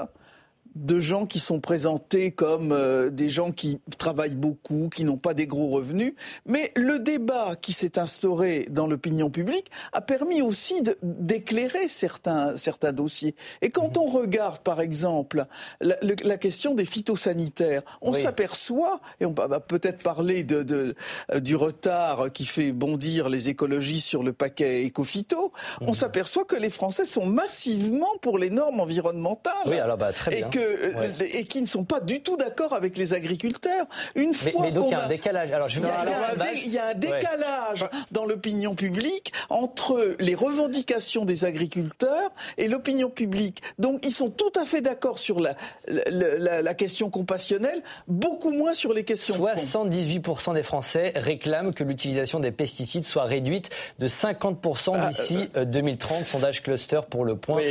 de 0.76 1.00
gens 1.00 1.26
qui 1.26 1.40
sont 1.40 1.60
présentés 1.60 2.32
comme 2.32 2.72
euh, 2.72 3.10
des 3.10 3.30
gens 3.30 3.52
qui 3.52 3.80
travaillent 3.98 4.36
beaucoup, 4.36 4.90
qui 4.94 5.04
n'ont 5.04 5.18
pas 5.18 5.34
des 5.34 5.48
gros 5.48 5.68
revenus. 5.68 6.14
Mais 6.46 6.72
le 6.76 7.00
débat 7.00 7.56
qui 7.60 7.74
s'est 7.74 7.98
instauré 7.98 8.68
dans 8.70 8.88
l'opinion 8.88 9.30
publique 9.30 9.72
a 9.94 10.02
permis 10.02 10.42
aussi 10.42 10.82
d'éclairer 11.02 11.88
certains, 11.88 12.56
certains 12.58 12.94
dossiers. 12.94 13.36
Et 13.62 13.70
quand 13.70 13.98
on 13.98 14.08
regarde, 14.08 14.60
par 14.60 14.82
exemple, 14.82 15.46
la, 15.82 16.38
question 16.38 16.74
des 16.74 16.86
phytosanitaires, 16.86 17.82
on 18.02 18.14
s'aperçoit, 18.14 19.02
et 19.20 19.26
on 19.26 19.34
va 19.34 19.60
peut-être 19.60 20.04
parler 20.04 20.44
de, 20.44 20.64
de, 20.64 20.96
euh, 21.34 21.40
du 21.40 21.56
retard 21.56 22.32
qui 22.32 22.46
fait 22.46 22.72
bondir 22.72 23.30
les 23.30 23.50
écologistes 23.50 24.08
sur 24.08 24.24
le 24.24 24.34
paquet 24.34 24.84
éco-phyto, 24.84 25.52
on 25.82 25.88
mhm. 25.88 25.94
s'aperçoit 25.94 26.46
que 26.46 26.56
les 26.56 26.70
Français 26.70 27.06
sont 27.06 27.26
massivement 27.26 28.18
pour 28.22 28.38
les 28.38 28.50
normes 28.50 28.80
environnementales. 28.80 29.54
Oui, 29.66 29.80
alors 29.80 29.98
bah, 29.98 30.14
très 30.14 30.32
bien. 30.38 30.50
Euh, 30.60 31.12
et 31.34 31.46
qui 31.46 31.62
ne 31.62 31.68
sont 31.68 31.84
pas 31.84 32.00
du 32.00 32.22
tout 32.22 32.38
d'accord 32.38 32.74
avec 32.74 32.98
les 32.98 33.14
agriculteurs. 33.14 33.86
Une 34.16 34.34
fois 34.34 34.62
mais, 34.62 34.72
donc 34.72 34.88
il 34.88 34.92
y 34.92 34.96
a 34.96 35.06
un 35.06 35.08
décalage. 35.08 35.52
Alors, 35.52 35.68
je 35.68 35.80
il, 35.80 35.86
y 35.86 35.88
a, 35.88 36.54
il 36.54 36.72
y 36.72 36.78
a 36.78 36.88
un 36.88 36.94
décalage 36.94 37.86
dans 38.12 38.26
l'opinion 38.26 38.76
publique 38.76 39.34
entre 39.50 40.16
les 40.20 40.36
revendications 40.36 41.26
des 41.26 41.46
agriculteurs 41.46 42.30
et 42.58 42.68
l'opinion 42.68 43.10
publique. 43.10 43.62
Donc 43.78 44.06
ils 44.06 44.12
sont 44.12 44.30
tout 44.30 44.52
à 44.60 44.66
fait 44.66 44.82
d'accord 44.82 45.20
sur 45.20 45.40
la, 45.40 45.56
la, 45.88 46.62
la, 46.62 46.74
question 46.74 47.10
compassionnelle, 47.10 47.82
beaucoup 48.08 48.52
moins 48.52 48.74
sur 48.74 48.94
les 48.94 49.04
questions. 49.04 49.36
78% 49.36 50.54
des 50.54 50.64
Français 50.64 51.14
réclament 51.16 51.74
que 51.74 51.84
l'utilisation 51.84 52.40
des 52.40 52.52
pesticides 52.52 53.04
soit 53.04 53.24
réduite 53.24 53.70
de 54.00 54.08
50% 54.08 54.92
ah, 54.94 55.10
d'ici 55.10 55.50
2030. 55.56 56.12
Euh, 56.12 56.22
euh, 56.22 56.26
sondage 56.26 56.64
cluster 56.64 57.02
pour 57.10 57.26
le 57.26 57.36
point. 57.36 57.62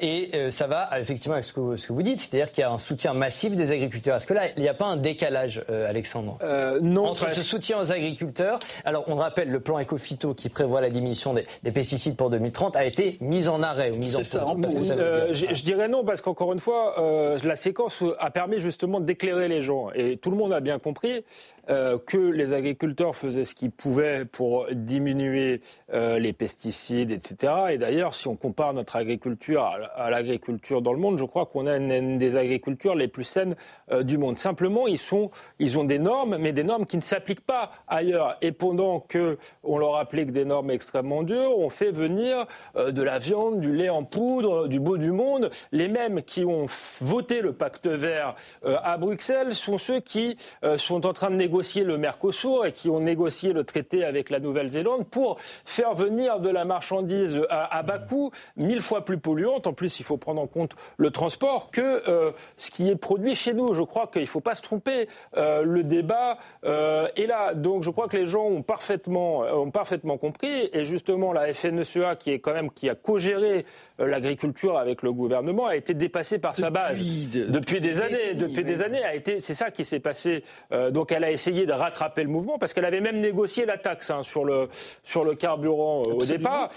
et 0.00 0.50
ça 0.50 0.66
va 0.66 0.88
effectivement 0.98 1.34
avec 1.34 1.44
ce 1.44 1.52
que, 1.52 1.76
ce 1.76 1.86
que 1.86 1.92
vous 1.92 2.01
dites 2.02 2.20
c'est-à-dire 2.20 2.52
qu'il 2.52 2.62
y 2.62 2.64
a 2.64 2.70
un 2.70 2.78
soutien 2.78 3.14
massif 3.14 3.56
des 3.56 3.72
agriculteurs. 3.72 4.16
Est-ce 4.16 4.26
que 4.26 4.34
là, 4.34 4.42
il 4.56 4.62
n'y 4.62 4.68
a 4.68 4.74
pas 4.74 4.86
un 4.86 4.96
décalage, 4.96 5.62
euh, 5.70 5.88
Alexandre 5.88 6.38
euh, 6.42 6.78
Non. 6.80 7.04
Entre 7.04 7.32
ce 7.32 7.42
soutien 7.42 7.80
aux 7.80 7.92
agriculteurs, 7.92 8.58
alors 8.84 9.04
on 9.08 9.16
rappelle 9.16 9.50
le 9.50 9.60
plan 9.60 9.80
Ecofito 9.80 10.34
qui 10.34 10.48
prévoit 10.48 10.80
la 10.80 10.90
diminution 10.90 11.34
des, 11.34 11.72
pesticides 11.72 12.16
pour 12.16 12.30
2030 12.30 12.76
a 12.76 12.84
été 12.84 13.16
mis 13.20 13.48
en 13.48 13.62
arrêt 13.62 13.90
ou 13.94 13.98
mis 13.98 14.14
en 14.16 14.20
pause. 14.56 14.94
Euh, 14.96 15.32
je, 15.32 15.62
dirais 15.62 15.88
non 15.88 16.04
parce 16.04 16.20
qu'encore 16.20 16.52
une 16.52 16.58
fois, 16.58 16.94
la 17.42 17.56
séquence 17.56 18.02
a 18.18 18.30
permis 18.30 18.60
justement 18.60 19.00
d'éclairer 19.00 19.48
les 19.48 19.62
gens 19.62 19.90
et 19.94 20.16
tout 20.16 20.30
le 20.30 20.36
monde 20.36 20.52
a 20.52 20.60
bien 20.60 20.78
compris 20.78 21.24
que 21.68 22.18
les 22.18 22.52
agriculteurs 22.52 23.14
faisaient 23.14 23.44
ce 23.44 23.54
qu'ils 23.54 23.70
pouvaient 23.70 24.24
pour 24.24 24.66
diminuer 24.72 25.60
les 25.92 26.32
pesticides, 26.32 27.10
etc. 27.10 27.52
Et 27.70 27.78
d'ailleurs, 27.78 28.14
si 28.14 28.28
on 28.28 28.36
compare 28.36 28.74
notre 28.74 28.96
agriculture 28.96 29.64
à, 29.96 30.10
l'agriculture 30.10 30.82
dans 30.82 30.92
le 30.92 30.98
monde, 30.98 31.18
je 31.18 31.24
crois 31.24 31.46
qu'on 31.46 31.66
a 31.66 31.76
une 31.76 31.91
des 32.00 32.36
agricultures 32.36 32.94
les 32.94 33.08
plus 33.08 33.24
saines 33.24 33.54
euh, 33.90 34.02
du 34.02 34.18
monde. 34.18 34.38
Simplement, 34.38 34.86
ils, 34.86 34.98
sont, 34.98 35.30
ils 35.58 35.78
ont 35.78 35.84
des 35.84 35.98
normes, 35.98 36.36
mais 36.38 36.52
des 36.52 36.64
normes 36.64 36.86
qui 36.86 36.96
ne 36.96 37.02
s'appliquent 37.02 37.46
pas 37.46 37.72
ailleurs. 37.88 38.36
Et 38.40 38.52
pendant 38.52 39.00
que 39.00 39.38
on 39.62 39.78
leur 39.78 39.96
applique 39.96 40.32
des 40.32 40.44
normes 40.44 40.70
extrêmement 40.70 41.22
dures, 41.22 41.58
on 41.58 41.70
fait 41.70 41.90
venir 41.90 42.46
euh, 42.76 42.92
de 42.92 43.02
la 43.02 43.18
viande, 43.18 43.60
du 43.60 43.72
lait 43.72 43.88
en 43.88 44.04
poudre, 44.04 44.68
du 44.68 44.80
beau 44.80 44.96
du 44.96 45.12
monde. 45.12 45.50
Les 45.72 45.88
mêmes 45.88 46.22
qui 46.22 46.44
ont 46.44 46.66
voté 47.00 47.40
le 47.40 47.52
pacte 47.52 47.86
vert 47.86 48.34
euh, 48.64 48.76
à 48.82 48.96
Bruxelles 48.96 49.54
sont 49.54 49.78
ceux 49.78 50.00
qui 50.00 50.36
sont 50.76 51.06
en 51.06 51.12
train 51.12 51.30
de 51.30 51.36
négocier 51.36 51.84
le 51.84 51.98
Mercosur 51.98 52.66
et 52.66 52.72
qui 52.72 52.88
ont 52.88 53.00
négocié 53.00 53.52
le 53.52 53.64
traité 53.64 54.04
avec 54.04 54.30
la 54.30 54.40
Nouvelle-Zélande 54.40 55.06
pour 55.06 55.38
faire 55.64 55.94
venir 55.94 56.40
de 56.40 56.48
la 56.48 56.64
marchandise 56.64 57.40
à, 57.50 57.76
à 57.76 57.82
bas 57.82 57.98
coût, 57.98 58.30
mille 58.56 58.80
fois 58.80 59.04
plus 59.04 59.18
polluante. 59.18 59.66
En 59.66 59.72
plus, 59.72 60.00
il 60.00 60.04
faut 60.04 60.16
prendre 60.16 60.40
en 60.40 60.46
compte 60.46 60.72
le 60.96 61.10
transport 61.10 61.70
que 61.70 61.81
euh, 61.84 62.32
ce 62.56 62.70
qui 62.70 62.88
est 62.88 62.96
produit 62.96 63.34
chez 63.34 63.54
nous. 63.54 63.74
Je 63.74 63.82
crois 63.82 64.06
qu'il 64.06 64.22
ne 64.22 64.26
faut 64.26 64.40
pas 64.40 64.54
se 64.54 64.62
tromper. 64.62 65.08
Euh, 65.36 65.62
le 65.64 65.82
débat 65.82 66.38
euh, 66.64 67.08
est 67.16 67.26
là. 67.26 67.54
Donc 67.54 67.82
je 67.82 67.90
crois 67.90 68.08
que 68.08 68.16
les 68.16 68.26
gens 68.26 68.44
ont 68.44 68.62
parfaitement, 68.62 69.40
ont 69.40 69.70
parfaitement 69.70 70.18
compris. 70.18 70.70
Et 70.72 70.84
justement, 70.84 71.32
la 71.32 71.52
FNSEA, 71.52 72.16
qui 72.16 72.30
est 72.30 72.38
quand 72.38 72.52
même 72.52 72.70
qui 72.70 72.88
a 72.88 72.94
co-géré 72.94 73.64
l'agriculture 73.98 74.78
avec 74.78 75.02
le 75.02 75.12
gouvernement, 75.12 75.66
a 75.66 75.76
été 75.76 75.94
dépassée 75.94 76.38
par 76.38 76.56
sa 76.56 76.70
base 76.70 76.98
depuis 76.98 77.80
des 77.80 78.00
années. 78.00 78.34
depuis 78.34 78.64
des 78.64 78.82
années, 78.82 79.04
a 79.04 79.14
été. 79.14 79.40
C'est 79.40 79.54
ça 79.54 79.70
qui 79.70 79.84
s'est 79.84 80.00
passé. 80.00 80.44
donc 80.90 81.12
elle 81.12 81.24
a 81.24 81.30
essayé 81.30 81.66
de 81.66 81.72
rattraper 81.72 82.22
le 82.22 82.28
mouvement 82.28 82.58
parce 82.58 82.72
qu'elle 82.72 82.84
avait 82.84 83.00
même 83.00 83.20
négocié 83.20 83.66
la 83.66 83.78
taxe 83.78 84.10
hein, 84.10 84.22
sur 84.22 84.44
le 84.44 84.68
sur 85.02 85.24
le 85.24 85.34
carburant 85.34 86.02
au 86.02 86.24
départ. 86.24 86.70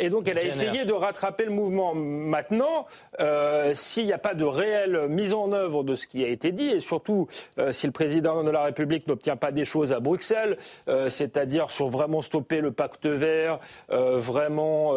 et 0.00 0.08
donc 0.08 0.28
elle 0.28 0.38
a 0.38 0.44
essayé 0.44 0.84
de 0.84 0.92
rattraper 0.92 1.44
le 1.44 1.50
mouvement. 1.50 1.94
Maintenant, 1.94 2.86
s'il 3.74 4.06
n'y 4.06 4.12
a 4.12 4.18
pas 4.18 4.34
de 4.34 4.41
réelle 4.44 5.08
mise 5.08 5.34
en 5.34 5.52
œuvre 5.52 5.84
de 5.84 5.94
ce 5.94 6.06
qui 6.06 6.24
a 6.24 6.28
été 6.28 6.52
dit, 6.52 6.68
et 6.68 6.80
surtout 6.80 7.28
euh, 7.58 7.72
si 7.72 7.86
le 7.86 7.92
président 7.92 8.42
de 8.44 8.50
la 8.50 8.64
République 8.64 9.06
n'obtient 9.06 9.36
pas 9.36 9.52
des 9.52 9.64
choses 9.64 9.92
à 9.92 10.00
Bruxelles, 10.00 10.56
euh, 10.88 11.10
c'est-à-dire 11.10 11.70
sur 11.70 11.88
vraiment 11.88 12.22
stopper 12.22 12.60
le 12.60 12.72
pacte 12.72 13.06
vert, 13.06 13.58
euh, 13.90 14.18
vraiment 14.18 14.92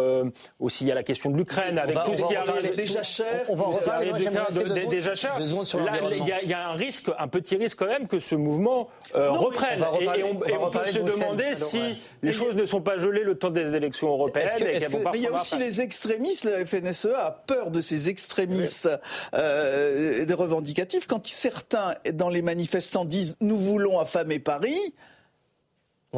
aussi 0.60 0.86
il 0.86 0.88
y 0.88 0.92
a 0.92 0.96
la 0.96 1.04
question 1.04 1.30
de 1.30 1.38
l'Ukraine 1.38 1.78
avec 1.78 1.98
tout 2.04 2.16
ce 2.16 2.24
qui 2.26 2.36
arrive 2.36 2.76
déjà 2.76 3.04
cher, 3.04 3.44
on 3.50 3.56
va 3.56 3.66
en 3.66 4.90
déjà 4.90 5.16
cher. 5.16 5.38
Il 5.40 6.50
y, 6.50 6.54
a 6.54 6.70
un 6.70 6.74
risque, 6.74 7.10
un 7.18 7.28
petit 7.28 7.56
risque 7.56 7.80
quand 7.80 7.88
même 7.88 8.08
que 8.08 8.20
ce 8.20 8.36
mouvement 8.36 8.90
reprenne. 9.14 9.86
Et, 10.00 10.24
on, 10.24 10.36
peut 10.70 10.86
se 10.86 11.00
demander 11.00 11.56
si 11.56 11.98
les 12.22 12.32
choses 12.32 12.56
ne 12.56 12.66
sont 12.66 12.82
pas 12.82 12.98
gelées 12.98 13.24
le 13.24 13.36
temps 13.36 13.50
des 13.50 13.76
élections 13.76 14.10
européennes. 14.10 14.50
mais 14.60 14.80
il 15.14 15.22
y 15.22 15.28
a 15.28 15.34
aussi 15.34 15.58
les 15.58 15.82
extrémistes. 15.82 16.46
La 16.46 16.66
FNSE 16.66 17.08
a 17.16 17.32
peur 17.32 17.72
de 17.72 17.82
ces 17.82 18.10
extrémistes 18.10 18.90
euh, 19.36 20.26
des 20.26 20.34
revendicatifs. 20.34 21.08
Quand 21.08 21.26
certains 21.28 21.96
dans 22.14 22.30
les 22.30 22.42
manifestants 22.42 23.06
disent 23.06 23.36
nous 23.42 23.58
voulons 23.58 24.00
affamer 24.00 24.40
Paris, 24.40 24.80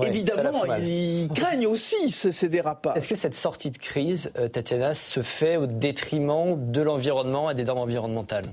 Évidemment, 0.04 0.64
ils 0.80 1.28
craignent 1.34 1.68
aussi 1.68 2.12
ces 2.12 2.50
dérapages. 2.50 2.98
Est-ce 2.98 3.08
que 3.08 3.16
cette 3.16 3.34
sortie 3.34 3.72
de 3.72 3.78
crise, 3.78 4.32
euh, 4.38 4.48
Tatiana, 4.48 4.94
se 4.94 5.22
fait 5.22 5.58
au 5.58 5.66
détriment 5.66 6.72
de 6.72 6.82
l'environnement 6.82 7.50
et 7.50 7.56
des 7.56 7.64
normes 7.64 7.80
environnementales? 7.80 8.46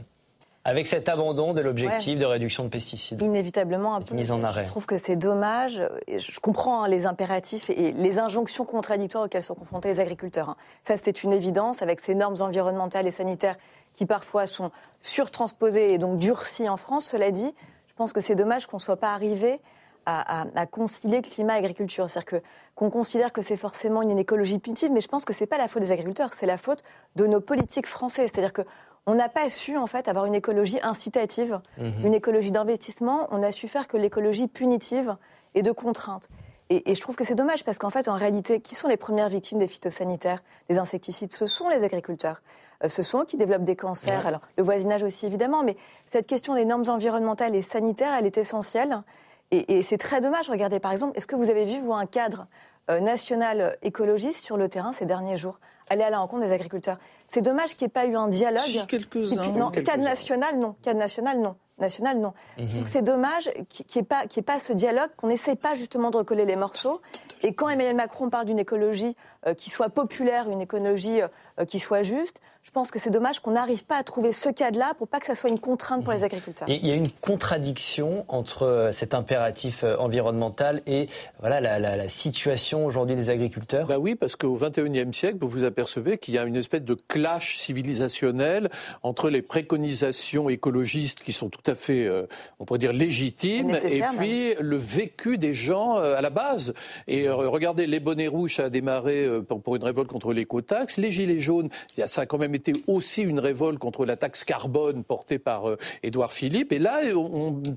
Avec 0.65 0.87
cet 0.87 1.09
abandon 1.11 1.53
de 1.53 1.61
l'objectif 1.61 2.19
de 2.19 2.25
réduction 2.25 2.65
de 2.65 2.71
pesticides 2.71 3.21
Inévitablement, 3.21 3.95
un 3.95 4.01
peu. 4.01 4.15
Mise 4.15 4.33
en 4.33 4.43
arrêt. 4.43 4.65
Je 4.65 4.69
trouve 4.69 4.87
que 4.87 4.97
c'est 4.97 5.17
dommage. 5.17 5.83
Je 6.09 6.41
comprends 6.41 6.85
hein, 6.85 6.89
les 6.89 7.05
impératifs 7.05 7.69
et 7.69 7.93
les 7.93 8.19
injonctions 8.19 8.65
contradictoires 8.65 9.25
auxquelles 9.25 9.43
sont 9.43 9.55
confrontés 9.55 9.89
les 9.89 10.01
agriculteurs. 10.01 10.51
Hein. 10.51 10.57
Ça, 10.83 10.97
c'est 10.97 11.23
une 11.23 11.35
évidence 11.35 11.83
avec 11.83 12.01
ces 12.01 12.15
normes 12.15 12.41
environnementales 12.41 13.07
et 13.07 13.11
sanitaires 13.11 13.57
qui 13.93 14.07
parfois 14.07 14.47
sont 14.47 14.71
surtransposées 15.01 15.93
et 15.93 15.99
donc 15.99 16.19
durcies 16.19 16.69
en 16.69 16.79
France. 16.79 17.05
Cela 17.05 17.31
dit, 17.31 17.55
je 17.89 17.95
pense 17.95 18.13
que 18.13 18.21
c'est 18.21 18.35
dommage 18.35 18.67
qu'on 18.67 18.79
ne 18.79 18.83
soit 18.83 18.97
pas 18.97 19.13
arrivé 19.13 19.61
à, 20.07 20.67
concilier 20.71 21.23
climat 21.23 21.55
et 21.55 21.59
agriculture. 21.59 22.11
C'est-à-dire 22.11 22.41
qu'on 22.75 22.91
considère 22.91 23.33
que 23.33 23.43
c'est 23.43 23.57
forcément 23.57 24.03
une 24.03 24.19
écologie 24.19 24.59
punitive, 24.59 24.91
mais 24.93 25.01
je 25.01 25.09
pense 25.09 25.25
que 25.25 25.33
ce 25.33 25.41
n'est 25.41 25.47
pas 25.47 25.59
la 25.59 25.69
faute 25.69 25.83
des 25.83 25.93
agriculteurs, 25.93 26.35
c'est 26.35 26.47
la 26.47 26.59
faute 26.59 26.83
de 27.17 27.27
nos 27.27 27.41
politiques 27.41 27.87
françaises. 27.87 28.31
C'est-à-dire 28.33 28.53
que 28.53 28.63
on 29.07 29.15
n'a 29.15 29.29
pas 29.29 29.51
su 29.51 29.77
en 29.77 29.87
fait 29.87 30.09
avoir 30.09 30.25
une 30.25 30.35
écologie 30.35 30.81
incitative, 30.83 31.61
mhm. 31.79 32.07
une 32.07 32.15
écologie 32.15 32.51
d'investissement. 32.51 33.29
On 33.31 33.43
a 33.43 33.53
su 33.53 33.69
faire 33.69 33.87
que 33.87 33.97
l'écologie 33.97 34.49
punitive 34.49 35.17
et 35.55 35.63
de 35.63 35.73
contrainte. 35.73 36.29
Et, 36.71 36.95
je 36.95 37.01
trouve 37.01 37.15
que 37.15 37.25
c'est 37.25 37.35
dommage 37.35 37.63
parce 37.63 37.79
qu'en 37.79 37.91
fait, 37.91 38.09
en 38.09 38.15
réalité, 38.15 38.61
qui 38.61 38.75
sont 38.75 38.89
les 38.89 38.97
premières 38.97 39.29
victimes 39.29 39.59
des 39.59 39.69
phytosanitaires, 39.69 40.43
des 40.71 40.79
insecticides? 40.79 41.33
Ce 41.33 41.47
sont 41.47 41.69
les 41.69 41.85
agriculteurs. 41.85 42.41
Euh, 42.83 42.89
ce 42.89 43.03
sont 43.03 43.21
eux 43.21 43.25
qui 43.27 43.37
développent 43.37 43.65
des 43.65 43.77
cancers. 43.77 44.27
Alors, 44.27 44.41
le 44.57 44.65
voisinage 44.65 45.03
aussi, 45.03 45.27
évidemment, 45.27 45.63
mais 45.63 45.77
cette 46.11 46.27
question 46.27 46.55
des 46.55 46.65
normes 46.65 46.89
environnementales 46.89 47.55
et 47.55 47.63
sanitaires, 47.63 48.15
elle 48.19 48.27
est 48.27 48.39
essentielle. 48.39 49.03
Et, 49.51 49.83
c'est 49.83 49.99
très 49.99 50.21
dommage. 50.21 50.49
Regardez, 50.49 50.81
par 50.81 50.91
exemple, 50.91 51.17
est-ce 51.17 51.27
que 51.27 51.37
vous 51.37 51.51
avez 51.51 51.67
vu, 51.67 51.81
vous, 51.81 51.93
un 51.93 52.07
cadre 52.07 52.47
euh, 52.91 52.99
national 52.99 53.77
écologiste 53.83 54.43
sur 54.43 54.57
le 54.57 54.69
terrain 54.69 54.93
ces 54.93 55.07
derniers 55.07 55.37
jours? 55.37 55.61
Aller 55.89 56.03
à 56.03 56.11
la 56.11 56.19
rencontre 56.19 56.47
des 56.47 56.53
agriculteurs. 56.53 56.99
C'est 57.29 57.43
dommage 57.43 57.77
qu'il 57.77 57.87
n'y 57.87 57.91
ait 57.91 57.93
pas 57.93 58.07
eu 58.07 58.17
un 58.17 58.29
dialogue. 58.29 58.63
Si, 58.63 58.87
quelques-uns. 58.87 59.53
Non, 59.53 59.71
cadre 59.71 60.05
national, 60.05 60.59
non. 60.59 60.77
Cadre 60.83 60.99
national, 60.99 61.41
non 61.41 61.57
national, 61.79 62.19
non. 62.19 62.33
Mhm. 62.59 62.87
c'est 62.87 63.03
dommage 63.03 63.51
qu'il 63.69 63.87
n'y 63.97 64.01
ait, 64.01 64.05
pas, 64.05 64.25
ait 64.25 64.43
pas 64.43 64.59
ce 64.59 64.73
dialogue, 64.73 65.11
qu'on 65.17 65.29
n'essaie 65.29 65.57
pas 65.57 65.75
justement 65.75 66.11
de 66.11 66.17
recoller 66.19 66.45
les 66.45 66.57
morceaux. 66.57 67.01
Et 67.43 67.53
quand 67.53 67.69
Emmanuel 67.69 67.97
Macron 67.97 68.31
parle 68.31 68.47
d'une 68.47 68.59
écologie 68.59 69.17
euh, 69.47 69.53
qui 69.53 69.69
soit 69.69 69.91
populaire, 69.91 70.49
une 70.49 70.63
écologie 70.63 71.21
euh, 71.21 71.65
qui 71.67 71.79
soit 71.79 72.03
juste, 72.03 72.41
je 72.63 72.71
pense 72.71 72.91
que 72.91 72.99
c'est 72.99 73.11
dommage 73.11 73.41
qu'on 73.41 73.51
n'arrive 73.51 73.85
pas 73.85 73.99
à 73.99 74.03
trouver 74.03 74.33
ce 74.33 74.49
cadre-là 74.49 74.95
pour 74.97 75.07
pas 75.07 75.21
que 75.21 75.27
ça 75.27 75.35
soit 75.35 75.51
une 75.51 75.59
contrainte 75.61 76.03
pour 76.03 76.15
les 76.15 76.21
mhm. 76.21 76.25
agriculteurs. 76.25 76.69
Il 76.71 76.87
y 76.87 76.91
a 76.91 76.95
une 76.95 77.11
contradiction 77.21 78.25
entre 78.29 78.63
euh, 78.63 78.93
cet 78.93 79.13
impératif 79.13 79.85
environnemental 79.99 80.81
et 80.87 81.09
voilà, 81.41 81.61
la, 81.61 82.09
situation 82.09 82.87
aujourd'hui 82.87 83.17
des 83.17 83.29
agriculteurs 83.29 83.87
bah 83.87 83.99
Oui, 83.99 84.15
parce 84.15 84.37
qu'au 84.37 84.57
XXIe 84.57 85.13
siècle, 85.13 85.39
vous 85.41 85.49
vous 85.49 85.65
apercevez 85.65 86.17
qu'il 86.17 86.33
y 86.33 86.39
a 86.39 86.45
une 86.45 86.57
espèce 86.57 86.83
de 86.83 86.95
clash 86.95 87.59
civilisationnel 87.59 88.71
entre 89.03 89.29
les 89.29 89.43
préconisations 89.43 90.49
écologistes 90.49 91.23
qui 91.23 91.33
sont 91.33 91.51
tout 91.51 91.64
tout 91.65 91.71
à 91.71 91.75
fait, 91.75 92.05
euh, 92.05 92.27
on 92.59 92.65
pourrait 92.65 92.79
dire, 92.79 92.93
légitime, 92.93 93.71
et 93.71 94.03
puis 94.19 94.55
le 94.61 94.77
vécu 94.77 95.39
des 95.39 95.55
gens 95.55 95.99
euh, 95.99 96.15
à 96.17 96.21
la 96.21 96.31
base. 96.31 96.75
Et 97.09 97.27
euh, 97.27 97.35
regardez, 97.35 97.87
les 97.87 98.01
bonnets 98.01 98.29
rouges, 98.29 98.57
ça 98.57 98.65
a 98.65 98.71
démarré 98.71 99.27
pour, 99.49 99.77
une 99.77 99.85
révolte 99.85 100.11
contre 100.11 100.33
l'écotaxe. 100.33 100.99
Les 100.99 101.11
gilets 101.11 101.41
jaunes, 101.41 101.71
ça 102.07 102.23
a 102.23 102.27
quand 102.27 102.39
même 102.39 102.55
été 102.55 102.73
aussi 102.87 103.23
une 103.23 103.39
révolte 103.39 103.79
contre 103.79 104.05
la 104.05 104.17
taxe 104.17 104.45
carbone 104.45 105.05
portée 105.05 105.39
par 105.39 105.65
Édouard 106.03 106.33
Philippe. 106.33 106.73
Et 106.73 106.79
là, 106.79 107.01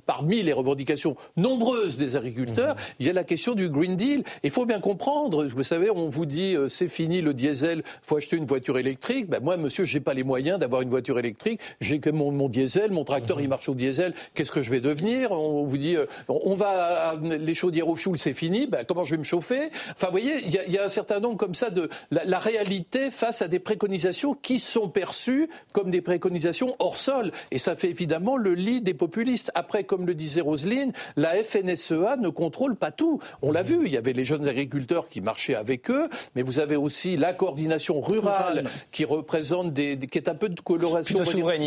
parmi 0.05 0.43
les 0.43 0.53
revendications 0.53 1.15
nombreuses 1.37 1.97
des 1.97 2.15
agriculteurs, 2.15 2.75
mhm. 2.75 2.81
il 2.99 3.07
y 3.07 3.09
a 3.09 3.13
la 3.13 3.23
question 3.23 3.53
du 3.53 3.69
Green 3.69 3.95
Deal. 3.95 4.23
Il 4.43 4.51
faut 4.51 4.65
bien 4.65 4.79
comprendre, 4.79 5.45
vous 5.45 5.63
savez, 5.63 5.89
on 5.89 6.09
vous 6.09 6.25
dit 6.25 6.55
c'est 6.69 6.89
fini 6.89 7.21
le 7.21 7.33
diesel, 7.33 7.83
faut 8.01 8.17
acheter 8.17 8.35
une 8.35 8.45
voiture 8.45 8.77
électrique. 8.77 9.29
Ben 9.29 9.39
moi, 9.41 9.55
monsieur, 9.55 9.85
j'ai 9.85 9.99
pas 10.01 10.13
les 10.13 10.23
moyens 10.23 10.59
d'avoir 10.59 10.81
une 10.81 10.89
voiture 10.89 11.17
électrique. 11.19 11.61
J'ai 11.79 11.99
que 11.99 12.09
mon, 12.09 12.31
mon 12.31 12.49
diesel, 12.49 12.91
mon 12.91 13.05
tracteur, 13.05 13.39
il 13.39 13.43
mhm. 13.43 13.49
marche 13.49 13.69
au 13.69 13.76
diesel, 13.77 14.13
qu'est-ce 14.33 14.51
que 14.51 14.61
je 14.61 14.69
vais 14.69 14.81
devenir? 14.81 15.31
On 15.31 15.65
vous 15.65 15.77
dit, 15.77 15.95
euh, 15.95 16.05
on 16.27 16.55
va 16.55 17.15
les 17.21 17.55
chaudières 17.55 17.87
au 17.87 17.95
fioul, 17.95 18.17
c'est 18.17 18.33
fini. 18.33 18.67
Ben, 18.67 18.83
comment 18.85 19.05
je 19.05 19.11
vais 19.11 19.17
me 19.17 19.23
chauffer? 19.23 19.69
Enfin, 19.91 20.07
vous 20.07 20.11
voyez, 20.11 20.43
il 20.45 20.73
y, 20.73 20.77
a 20.77 20.85
un 20.85 20.89
certain 20.89 21.19
nombre 21.19 21.37
comme 21.37 21.55
ça 21.55 21.69
de 21.69 21.89
la, 22.11 22.39
réalité 22.39 23.09
face 23.11 23.41
à 23.41 23.47
des 23.47 23.59
préconisations 23.59 24.33
qui 24.33 24.59
sont 24.59 24.89
perçues 24.89 25.49
comme 25.73 25.91
des 25.91 26.01
préconisations 26.01 26.75
hors 26.79 26.97
sol, 26.97 27.31
et 27.51 27.57
ça 27.57 27.75
fait 27.75 27.89
évidemment 27.89 28.37
le 28.37 28.53
lit 28.53 28.81
des 28.81 28.93
populistes. 28.93 29.51
Après, 29.55 29.83
comme 29.83 30.05
le 30.05 30.15
disait 30.15 30.41
Roselyne, 30.41 30.91
la 31.15 31.35
FNSEA 31.43 32.17
ne 32.17 32.29
contrôle 32.29 32.75
pas 32.75 32.91
tout. 32.91 33.19
On 33.41 33.51
l'a 33.51 33.63
vu, 33.63 33.79
il 33.85 33.91
y 33.91 33.97
avait 33.97 34.13
les 34.13 34.25
jeunes 34.25 34.47
agriculteurs 34.47 35.09
qui 35.09 35.21
marchaient 35.21 35.55
avec 35.55 35.89
eux, 35.89 36.09
mais 36.35 36.41
vous 36.41 36.59
avez 36.59 36.75
aussi 36.75 37.17
la 37.17 37.33
coordination 37.33 38.01
rurale 38.01 38.65
qui 38.91 39.05
représente 39.05 39.73
des, 39.73 39.97
qui 39.97 40.17
est 40.17 40.29
un 40.29 40.35
peu 40.35 40.49
de 40.49 40.59
coloration 40.59 41.19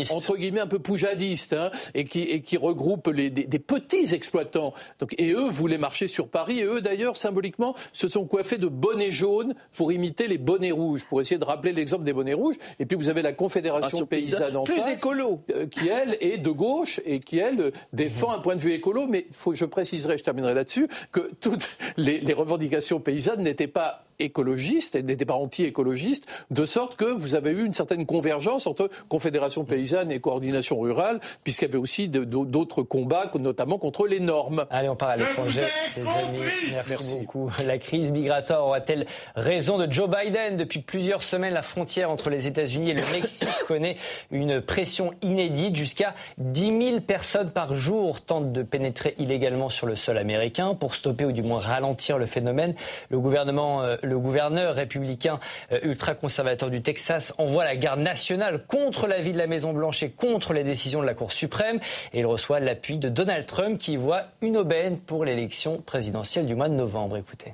entre 0.09 0.37
guillemets 0.37 0.59
un 0.59 0.67
peu 0.67 0.79
poujadiste, 0.79 1.53
hein, 1.53 1.71
et 1.93 2.00
qui, 2.03 2.21
et 2.21 2.41
qui 2.41 2.57
regroupe 2.57 3.07
les, 3.07 3.29
des, 3.29 3.59
petits 3.59 4.13
exploitants. 4.13 4.73
Donc, 4.99 5.13
et 5.17 5.31
eux 5.31 5.49
voulaient 5.49 5.77
marcher 5.77 6.07
sur 6.07 6.27
Paris. 6.27 6.59
Et 6.59 6.63
eux, 6.63 6.81
d'ailleurs, 6.81 7.17
symboliquement, 7.17 7.75
se 7.91 8.07
sont 8.07 8.25
coiffés 8.25 8.57
de 8.57 8.67
bonnets 8.67 9.11
jaunes 9.11 9.53
pour 9.75 9.91
imiter 9.91 10.27
les 10.27 10.37
bonnets 10.37 10.71
rouges, 10.71 11.03
pour 11.07 11.21
essayer 11.21 11.37
de 11.37 11.45
rappeler 11.45 11.73
l'exemple 11.73 12.03
des 12.03 12.13
bonnets 12.13 12.33
rouges. 12.33 12.55
Et 12.79 12.85
puis 12.85 12.97
vous 12.97 13.09
avez 13.09 13.21
la 13.21 13.33
Confédération 13.33 13.99
ah, 14.03 14.07
paysanne 14.07 14.57
en 14.57 14.63
plus 14.63 14.87
écolo, 14.87 15.41
euh, 15.53 15.67
qui 15.67 15.87
elle 15.87 16.17
est 16.21 16.37
de 16.37 16.49
gauche 16.49 16.99
et 17.05 17.19
qui 17.19 17.39
elle 17.39 17.71
défend 17.93 18.31
un 18.31 18.39
point 18.39 18.55
de 18.55 18.61
vue 18.61 18.73
écolo. 18.73 19.07
Mais 19.07 19.27
faut, 19.31 19.53
je 19.53 19.65
préciserai, 19.65 20.17
je 20.17 20.23
terminerai 20.23 20.53
là-dessus, 20.53 20.87
que 21.11 21.31
toutes 21.39 21.67
les, 21.97 22.19
les 22.19 22.33
revendications 22.33 22.99
paysannes 22.99 23.41
n'étaient 23.41 23.67
pas 23.67 24.05
écologistes 24.23 24.95
et 24.95 25.03
n'étaient 25.03 25.25
pas 25.25 25.35
anti-écologistes, 25.35 26.27
de 26.49 26.65
sorte 26.65 26.95
que 26.95 27.05
vous 27.05 27.35
avez 27.35 27.51
eu 27.51 27.65
une 27.65 27.73
certaine 27.73 28.05
convergence 28.05 28.67
entre 28.67 28.89
Confédération 29.09 29.65
paysanne 29.65 30.11
et 30.11 30.19
coordination 30.19 30.79
rurale, 30.79 31.19
puisqu'il 31.43 31.65
y 31.65 31.67
avait 31.69 31.77
aussi 31.77 32.09
d'autres 32.09 32.83
combats, 32.83 33.31
notamment 33.39 33.77
contre 33.77 34.07
les 34.07 34.19
normes. 34.19 34.65
Allez, 34.69 34.89
on 34.89 34.95
part 34.95 35.09
à 35.09 35.17
l'étranger, 35.17 35.65
les 35.95 36.07
amis. 36.07 36.39
Merci, 36.87 37.19
beaucoup. 37.19 37.49
La 37.65 37.77
crise 37.77 38.11
migratoire 38.11 38.65
aura-t-elle 38.65 39.05
raison 39.35 39.77
de 39.77 39.91
Joe 39.91 40.09
Biden? 40.09 40.57
Depuis 40.57 40.79
plusieurs 40.79 41.23
semaines, 41.23 41.53
la 41.53 41.61
frontière 41.61 42.09
entre 42.09 42.29
les 42.29 42.47
États-Unis 42.47 42.91
et 42.91 42.93
le 42.93 43.03
Mexique 43.11 43.49
connaît 43.67 43.97
une 44.31 44.61
pression 44.61 45.11
inédite. 45.21 45.75
Jusqu'à 45.75 46.15
10 46.37 46.89
000 46.89 46.99
personnes 47.01 47.51
par 47.51 47.75
jour 47.75 48.21
tentent 48.21 48.51
de 48.51 48.63
pénétrer 48.63 49.15
illégalement 49.17 49.69
sur 49.69 49.87
le 49.87 49.95
sol 49.95 50.17
américain. 50.17 50.75
Pour 50.75 50.95
stopper 50.95 51.25
ou 51.25 51.31
du 51.31 51.43
moins 51.43 51.59
ralentir 51.59 52.17
le 52.17 52.25
phénomène, 52.25 52.75
le 53.09 53.19
gouvernement 53.19 53.83
euh, 53.83 53.97
le 54.11 54.19
gouverneur 54.19 54.75
républicain 54.75 55.39
euh, 55.71 55.79
ultra-conservateur 55.83 56.69
du 56.69 56.81
Texas 56.81 57.33
envoie 57.37 57.63
la 57.63 57.75
garde 57.75 58.01
nationale 58.01 58.63
contre 58.67 59.07
l'avis 59.07 59.33
de 59.33 59.37
la 59.37 59.47
Maison-Blanche 59.47 60.03
et 60.03 60.11
contre 60.11 60.53
les 60.53 60.63
décisions 60.63 61.01
de 61.01 61.07
la 61.07 61.13
Cour 61.13 61.31
suprême. 61.31 61.79
Et 62.13 62.19
il 62.19 62.25
reçoit 62.25 62.59
l'appui 62.59 62.97
de 62.97 63.09
Donald 63.09 63.45
Trump 63.45 63.77
qui 63.77 63.97
voit 63.97 64.23
une 64.41 64.57
aubaine 64.57 64.99
pour 64.99 65.25
l'élection 65.25 65.81
présidentielle 65.81 66.45
du 66.45 66.55
mois 66.55 66.69
de 66.69 66.75
novembre. 66.75 67.17
Écoutez. 67.17 67.53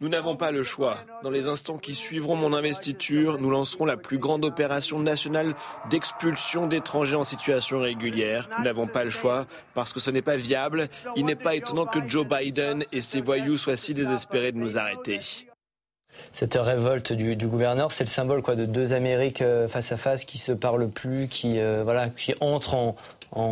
Nous 0.00 0.08
n'avons 0.08 0.36
pas 0.36 0.52
le 0.52 0.62
choix. 0.62 0.96
Dans 1.24 1.30
les 1.30 1.48
instants 1.48 1.76
qui 1.76 1.96
suivront 1.96 2.36
mon 2.36 2.52
investiture, 2.52 3.40
nous 3.40 3.50
lancerons 3.50 3.84
la 3.84 3.96
plus 3.96 4.18
grande 4.18 4.44
opération 4.44 5.00
nationale 5.00 5.54
d'expulsion 5.90 6.68
d'étrangers 6.68 7.16
en 7.16 7.24
situation 7.24 7.80
régulière. 7.80 8.48
Nous 8.58 8.64
n'avons 8.64 8.86
pas 8.86 9.02
le 9.02 9.10
choix 9.10 9.46
parce 9.74 9.92
que 9.92 9.98
ce 9.98 10.12
n'est 10.12 10.22
pas 10.22 10.36
viable. 10.36 10.88
Il 11.16 11.24
n'est 11.24 11.34
pas 11.34 11.56
étonnant 11.56 11.86
que 11.86 11.98
Joe 12.06 12.24
Biden 12.24 12.84
et 12.92 13.00
ses 13.00 13.20
voyous 13.20 13.58
soient 13.58 13.76
si 13.76 13.92
désespérés 13.92 14.52
de 14.52 14.58
nous 14.58 14.78
arrêter. 14.78 15.47
Cette 16.32 16.54
révolte 16.54 17.12
du, 17.12 17.36
gouverneur, 17.46 17.92
c'est 17.92 18.04
le 18.04 18.10
symbole 18.10 18.42
quoi, 18.42 18.56
de 18.56 18.66
deux 18.66 18.92
Amériques 18.92 19.42
euh, 19.42 19.68
face 19.68 19.92
à 19.92 19.96
face 19.96 20.24
qui 20.24 20.38
se 20.38 20.52
parlent 20.52 20.88
plus, 20.88 21.28
qui, 21.28 21.58
euh, 21.58 21.82
voilà, 21.84 22.08
qui 22.08 22.34
entrent 22.40 22.74
en, 22.74 22.94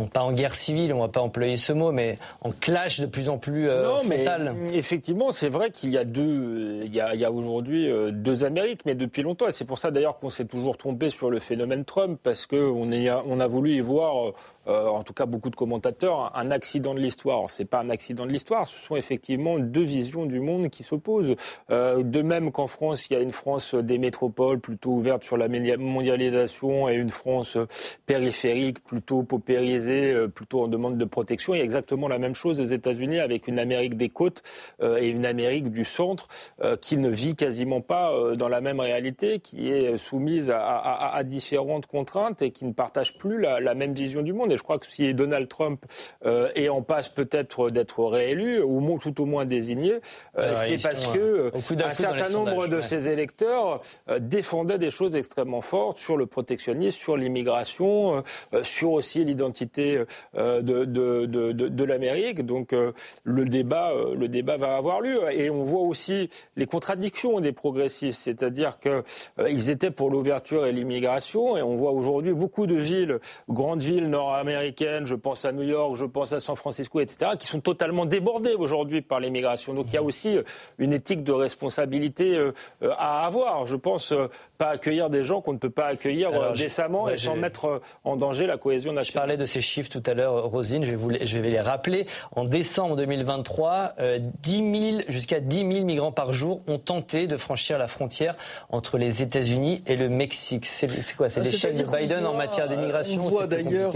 pas 0.07 0.21
en 0.21 0.33
guerre 0.33 0.55
civile, 0.55 0.93
on 0.93 1.01
va 1.01 1.07
pas 1.07 1.21
employer 1.21 1.57
ce 1.57 1.73
mot, 1.73 1.91
mais 1.91 2.17
en 2.41 2.51
clash 2.51 2.99
de 2.99 3.05
plus 3.05 3.29
en 3.29 3.37
plus 3.37 3.69
euh, 3.69 3.83
non, 3.83 4.01
Mais 4.03 4.25
effectivement, 4.73 5.31
c'est 5.31 5.49
vrai 5.49 5.69
qu'il 5.71 5.89
y 5.89 5.97
a 5.97 6.03
deux, 6.03 6.81
il 6.83 6.93
y 6.93 7.01
a, 7.01 7.31
aujourd'hui 7.31 7.89
euh, 7.89 8.11
deux 8.11 8.43
Amériques, 8.43 8.81
mais 8.85 8.95
depuis 8.95 9.21
longtemps. 9.21 9.47
Et 9.47 9.51
c'est 9.51 9.65
pour 9.65 9.77
ça 9.77 9.91
d'ailleurs 9.91 10.19
qu'on 10.19 10.29
s'est 10.29 10.45
toujours 10.45 10.77
trompé 10.77 11.09
sur 11.09 11.29
le 11.29 11.39
phénomène 11.39 11.85
Trump, 11.85 12.19
parce 12.23 12.45
qu'on 12.45 12.89
on 12.91 13.39
a 13.39 13.47
voulu 13.47 13.73
y 13.73 13.79
voir, 13.79 14.33
euh, 14.67 14.87
en 14.87 15.03
tout 15.03 15.13
cas 15.13 15.25
beaucoup 15.25 15.49
de 15.49 15.55
commentateurs, 15.55 16.31
un 16.35 16.51
accident 16.51 16.93
de 16.93 16.99
l'histoire. 16.99 17.49
C'est 17.49 17.65
pas 17.65 17.79
un 17.79 17.89
accident 17.89 18.25
de 18.25 18.31
l'histoire, 18.31 18.67
ce 18.67 18.79
sont 18.79 18.95
effectivement 18.95 19.59
deux 19.59 19.83
visions 19.83 20.25
du 20.25 20.39
monde 20.39 20.69
qui 20.69 20.83
s'opposent. 20.83 21.35
de 21.69 22.21
même 22.21 22.51
qu'en 22.51 22.67
France, 22.67 23.07
il 23.09 23.13
y 23.13 23.15
a 23.15 23.19
une 23.19 23.31
France 23.31 23.75
des 23.75 23.97
métropoles 23.97 24.59
plutôt 24.59 24.91
ouverte 24.91 25.23
sur 25.23 25.37
la 25.37 25.47
mondialisation 25.47 26.89
et 26.89 26.95
une 26.95 27.09
France 27.09 27.57
périphérique 28.05 28.83
plutôt 28.83 29.23
paupérisée 29.23 30.13
euh, 30.13 30.27
plutôt 30.27 30.61
en 30.61 30.67
demande 30.67 30.97
de 30.97 31.05
protection. 31.05 31.53
Il 31.53 31.57
y 31.57 31.61
a 31.61 31.63
exactement 31.63 32.07
la 32.07 32.19
même 32.19 32.35
chose 32.35 32.59
aux 32.59 32.65
États-Unis 32.65 33.19
avec 33.19 33.47
une 33.47 33.59
Amérique 33.59 33.95
des 33.95 34.09
côtes 34.09 34.43
euh, 34.81 34.97
et 34.97 35.09
une 35.09 35.25
Amérique 35.25 35.71
du 35.71 35.83
centre 35.83 36.27
euh, 36.61 36.75
qui 36.75 36.97
ne 36.97 37.09
vit 37.09 37.35
quasiment 37.35 37.81
pas 37.81 38.13
dans 38.35 38.49
la 38.49 38.61
même 38.61 38.79
réalité, 38.79 39.39
qui 39.39 39.69
est 39.69 39.97
soumise 39.97 40.51
à, 40.53 41.21
différentes 41.23 41.87
contraintes 41.87 42.41
et 42.41 42.51
qui 42.51 42.65
ne 42.65 42.73
partage 42.73 43.17
plus 43.17 43.39
la, 43.39 43.73
même 43.73 43.93
vision 43.93 44.21
du 44.21 44.33
monde. 44.33 44.51
Je 44.57 44.63
crois 44.63 44.79
que 44.79 44.87
si 44.87 45.13
Donald 45.13 45.47
Trump 45.47 45.85
est 46.25 46.69
en 46.69 46.81
passe 46.81 47.09
peut-être 47.09 47.69
d'être 47.69 48.03
réélu, 48.03 48.61
ou 48.61 48.97
tout 48.99 49.21
au 49.21 49.25
moins 49.25 49.45
désigné, 49.45 49.95
c'est 50.35 50.81
parce 50.81 51.07
que 51.07 51.51
un 51.83 51.93
certain 51.93 52.29
nombre 52.29 52.67
de 52.67 52.81
ses 52.81 53.07
électeurs 53.07 53.81
défendaient 54.19 54.79
des 54.79 54.91
choses 54.91 55.15
extrêmement 55.15 55.61
fortes 55.61 55.97
sur 55.97 56.17
le 56.17 56.25
protectionnisme, 56.25 56.97
sur 56.97 57.17
l'immigration, 57.17 58.23
sur 58.63 58.91
aussi 58.91 59.23
l'identité 59.23 60.03
euh, 60.35 60.61
de, 60.61 60.85
de, 60.85 61.25
de, 61.25 61.51
de 61.51 61.83
l'Amérique. 61.83 62.45
Donc 62.45 62.73
euh, 62.73 62.91
le 63.23 63.45
débat, 63.45 63.91
euh, 63.91 64.15
le 64.15 64.27
débat 64.27 64.57
va 64.57 64.75
avoir 64.75 65.01
lieu. 65.01 65.19
Et 65.31 65.49
on 65.49 65.63
voit 65.63 65.81
aussi 65.81 66.29
les 66.55 66.65
contradictions 66.65 67.39
des 67.39 67.51
progressistes, 67.51 68.21
c'est-à-dire 68.23 68.77
qu'ils 68.79 69.69
étaient 69.69 69.91
pour 69.91 70.09
l'ouverture 70.09 70.65
et 70.65 70.71
l'immigration, 70.71 71.57
et 71.57 71.61
on 71.61 71.75
voit 71.75 71.91
aujourd'hui 71.91 72.33
beaucoup 72.33 72.67
de 72.67 72.75
villes, 72.75 73.19
grandes 73.49 73.83
villes 73.83 74.09
nord-américaines, 74.47 75.05
je 75.05 75.15
pense 75.15 75.45
à 75.45 75.51
New 75.51 75.63
York, 75.63 75.95
je 75.95 76.05
pense 76.05 76.33
à 76.33 76.39
San 76.39 76.55
Francisco, 76.55 76.99
etc., 76.99 77.31
qui 77.39 77.47
sont 77.47 77.59
totalement 77.59 78.05
débordées 78.05 78.53
aujourd'hui 78.53 79.01
par 79.01 79.19
l'immigration. 79.19 79.73
Donc 79.73 79.87
il 79.89 79.93
y 79.93 79.97
a 79.97 80.03
aussi 80.03 80.37
une 80.77 80.93
éthique 80.93 81.23
de 81.23 81.31
responsabilité 81.31 81.97
mentalité 81.97 82.51
à 82.81 83.25
avoir. 83.25 83.65
Je 83.65 83.75
pense 83.75 84.13
pas 84.57 84.69
accueillir 84.69 85.09
des 85.09 85.23
gens 85.23 85.41
qu'on 85.41 85.53
ne 85.53 85.57
peut 85.57 85.69
pas 85.69 85.87
accueillir 85.87 86.53
décemment 86.53 87.09
et 87.09 87.17
sans 87.17 87.35
mettre 87.35 87.81
en 88.03 88.15
danger 88.15 88.47
la 88.47 88.57
cohésion 88.57 88.93
nationale. 88.93 89.07
Je 89.07 89.13
parlais 89.13 89.37
de 89.37 89.45
ces 89.45 89.61
chiffres 89.61 89.89
tout 89.89 90.03
à 90.05 90.13
l'heure, 90.13 90.45
Rosine, 90.45 90.83
je 90.83 90.91
vais, 90.91 90.95
vous 90.95 91.09
les, 91.09 91.25
je 91.25 91.37
vais 91.37 91.49
les 91.49 91.59
rappeler. 91.59 92.07
En 92.35 92.43
décembre 92.45 92.95
2023, 92.95 93.95
10 94.41 94.91
000, 94.91 95.01
jusqu'à 95.07 95.39
10 95.39 95.57
000 95.57 95.85
migrants 95.85 96.11
par 96.11 96.33
jour 96.33 96.61
ont 96.67 96.79
tenté 96.79 97.27
de 97.27 97.37
franchir 97.37 97.77
la 97.77 97.87
frontière 97.87 98.35
entre 98.69 98.97
les 98.97 99.21
États-Unis 99.21 99.83
et 99.87 99.95
le 99.95 100.09
Mexique. 100.09 100.65
C'est 100.65 100.87
quoi? 101.15 101.29
C'est 101.29 101.41
l'échelle 101.41 101.77
de 101.77 101.83
Biden 101.83 102.25
en 102.25 102.33
matière 102.33 102.67
d'immigration 102.67 103.21
On 103.23 103.29
voit 103.29 103.47
d'ailleurs, 103.47 103.93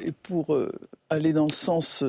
et 0.00 0.12
pour 0.12 0.56
aller 1.10 1.32
dans 1.32 1.46
le 1.46 1.52
sens 1.52 2.04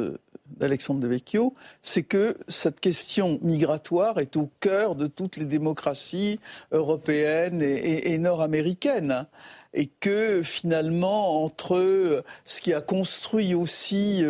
d'Alexandre 0.58 1.00
de 1.00 1.08
Vecchio, 1.08 1.54
c'est 1.82 2.04
que 2.04 2.38
cette 2.48 2.80
question 2.80 3.40
migratoire 3.42 4.20
est 4.20 4.38
au 4.38 4.50
cœur 4.60 4.96
de 4.96 5.08
toutes 5.08 5.38
les 5.38 5.46
démocraties 5.46 6.40
européennes 6.72 7.62
et, 7.62 8.14
et 8.14 8.18
nord-américaines 8.18 9.26
et 9.74 9.88
que 9.88 10.42
finalement 10.44 11.44
entre 11.44 12.24
ce 12.46 12.62
qui 12.62 12.74
a 12.74 12.82
construit 12.82 13.56
aussi 13.56 14.24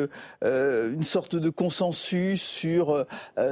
euh, 0.44 0.94
une 0.94 1.04
sorte 1.04 1.36
de 1.36 1.50
consensus 1.50 2.42
sur 2.42 2.92
euh, 2.92 3.06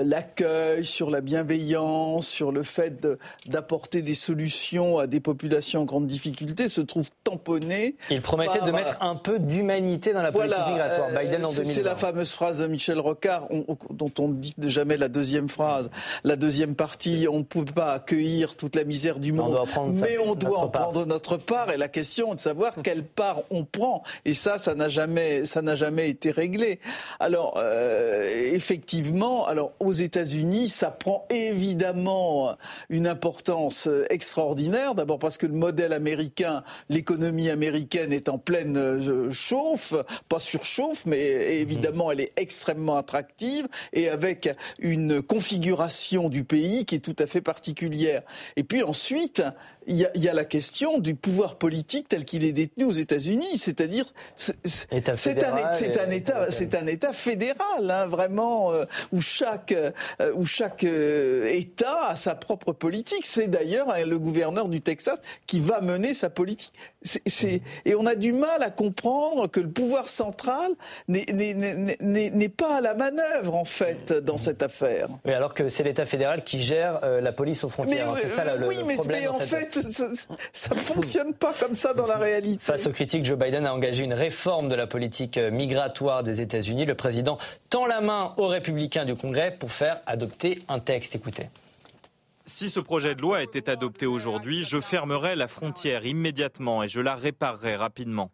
l'accueil, 0.04 0.86
sur 0.86 1.10
la 1.10 1.22
bienveillance, 1.22 2.28
sur 2.28 2.52
le 2.52 2.64
fait 2.64 3.06
d'apporter 3.48 4.02
des 4.02 4.16
solutions 4.16 5.00
à 5.00 5.08
des 5.08 5.20
populations 5.20 5.82
en 5.82 5.86
grande 5.86 6.08
difficulté 6.08 6.70
se 6.70 6.82
trouve 6.82 7.10
tamponné. 7.24 7.96
Il 8.10 8.22
promettait 8.22 8.62
de 8.62 8.72
mettre 8.72 8.98
un 9.02 9.16
peu 9.16 9.40
d'humanité 9.40 10.14
dans 10.14 10.22
la 10.22 10.32
politique 10.32 10.58
migratoire. 10.68 11.10
Euh, 11.10 11.20
Biden 11.20 11.46
en 11.46 11.52
2020. 11.52 11.74
C'est 11.74 11.84
la 11.84 11.96
fameuse 11.96 12.32
phrase 12.32 12.60
de 12.60 12.68
Michel 12.68 13.00
Rocard 13.00 13.48
dont 13.90 14.12
on 14.20 14.30
ne 14.30 14.34
dit 14.36 14.54
jamais 14.68 14.98
la 14.98 15.10
deuxième 15.10 15.50
phrase, 15.50 15.90
la 16.24 16.36
deuxième 16.36 16.76
partie. 16.76 17.28
On 17.30 17.40
ne 17.40 17.44
peut 17.44 17.66
pas 17.66 17.94
accueillir 17.94 18.56
toute 18.56 18.76
la 18.76 18.84
misère 18.84 19.20
du 19.20 19.34
monde, 19.34 19.60
mais 19.94 20.18
on 20.26 20.36
doit 20.36 20.60
en 20.60 20.70
prendre 20.70 21.06
notre 21.06 21.38
part 21.38 21.72
la 21.82 21.88
question 21.88 22.36
de 22.36 22.40
savoir 22.40 22.74
quelle 22.84 23.04
part 23.04 23.42
on 23.50 23.64
prend. 23.64 24.04
Et 24.24 24.36
ça, 24.36 24.60
ça 24.60 24.76
n'a 24.76 24.88
jamais, 24.88 25.46
ça 25.46 25.64
n'a 25.64 25.76
jamais 25.76 26.10
été 26.10 26.30
réglé. 26.30 26.80
Alors, 27.20 27.56
euh, 27.58 28.28
effectivement, 28.54 29.48
alors 29.48 29.72
aux 29.80 29.92
États-Unis, 29.92 30.70
ça 30.70 30.92
prend 30.92 31.26
évidemment 31.32 32.56
une 32.90 33.08
importance 33.08 33.90
extraordinaire. 34.12 34.94
D'abord 34.94 35.18
parce 35.18 35.40
que 35.40 35.48
le 35.48 35.54
modèle 35.54 35.92
américain, 35.92 36.64
l'économie 36.90 37.50
américaine 37.50 38.14
est 38.14 38.30
en 38.30 38.38
pleine 38.38 38.78
euh, 38.78 39.32
chauffe, 39.32 39.96
pas 40.30 40.40
surchauffe, 40.40 41.08
mais 41.08 41.62
évidemment, 41.62 42.12
elle 42.12 42.22
est 42.22 42.34
extrêmement 42.38 42.98
attractive 42.98 43.68
et 43.92 44.08
avec 44.08 44.56
une 44.78 45.24
configuration 45.24 46.30
du 46.30 46.44
pays 46.44 46.86
qui 46.86 46.94
est 46.94 47.00
tout 47.00 47.16
à 47.18 47.26
fait 47.26 47.42
particulière. 47.42 48.22
Et 48.56 48.64
puis 48.64 48.84
ensuite, 48.84 49.42
il 49.88 49.96
y, 49.96 50.06
a, 50.06 50.12
il 50.14 50.22
y 50.22 50.30
a 50.30 50.34
la 50.34 50.46
question 50.46 51.00
du 51.00 51.16
pouvoir 51.16 51.56
politique 51.56 51.71
tel 52.08 52.26
qu'il 52.26 52.44
est 52.44 52.54
détenu 52.54 52.86
aux 52.86 52.92
États-Unis, 52.92 53.58
c'est-à-dire 53.58 54.06
c'est 54.36 55.44
un, 55.44 56.10
État, 56.10 56.52
c'est 56.52 56.76
un 56.76 56.86
État 56.86 57.14
fédéral, 57.14 57.90
hein, 57.90 58.08
vraiment 58.08 58.72
euh, 58.72 58.86
où 59.12 59.22
chaque 59.22 59.72
euh, 59.72 59.92
où 60.36 60.46
chaque 60.46 60.84
euh, 60.84 61.48
État 61.48 62.10
a 62.10 62.16
sa 62.16 62.36
propre 62.36 62.74
politique. 62.74 63.26
C'est 63.26 63.48
d'ailleurs 63.48 63.90
hein, 63.90 64.06
le 64.06 64.20
gouverneur 64.20 64.68
du 64.68 64.82
Texas 64.82 65.20
qui 65.48 65.60
va 65.60 65.82
mener 65.82 66.14
sa 66.14 66.30
politique. 66.30 66.74
C'est, 67.04 67.62
et 67.86 67.96
on 67.96 68.06
a 68.06 68.16
du 68.16 68.32
mal 68.32 68.62
à 68.62 68.70
comprendre 68.70 69.48
que 69.48 69.60
le 69.60 69.70
pouvoir 69.70 70.08
central 70.08 70.72
n'est, 71.08 72.50
pas 72.50 72.78
à 72.78 72.82
la 72.82 72.94
manœuvre 72.94 73.56
en 73.56 73.66
fait 73.66 74.14
dans 74.14 74.38
cette 74.38 74.62
affaire. 74.62 75.08
Oui, 75.26 75.34
alors 75.34 75.54
que 75.54 75.70
c'est 75.70 75.84
l'État 75.84 76.06
fédéral 76.06 76.44
qui 76.44 76.62
gère 76.62 77.00
la 77.02 77.32
police 77.32 77.64
aux 77.64 77.70
frontières. 77.70 78.16
ça 78.16 78.56
le, 78.56 78.68
oui, 78.68 78.84
mais, 78.86 78.98
mais 79.08 79.28
en 79.28 79.40
fait, 79.40 79.80
ça 80.54 80.76
ne 80.76 80.80
fonctionne 80.80 81.34
pas 81.34 81.54
comme 81.62 81.76
ça 81.76 81.94
dans 81.94 82.08
la 82.08 82.18
réalité. 82.18 82.58
Face 82.60 82.88
aux 82.88 82.92
critiques, 82.92 83.24
Joe 83.24 83.38
Biden 83.38 83.68
a 83.68 83.74
engagé 83.74 84.04
une 84.04 84.16
réforme 84.16 84.68
de 84.68 84.74
la 84.74 84.88
politique 84.88 85.38
migratoire 85.38 86.24
des 86.24 86.42
États-Unis. 86.42 86.86
Le 86.86 86.96
président 86.96 87.38
tend 87.70 87.86
la 87.86 88.02
main 88.02 88.34
aux 88.38 88.48
républicains 88.48 89.06
du 89.06 89.16
Congrès 89.16 89.56
pour 89.60 89.72
faire 89.72 90.02
adopter 90.08 90.64
un 90.68 90.80
texte. 90.80 91.14
Écoutez. 91.14 91.50
Si 92.46 92.72
ce 92.72 92.80
projet 92.80 93.14
de 93.14 93.22
loi 93.22 93.44
était 93.44 93.70
adopté 93.70 94.08
aujourd'hui, 94.08 94.64
je 94.64 94.82
fermerai 94.82 95.36
la 95.36 95.48
frontière 95.48 96.04
immédiatement 96.04 96.82
et 96.82 96.88
je 96.88 97.00
la 97.00 97.14
réparerai 97.14 97.76
rapidement. 97.76 98.32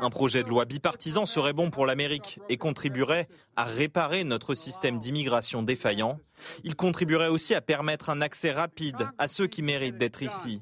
Un 0.00 0.10
projet 0.10 0.42
de 0.42 0.50
loi 0.50 0.66
bipartisan 0.66 1.24
serait 1.24 1.54
bon 1.54 1.70
pour 1.70 1.86
l'Amérique 1.86 2.40
et 2.50 2.58
contribuerait 2.58 3.28
à 3.56 3.64
réparer 3.64 4.24
notre 4.24 4.54
système 4.54 4.98
d'immigration 4.98 5.62
défaillant. 5.62 6.18
Il 6.64 6.76
contribuerait 6.76 7.28
aussi 7.28 7.54
à 7.54 7.62
permettre 7.62 8.10
un 8.10 8.20
accès 8.20 8.52
rapide 8.52 9.08
à 9.16 9.28
ceux 9.28 9.46
qui 9.46 9.62
méritent 9.62 9.98
d'être 9.98 10.22
ici. 10.22 10.60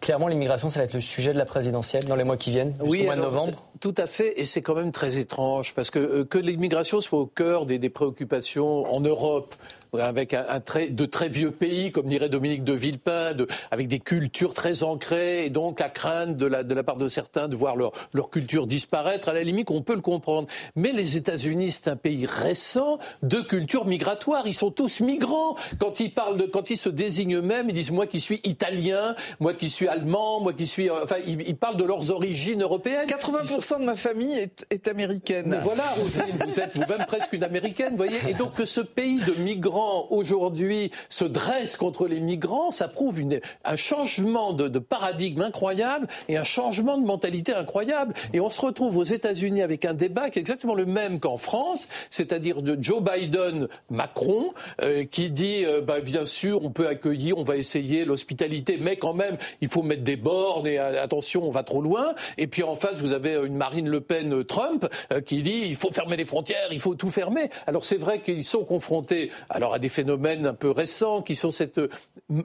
Clairement, 0.00 0.28
l'immigration, 0.28 0.68
ça 0.68 0.80
va 0.80 0.84
être 0.84 0.94
le 0.94 1.00
sujet 1.00 1.32
de 1.32 1.38
la 1.38 1.44
présidentielle 1.44 2.06
dans 2.06 2.16
les 2.16 2.24
mois 2.24 2.36
qui 2.36 2.50
viennent, 2.50 2.74
jusqu'au 2.82 3.04
mois 3.04 3.16
de 3.16 3.20
novembre. 3.20 3.64
Tout 3.80 3.94
à 3.98 4.06
fait, 4.06 4.40
et 4.40 4.46
c'est 4.46 4.62
quand 4.62 4.74
même 4.74 4.92
très 4.92 5.18
étrange 5.18 5.74
parce 5.74 5.90
que 5.90 5.98
euh, 5.98 6.24
que 6.24 6.38
l'immigration 6.38 7.00
soit 7.00 7.18
au 7.18 7.26
cœur 7.26 7.66
des, 7.66 7.78
des 7.78 7.90
préoccupations 7.90 8.90
en 8.90 9.00
Europe, 9.00 9.54
avec 9.98 10.34
un, 10.34 10.60
très, 10.60 10.90
de 10.90 11.06
très 11.06 11.28
vieux 11.28 11.50
pays, 11.50 11.92
comme 11.92 12.06
dirait 12.06 12.28
Dominique 12.28 12.64
de 12.64 12.72
Villepin, 12.72 13.34
de, 13.34 13.46
avec 13.70 13.88
des 13.88 14.00
cultures 14.00 14.54
très 14.54 14.82
ancrées, 14.82 15.46
et 15.46 15.50
donc 15.50 15.80
la 15.80 15.88
crainte 15.88 16.36
de 16.36 16.46
la, 16.46 16.62
de 16.62 16.74
la 16.74 16.82
part 16.82 16.96
de 16.96 17.08
certains 17.08 17.48
de 17.48 17.56
voir 17.56 17.76
leur, 17.76 17.92
leur 18.12 18.30
culture 18.30 18.66
disparaître, 18.66 19.28
à 19.28 19.32
la 19.32 19.42
limite, 19.42 19.70
on 19.70 19.82
peut 19.82 19.94
le 19.94 20.00
comprendre. 20.00 20.48
Mais 20.74 20.92
les 20.92 21.16
États-Unis, 21.16 21.72
c'est 21.72 21.88
un 21.90 21.96
pays 21.96 22.26
récent 22.26 22.98
de 23.22 23.40
culture 23.40 23.86
migratoire. 23.86 24.46
Ils 24.46 24.54
sont 24.54 24.70
tous 24.70 25.00
migrants. 25.00 25.56
Quand 25.78 26.00
ils 26.00 26.12
parlent 26.12 26.36
de, 26.36 26.44
quand 26.44 26.70
ils 26.70 26.76
se 26.76 26.88
désignent 26.88 27.36
eux-mêmes, 27.36 27.68
ils 27.68 27.74
disent 27.74 27.90
moi 27.90 28.06
qui 28.06 28.20
suis 28.20 28.40
italien, 28.44 29.14
moi 29.40 29.54
qui 29.54 29.70
suis 29.70 29.88
allemand, 29.88 30.40
moi 30.40 30.52
qui 30.52 30.66
suis, 30.66 30.90
euh, 30.90 31.04
enfin, 31.04 31.16
ils, 31.26 31.56
parlent 31.56 31.76
de 31.76 31.84
leurs 31.84 32.10
origines 32.10 32.62
européennes. 32.62 33.06
80% 33.08 33.80
de 33.80 33.84
ma 33.84 33.96
famille 33.96 34.36
est, 34.36 34.66
est 34.70 34.88
américaine. 34.88 35.58
voilà, 35.62 35.84
vous 35.96 36.60
êtes 36.60 36.74
vous-même 36.74 37.06
presque 37.06 37.32
une 37.32 37.44
américaine, 37.44 37.96
voyez. 37.96 38.18
Et 38.28 38.34
donc 38.34 38.54
que 38.54 38.66
ce 38.66 38.80
pays 38.80 39.20
de 39.20 39.32
migrants 39.40 39.75
aujourd'hui 40.10 40.90
se 41.08 41.24
dresse 41.24 41.76
contre 41.76 42.06
les 42.06 42.20
migrants, 42.20 42.70
ça 42.72 42.88
prouve 42.88 43.16
un 43.64 43.76
changement 43.76 44.52
de, 44.52 44.78
paradigme 44.78 45.42
incroyable 45.42 46.06
et 46.28 46.36
un 46.36 46.44
changement 46.44 46.98
de 46.98 47.06
mentalité 47.06 47.54
incroyable. 47.54 48.14
Et 48.32 48.40
on 48.40 48.50
se 48.50 48.60
retrouve 48.60 48.96
aux 48.96 49.04
États-Unis 49.04 49.62
avec 49.62 49.84
un 49.84 49.94
débat 49.94 50.30
qui 50.30 50.38
est 50.38 50.42
exactement 50.42 50.74
le 50.74 50.86
même 50.86 51.18
qu'en 51.18 51.36
France, 51.36 51.88
c'est-à-dire 52.10 52.62
de 52.62 52.76
Joe 52.80 53.02
Biden, 53.02 53.68
Macron, 53.90 54.52
euh, 54.82 55.04
qui 55.04 55.30
dit 55.30 55.64
euh, 55.64 55.80
bah, 55.80 56.00
bien 56.00 56.26
sûr 56.26 56.62
on 56.62 56.70
peut 56.70 56.88
accueillir, 56.88 57.38
on 57.38 57.44
va 57.44 57.56
essayer 57.56 58.04
l'hospitalité, 58.04 58.78
mais 58.80 58.96
quand 58.96 59.14
même 59.14 59.36
il 59.60 59.68
faut 59.68 59.82
mettre 59.82 60.02
des 60.02 60.16
bornes 60.16 60.66
et 60.66 60.78
euh, 60.78 61.02
attention 61.02 61.42
on 61.44 61.50
va 61.50 61.62
trop 61.62 61.80
loin. 61.80 62.14
Et 62.38 62.46
puis 62.46 62.62
en 62.62 62.76
face 62.76 62.98
vous 62.98 63.12
avez 63.12 63.34
une 63.34 63.56
Marine 63.56 63.88
Le 63.88 64.00
Pen, 64.00 64.44
Trump, 64.44 64.86
qui 65.24 65.42
dit 65.42 65.62
il 65.66 65.76
faut 65.76 65.90
fermer 65.90 66.16
les 66.16 66.24
frontières, 66.24 66.68
il 66.70 66.80
faut 66.80 66.94
tout 66.94 67.10
fermer. 67.10 67.50
Alors 67.66 67.84
c'est 67.84 67.96
vrai 67.96 68.20
qu'ils 68.20 68.44
sont 68.44 68.64
confrontés 68.64 69.30
à 69.74 69.78
des 69.78 69.88
phénomènes 69.88 70.46
un 70.46 70.54
peu 70.54 70.70
récents 70.70 71.22
qui 71.22 71.36
sont 71.36 71.50
cette 71.50 71.80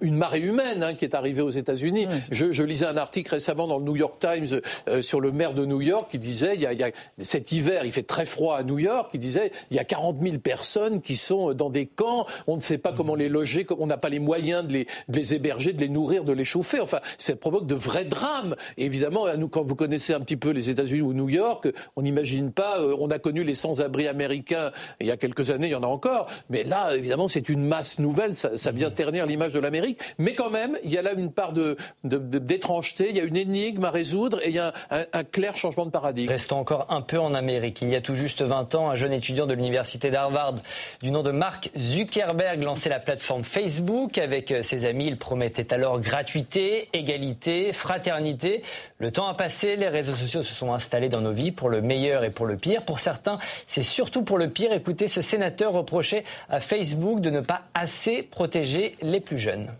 une 0.01 0.15
marée 0.15 0.39
humaine 0.39 0.83
hein, 0.83 0.93
qui 0.93 1.05
est 1.05 1.15
arrivée 1.15 1.41
aux 1.41 1.49
États-Unis. 1.49 2.07
je, 2.31 2.51
je, 2.51 2.63
lisais 2.63 2.85
un 2.85 2.97
article 2.97 3.31
récemment 3.31 3.67
dans 3.67 3.79
le 3.79 3.85
New 3.85 3.95
York 3.95 4.19
Times 4.19 4.61
euh, 4.87 5.01
sur 5.01 5.19
le 5.19 5.31
maire 5.31 5.53
de 5.53 5.65
New 5.65 5.81
York 5.81 6.11
qui 6.11 6.19
disait 6.19 6.51
il 6.55 6.61
y, 6.61 6.65
a, 6.65 6.73
il 6.73 6.79
y, 6.79 6.83
a, 6.83 6.91
cet 7.19 7.51
hiver 7.51 7.83
il 7.85 7.91
fait 7.91 8.03
très 8.03 8.25
froid 8.25 8.57
à 8.57 8.63
New 8.63 8.79
York. 8.79 9.09
Il 9.13 9.19
disait 9.19 9.51
il 9.71 9.77
y 9.77 9.79
a 9.79 9.83
40 9.83 10.17
000 10.21 10.37
personnes 10.37 11.01
qui 11.01 11.15
sont 11.15 11.53
dans 11.53 11.69
des 11.69 11.85
camps. 11.87 12.25
On 12.47 12.55
ne 12.55 12.61
sait 12.61 12.77
pas 12.77 12.93
comment 12.93 13.15
les 13.15 13.29
loger, 13.29 13.65
on 13.77 13.87
n'a 13.87 13.97
pas 13.97 14.09
les 14.09 14.19
moyens 14.19 14.65
de 14.65 14.73
les, 14.73 14.87
de 15.09 15.17
les, 15.17 15.33
héberger, 15.33 15.73
de 15.73 15.79
les 15.79 15.89
nourrir, 15.89 16.23
de 16.23 16.33
les 16.33 16.45
chauffer. 16.45 16.79
Enfin, 16.79 16.99
ça 17.17 17.35
provoque 17.35 17.65
de 17.65 17.75
vrais 17.75 18.05
drames. 18.05 18.55
Et 18.77 18.85
évidemment, 18.85 19.25
nous, 19.37 19.47
quand 19.47 19.63
vous 19.63 19.75
connaissez 19.75 20.13
un 20.13 20.19
petit 20.19 20.37
peu 20.37 20.51
les 20.51 20.69
États-Unis 20.69 21.01
ou 21.01 21.13
New 21.13 21.29
York, 21.29 21.67
on 21.95 22.01
n'imagine 22.01 22.51
pas. 22.51 22.79
Euh, 22.79 22.95
on 22.99 23.09
a 23.09 23.19
connu 23.19 23.43
les 23.43 23.55
sans-abri 23.55 24.07
américains 24.07 24.71
il 24.99 25.07
y 25.07 25.11
a 25.11 25.17
quelques 25.17 25.49
années, 25.49 25.67
il 25.67 25.71
y 25.71 25.75
en 25.75 25.83
a 25.83 25.87
encore. 25.87 26.27
Mais 26.49 26.63
là, 26.63 26.95
évidemment, 26.95 27.10
c'est 27.27 27.49
une 27.49 27.63
masse 27.63 27.99
nouvelle, 27.99 28.35
ça, 28.35 28.71
vient 28.71 28.89
ternir 28.89 29.25
l'image 29.25 29.53
de 29.53 29.59
l'Amérique. 29.59 29.99
Mais 30.17 30.33
quand 30.33 30.49
même, 30.49 30.77
il 30.83 30.91
y 30.91 30.97
a 30.97 31.01
là 31.01 31.11
une 31.13 31.31
part 31.31 31.53
de, 31.53 31.77
d'étrangeté, 32.03 33.07
il 33.09 33.17
y 33.17 33.19
a 33.19 33.23
une 33.23 33.37
énigme 33.37 33.83
à 33.83 33.91
résoudre 33.91 34.39
et 34.43 34.49
il 34.49 34.55
y 34.55 34.59
a 34.59 34.73
un, 34.89 35.23
clair 35.23 35.55
changement 35.57 35.85
de 35.85 35.91
paradigme. 35.91 36.29
Restons 36.29 36.57
encore 36.57 36.87
un 36.89 37.01
peu 37.01 37.19
en 37.19 37.33
Amérique. 37.33 37.81
Il 37.81 37.89
y 37.89 37.95
a 37.95 38.01
tout 38.01 38.15
juste 38.15 38.41
20 38.41 38.75
ans, 38.75 38.89
un 38.89 38.95
jeune 38.95 39.13
étudiant 39.13 39.45
de 39.45 39.53
l'université 39.53 40.09
d'Harvard 40.09 40.55
du 41.01 41.11
nom 41.11 41.23
de 41.23 41.31
Mark 41.31 41.69
Zuckerberg 41.77 42.63
lançait 42.63 42.89
la 42.89 42.99
plateforme 42.99 43.43
Facebook. 43.43 44.17
Avec 44.17 44.53
ses 44.63 44.85
amis, 44.85 45.07
il 45.07 45.17
promettait 45.17 45.73
alors 45.73 45.99
gratuité, 45.99 46.89
égalité, 46.93 47.73
fraternité. 47.73 48.63
Le 48.99 49.11
temps 49.11 49.27
a 49.27 49.33
passé, 49.33 49.75
les 49.75 49.87
réseaux 49.89 50.15
sociaux 50.15 50.43
se 50.43 50.53
sont 50.53 50.73
installés 50.73 51.09
dans 51.09 51.21
nos 51.21 51.31
vies 51.31 51.51
pour 51.51 51.69
le 51.69 51.81
meilleur 51.81 52.23
et 52.23 52.31
pour 52.31 52.45
le 52.45 52.57
pire. 52.57 52.83
Pour 52.83 52.99
certains, 52.99 53.39
c'est 53.67 53.83
surtout 53.83 54.23
pour 54.23 54.37
le 54.37 54.49
pire. 54.49 54.71
Écoutez, 54.73 55.07
ce 55.07 55.21
sénateur 55.21 55.73
reprochait 55.73 56.23
à 56.49 56.59
Facebook 56.59 57.00
de 57.21 57.29
ne 57.29 57.41
pas 57.41 57.63
assez 57.73 58.23
protéger 58.23 58.95
les 59.01 59.19
plus 59.19 59.37
jeunes. 59.37 59.71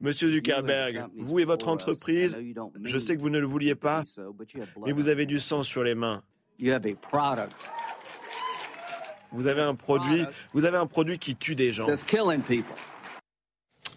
Monsieur 0.00 0.28
Zuckerberg, 0.28 1.06
vous 1.16 1.38
et 1.38 1.44
votre 1.44 1.68
entreprise, 1.68 2.36
je 2.82 2.98
sais 2.98 3.16
que 3.16 3.20
vous 3.20 3.30
ne 3.30 3.38
le 3.38 3.46
vouliez 3.46 3.74
pas, 3.74 4.04
mais 4.84 4.92
vous 4.92 5.08
avez 5.08 5.24
du 5.24 5.40
sang 5.40 5.62
sur 5.62 5.82
les 5.82 5.94
mains. 5.94 6.22
vous 9.32 9.46
avez 9.46 9.62
un 9.62 9.74
produit, 9.74 10.24
vous 10.52 10.64
avez 10.64 10.76
un 10.76 10.86
produit 10.86 11.18
qui 11.18 11.36
tue 11.36 11.54
des 11.54 11.72
gens. 11.72 11.86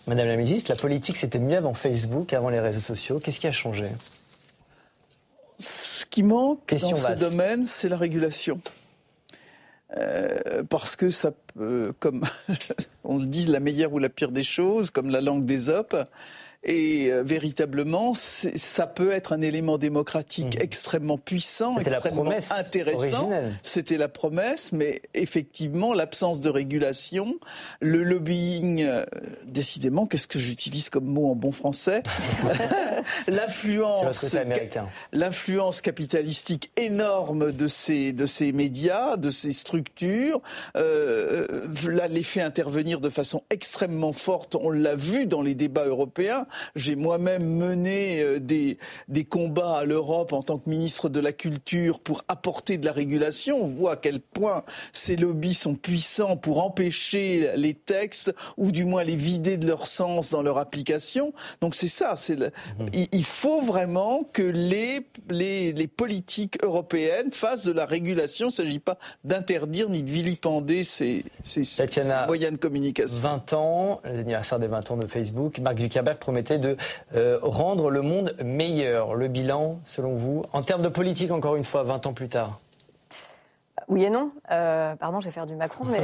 Madame 0.08 0.28
la 0.28 0.38
ministre, 0.38 0.72
la 0.72 0.78
politique 0.78 1.18
c'était 1.18 1.40
mieux 1.40 1.58
avant 1.58 1.74
Facebook, 1.74 2.34
avant 2.34 2.50
les 2.50 2.60
réseaux 2.60 2.80
sociaux. 2.80 3.20
Qu'est-ce 3.20 3.40
qui 3.40 3.48
a 3.48 3.52
changé? 3.52 3.86
Ce 5.60 6.06
qui 6.06 6.24
manque 6.24 6.74
dans 6.74 6.96
ce 6.96 7.20
domaine, 7.20 7.64
c'est 7.66 7.90
la 7.90 7.98
régulation. 7.98 8.62
Euh, 9.96 10.64
parce 10.70 10.98
que 10.98 11.12
ça 11.12 11.32
peut, 11.54 11.94
comme 12.00 12.22
on 13.04 13.18
le 13.18 13.26
dit, 13.26 13.46
la 13.46 13.60
meilleure 13.60 13.94
ou 13.94 14.00
la 14.00 14.10
pire 14.10 14.32
des 14.32 14.44
choses, 14.44 14.90
comme 14.90 15.10
la 15.10 15.22
langue 15.22 15.46
des 15.46 15.70
op, 15.70 15.96
et 16.68 17.11
euh, 17.11 17.24
véritablement, 17.24 18.13
ça 18.13 18.88
peut 18.88 19.11
être 19.11 19.32
un 19.32 19.41
élément 19.41 19.78
démocratique 19.78 20.59
mmh. 20.59 20.61
extrêmement 20.61 21.18
puissant, 21.18 21.78
extrêmement 21.80 22.30
intéressant. 22.51 23.32
C'était 23.63 23.97
la 23.97 24.09
promesse, 24.09 24.74
mais 24.74 25.01
effectivement, 25.13 25.93
l'absence 25.93 26.41
de 26.41 26.49
régulation, 26.49 27.36
le 27.80 28.03
lobbying, 28.03 28.84
euh, 28.84 29.05
décidément, 29.45 30.05
qu'est-ce 30.05 30.28
que 30.28 30.39
j'utilise 30.39 30.89
comme 30.89 31.05
mot 31.05 31.32
en 31.32 31.36
bon 31.36 31.53
français 31.53 32.03
L'influence, 33.28 34.36
l'influence 35.13 35.82
capitalistique 35.82 36.72
énorme 36.76 37.53
de 37.53 37.68
ces 37.68 38.11
de 38.11 38.26
ces 38.26 38.51
médias, 38.51 39.15
de 39.15 39.32
ces 39.32 39.53
structures, 39.53 40.41
euh, 40.76 41.68
là, 41.88 42.07
les 42.07 42.24
fait 42.24 42.41
intervenir 42.41 42.99
de 42.99 43.09
façon 43.09 43.43
extrêmement 43.49 44.13
forte. 44.13 44.55
On 44.55 44.70
l'a 44.70 44.95
vu 44.95 45.26
dans 45.26 45.41
les 45.41 45.55
débats 45.55 45.86
européens. 45.86 46.45
J'ai 46.76 46.95
moi-même 46.95 47.45
mené 47.45 48.22
euh, 48.22 48.39
des, 48.39 48.78
des 49.08 49.26
combats 49.26 49.78
à 49.80 49.84
l'Europe 49.84 50.34
en 50.34 50.43
tant 50.43 50.58
que 50.58 50.70
ministre 50.70 51.10
de 51.10 51.20
la 51.20 51.32
Culture 51.32 51.99
pour 51.99 52.24
apporter 52.28 52.78
de 52.78 52.86
la 52.86 52.91
régulation. 52.91 53.64
On 53.64 53.68
voit 53.68 53.93
à 53.93 53.95
quel 53.95 54.20
point 54.20 54.64
ces 54.91 55.16
lobbies 55.16 55.53
sont 55.53 55.76
puissants 55.76 56.38
pour 56.38 56.64
empêcher 56.64 57.51
les 57.55 57.74
textes 57.74 58.34
ou 58.58 58.72
du 58.72 58.86
moins 58.86 59.03
les 59.03 59.16
vider 59.16 59.58
de 59.58 59.68
leur 59.68 59.88
sens 59.88 60.30
dans 60.30 60.41
leur 60.41 60.58
application. 60.58 61.34
Donc 61.62 61.76
c'est 61.76 61.88
ça. 61.88 62.16
Mhm. 62.30 62.89
il, 63.12 63.24
faut 63.24 63.62
vraiment 63.62 64.24
que 64.34 64.41
les, 64.41 65.01
les, 65.30 65.72
les 65.72 65.88
politiques 65.88 66.58
européennes 66.64 67.32
fassent 67.32 67.66
de 67.66 67.72
la 67.72 67.86
régulation. 67.86 68.47
Il 68.47 68.51
ne 68.51 68.55
s'agit 68.55 68.80
pas 68.80 68.97
d'interdire 69.24 69.89
ni 69.89 70.03
de 70.03 70.12
vilipender 70.12 70.84
ces, 70.84 71.26
ces, 71.43 71.64
ces 71.64 71.86
moyens 72.28 72.53
de 72.53 72.58
communication. 72.58 73.18
20 73.18 73.53
ans, 73.53 74.01
l'anniversaire 74.03 74.60
des 74.60 74.68
20 74.68 74.91
ans 74.91 74.97
de 74.97 75.08
Facebook. 75.08 75.60
Mark 75.60 75.80
Zuckerberg 75.80 76.18
promet 76.18 76.37
de 76.44 76.78
euh, 77.16 77.40
rendre 77.42 77.90
le 77.90 78.02
monde 78.02 78.36
meilleur. 78.44 79.16
Le 79.16 79.28
bilan, 79.28 79.80
selon 79.86 80.16
vous, 80.16 80.44
en 80.54 80.62
termes 80.62 80.82
de 80.82 80.90
politique, 80.90 81.32
encore 81.32 81.56
une 81.56 81.64
fois, 81.64 81.84
20 81.84 82.08
ans 82.08 82.14
plus 82.14 82.30
tard 82.30 82.60
oui 83.90 84.04
et 84.04 84.10
non. 84.10 84.32
Euh, 84.52 84.98
pardon, 84.98 85.22
je 85.22 85.26
vais 85.26 85.32
faire 85.32 85.46
du 85.46 85.56
Macron, 85.56 85.86
mais 85.86 86.02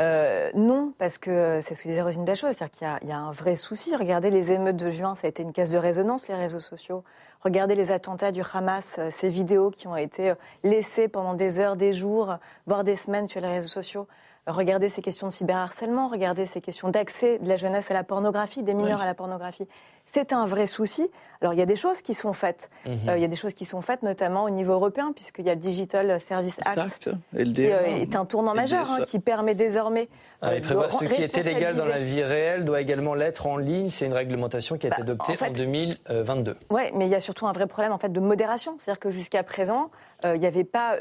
euh, 0.00 0.50
non, 0.54 0.92
parce 0.98 1.16
que 1.16 1.60
c'est 1.62 1.74
ce 1.74 1.82
que 1.82 1.88
disait 1.88 2.02
Rosine 2.02 2.26
Bachot, 2.26 2.48
c'est-à-dire 2.48 2.70
qu'il 2.70 3.08
y, 3.08 3.12
a 3.12 3.18
un 3.18 3.30
vrai 3.30 3.56
souci. 3.56 3.96
Regardez 3.96 4.28
les 4.28 4.52
émeutes 4.52 4.76
de 4.76 4.90
juin, 4.90 5.14
ça 5.14 5.26
a 5.26 5.30
été 5.30 5.42
une 5.42 5.54
caisse 5.54 5.70
de 5.70 5.78
résonance, 5.78 6.28
les 6.28 6.34
réseaux 6.34 6.60
sociaux. 6.60 7.02
Regardez 7.40 7.76
les 7.76 7.92
attentats 7.92 8.30
du 8.30 8.42
Hamas, 8.52 9.00
ces 9.08 9.30
vidéos 9.30 9.70
qui 9.70 9.86
ont 9.86 9.96
été 9.96 10.34
laissées 10.64 11.08
pendant 11.08 11.32
des 11.32 11.60
heures, 11.60 11.76
des 11.76 11.94
jours, 11.94 12.36
voire 12.66 12.84
des 12.84 12.96
semaines 12.96 13.26
sur 13.26 13.40
les 13.40 13.48
réseaux 13.48 13.68
sociaux. 13.68 14.06
Regardez 14.46 14.90
ces 14.90 15.00
questions 15.00 15.26
de 15.26 15.32
cyberharcèlement, 15.32 16.08
regardez 16.08 16.44
ces 16.44 16.60
questions 16.60 16.90
d'accès 16.90 17.38
de 17.38 17.48
la 17.48 17.56
jeunesse 17.56 17.90
à 17.90 17.94
la 17.94 18.04
pornographie, 18.04 18.62
des 18.62 18.74
mineurs 18.74 19.00
à 19.00 19.06
la 19.06 19.14
pornographie. 19.14 19.66
C'est 20.04 20.34
un 20.34 20.44
vrai 20.44 20.66
souci. 20.66 21.10
Alors 21.40 21.54
il 21.54 21.58
y 21.58 21.62
a 21.62 21.66
des 21.66 21.76
choses 21.76 22.02
qui 22.02 22.12
sont 22.12 22.34
faites. 22.34 22.68
Mhm. 22.84 23.08
Euh, 23.08 23.16
il 23.16 23.22
y 23.22 23.24
a 23.24 23.28
des 23.28 23.36
choses 23.36 23.54
qui 23.54 23.64
sont 23.64 23.80
faites 23.80 24.02
notamment 24.02 24.44
au 24.44 24.50
niveau 24.50 24.74
européen, 24.74 25.12
puisqu'il 25.14 25.46
y 25.46 25.50
a 25.50 25.54
le 25.54 25.60
Digital 25.60 26.20
Service 26.20 26.58
Act, 26.66 27.08
qui 27.32 27.70
euh, 27.70 27.84
est 27.86 28.14
un 28.14 28.26
tournant 28.26 28.54
majeur, 28.54 28.86
hein, 28.90 29.04
qui 29.06 29.18
permet 29.18 29.54
désormais... 29.54 30.10
Ah, 30.42 30.54
il 30.54 30.60
prévoit 30.60 30.90
ce 30.90 30.98
qui 30.98 31.22
était 31.22 31.40
légal 31.40 31.76
dans 31.76 31.86
la 31.86 32.00
vie 32.00 32.22
réelle 32.22 32.66
doit 32.66 32.82
également 32.82 33.14
l'être 33.14 33.46
en 33.46 33.56
ligne. 33.56 33.88
C'est 33.88 34.04
une 34.04 34.12
réglementation 34.12 34.76
qui 34.76 34.86
a 34.86 34.90
été 34.90 35.02
bah, 35.02 35.12
adoptée 35.14 35.42
en, 35.42 35.50
2022. 35.50 36.56
Oui, 36.68 36.82
mais 36.94 37.06
il 37.06 37.10
y 37.10 37.14
a 37.14 37.20
surtout 37.20 37.46
un 37.46 37.52
vrai 37.52 37.66
problème 37.66 37.92
en 37.92 37.98
fait 37.98 38.12
de 38.12 38.20
modération. 38.20 38.76
C'est-à-dire 38.78 39.00
que 39.00 39.10
jusqu'à 39.10 39.42
présent, 39.42 39.90
euh, 40.26 40.34
il 40.36 40.40
n'y 40.40 40.46
avait 40.46 40.64
pas... 40.64 40.96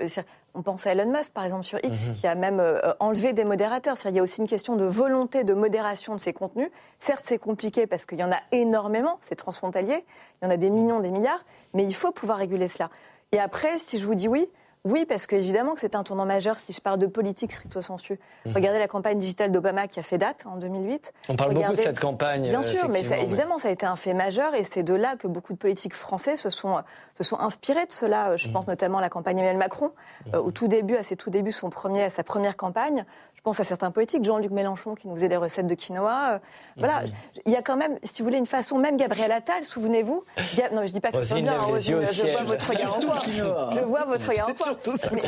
On 0.55 0.61
pense 0.61 0.85
à 0.85 0.91
Elon 0.91 1.11
Musk, 1.11 1.33
par 1.33 1.43
exemple, 1.43 1.63
sur 1.63 1.79
X, 1.83 2.07
mhm. 2.07 2.13
qui 2.13 2.27
a 2.27 2.35
même 2.35 2.59
euh, 2.59 2.79
enlevé 2.99 3.33
des 3.33 3.43
modérateurs. 3.43 3.97
Il 4.05 4.15
y 4.15 4.19
a 4.19 4.23
aussi 4.23 4.39
une 4.39 4.47
question 4.47 4.75
de 4.75 4.85
volonté 4.85 5.43
de 5.43 5.53
modération 5.53 6.15
de 6.15 6.19
ces 6.19 6.31
contenus. 6.31 6.69
Certes, 6.99 7.23
c'est 7.23 7.39
compliqué 7.39 7.87
parce 7.87 8.05
qu'il 8.05 8.19
y 8.19 8.23
en 8.23 8.31
a 8.31 8.37
énormément, 8.51 9.17
c'est 9.21 9.35
transfrontalier, 9.35 10.05
il 10.41 10.45
y 10.45 10.47
en 10.47 10.51
a 10.51 10.57
des 10.57 10.69
millions, 10.69 10.99
des 10.99 11.11
milliards, 11.11 11.43
mais 11.73 11.83
il 11.83 11.93
faut 11.93 12.11
pouvoir 12.11 12.37
réguler 12.37 12.67
cela. 12.67 12.89
Et 13.31 13.39
après, 13.39 13.79
si 13.79 13.97
je 13.97 14.05
vous 14.05 14.13
dis 14.13 14.27
oui, 14.27 14.47
oui, 14.85 15.05
parce 15.05 15.27
qu'évidemment 15.27 15.75
que 15.75 15.79
c'est 15.79 15.95
un 15.95 16.03
tournant 16.03 16.25
majeur 16.25 16.59
si 16.59 16.73
je 16.73 16.81
parle 16.81 16.99
de 16.99 17.07
politique 17.07 17.53
stricto 17.53 17.79
sensu. 17.79 18.19
Mhm. 18.45 18.53
Regardez 18.53 18.79
la 18.79 18.89
campagne 18.89 19.17
digitale 19.17 19.51
d'Obama 19.51 19.87
qui 19.87 19.99
a 19.99 20.03
fait 20.03 20.17
date 20.17 20.45
en 20.45 20.57
2008. 20.57 21.13
On 21.29 21.37
parle 21.37 21.53
beaucoup 21.53 21.71
de 21.71 21.77
cette 21.77 21.99
campagne. 21.99 22.47
Bien 22.47 22.61
sûr, 22.61 22.89
mais 22.89 23.01
évidemment, 23.21 23.57
ça 23.57 23.69
a 23.69 23.71
été 23.71 23.85
un 23.85 23.95
fait 23.95 24.13
majeur 24.13 24.55
et 24.55 24.65
c'est 24.65 24.83
de 24.83 24.93
là 24.93 25.15
que 25.15 25.27
beaucoup 25.27 25.53
de 25.53 25.57
politiques 25.57 25.95
français 25.95 26.35
se 26.35 26.49
sont, 26.49 26.83
se 27.17 27.23
sont 27.23 27.39
inspirés 27.39 27.85
de 27.85 27.93
cela. 27.93 28.35
Je 28.35 28.47
mhm. 28.47 28.53
pense 28.53 28.67
notamment 28.67 28.97
à 28.97 29.01
la 29.01 29.09
campagne 29.09 29.37
Emmanuel 29.39 29.57
Macron, 29.57 29.91
euh, 30.33 30.41
au 30.41 30.51
tout 30.51 30.67
début, 30.67 30.95
à 30.95 31.03
ses 31.03 31.15
tout 31.15 31.29
débuts, 31.29 31.53
son 31.53 31.69
premier, 31.69 32.03
à 32.03 32.09
sa 32.09 32.23
première 32.23 32.57
campagne. 32.57 33.05
Je 33.35 33.41
pense 33.41 33.59
à 33.59 33.63
certains 33.65 33.91
politiques, 33.91 34.23
Jean-Luc 34.23 34.51
Mélenchon 34.51 34.95
qui 34.95 35.07
nous 35.07 35.15
faisait 35.15 35.27
des 35.27 35.37
recettes 35.37 35.67
de 35.67 35.75
quinoa. 35.75 36.33
Euh, 36.33 36.39
voilà, 36.77 37.01
mhm. 37.01 37.11
il 37.45 37.51
y 37.53 37.55
a 37.55 37.61
quand 37.61 37.77
même, 37.77 37.97
si 38.03 38.21
vous 38.21 38.27
voulez, 38.27 38.37
une 38.37 38.45
façon, 38.45 38.79
même 38.79 38.97
Gabriel 38.97 39.31
Attal, 39.31 39.63
souvenez-vous. 39.63 40.23
Non, 40.73 40.85
je 40.85 40.93
dis 40.93 40.99
pas 40.99 41.11
que 41.11 41.23
c'est 41.23 41.41
bien, 41.41 41.57
Rosine, 41.57 42.05
je 42.11 42.25
vois 42.25 42.43
votre 42.43 42.69
regard 42.69 42.97
en 42.97 42.99
Je 43.71 43.79
vois 43.83 44.05
votre 44.05 44.27
regard 44.27 44.49
en 44.49 44.72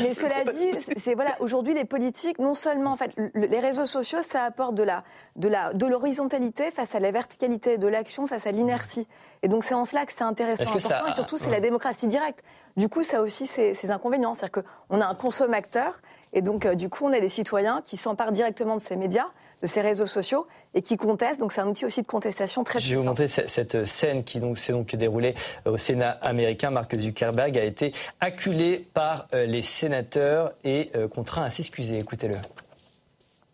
mais, 0.00 0.14
cela 0.14 0.44
dit, 0.44 0.70
c'est 1.02 1.14
voilà, 1.14 1.32
aujourd'hui 1.40 1.74
les 1.74 1.84
politiques, 1.84 2.38
non 2.38 2.54
seulement 2.54 2.92
en 2.92 2.96
fait, 2.96 3.12
les 3.34 3.60
réseaux 3.60 3.86
sociaux, 3.86 4.22
ça 4.22 4.44
apporte 4.44 4.74
de 4.74 4.82
la, 4.82 5.04
de 5.36 5.48
la, 5.48 5.72
de 5.72 5.86
l'horizontalité 5.86 6.70
face 6.70 6.94
à 6.94 7.00
la 7.00 7.10
verticalité 7.10 7.78
de 7.78 7.86
l'action, 7.86 8.26
face 8.26 8.46
à 8.46 8.50
l'inertie. 8.50 9.06
Et 9.42 9.48
donc 9.48 9.64
c'est 9.64 9.74
en 9.74 9.84
cela 9.84 10.06
que 10.06 10.12
c'est 10.12 10.24
intéressant, 10.24 10.70
important, 10.76 11.06
et 11.08 11.12
surtout 11.12 11.38
c'est 11.38 11.50
la 11.50 11.60
démocratie 11.60 12.06
directe. 12.06 12.42
Du 12.76 12.88
coup, 12.88 13.02
ça 13.02 13.18
a 13.18 13.20
aussi 13.20 13.46
ses, 13.46 13.90
inconvénients, 13.90 14.34
c'est-à-dire 14.34 14.62
qu'on 14.88 15.00
a 15.00 15.06
un 15.06 15.14
consommateur, 15.14 16.00
et 16.32 16.42
donc 16.42 16.66
euh, 16.66 16.74
du 16.74 16.88
coup 16.88 17.04
on 17.06 17.12
a 17.12 17.20
des 17.20 17.28
citoyens 17.28 17.82
qui 17.84 17.96
s'emparent 17.96 18.32
directement 18.32 18.76
de 18.76 18.80
ces 18.80 18.96
médias 18.96 19.28
de 19.62 19.66
ces 19.66 19.80
réseaux 19.80 20.06
sociaux 20.06 20.46
et 20.74 20.82
qui 20.82 20.96
contestent. 20.96 21.40
Donc 21.40 21.52
c'est 21.52 21.60
un 21.60 21.68
outil 21.68 21.86
aussi 21.86 22.02
de 22.02 22.06
contestation 22.06 22.64
très 22.64 22.78
puissant. 22.78 22.90
Je 22.90 22.94
vais 22.94 23.00
vous 23.00 23.08
montrer 23.08 23.28
cette 23.28 23.84
scène 23.86 24.24
qui 24.24 24.40
donc 24.40 24.58
s'est 24.58 24.72
donc 24.72 24.94
déroulée 24.94 25.34
au 25.64 25.76
Sénat 25.76 26.18
américain. 26.22 26.70
Mark 26.70 26.98
Zuckerberg 26.98 27.56
a 27.58 27.64
été 27.64 27.92
acculé 28.20 28.86
par 28.92 29.28
euh, 29.32 29.46
les 29.46 29.62
sénateurs 29.62 30.52
et 30.64 30.90
euh, 30.94 31.08
contraint 31.08 31.44
à 31.44 31.50
s'excuser. 31.50 31.98
Écoutez-le. 31.98 32.36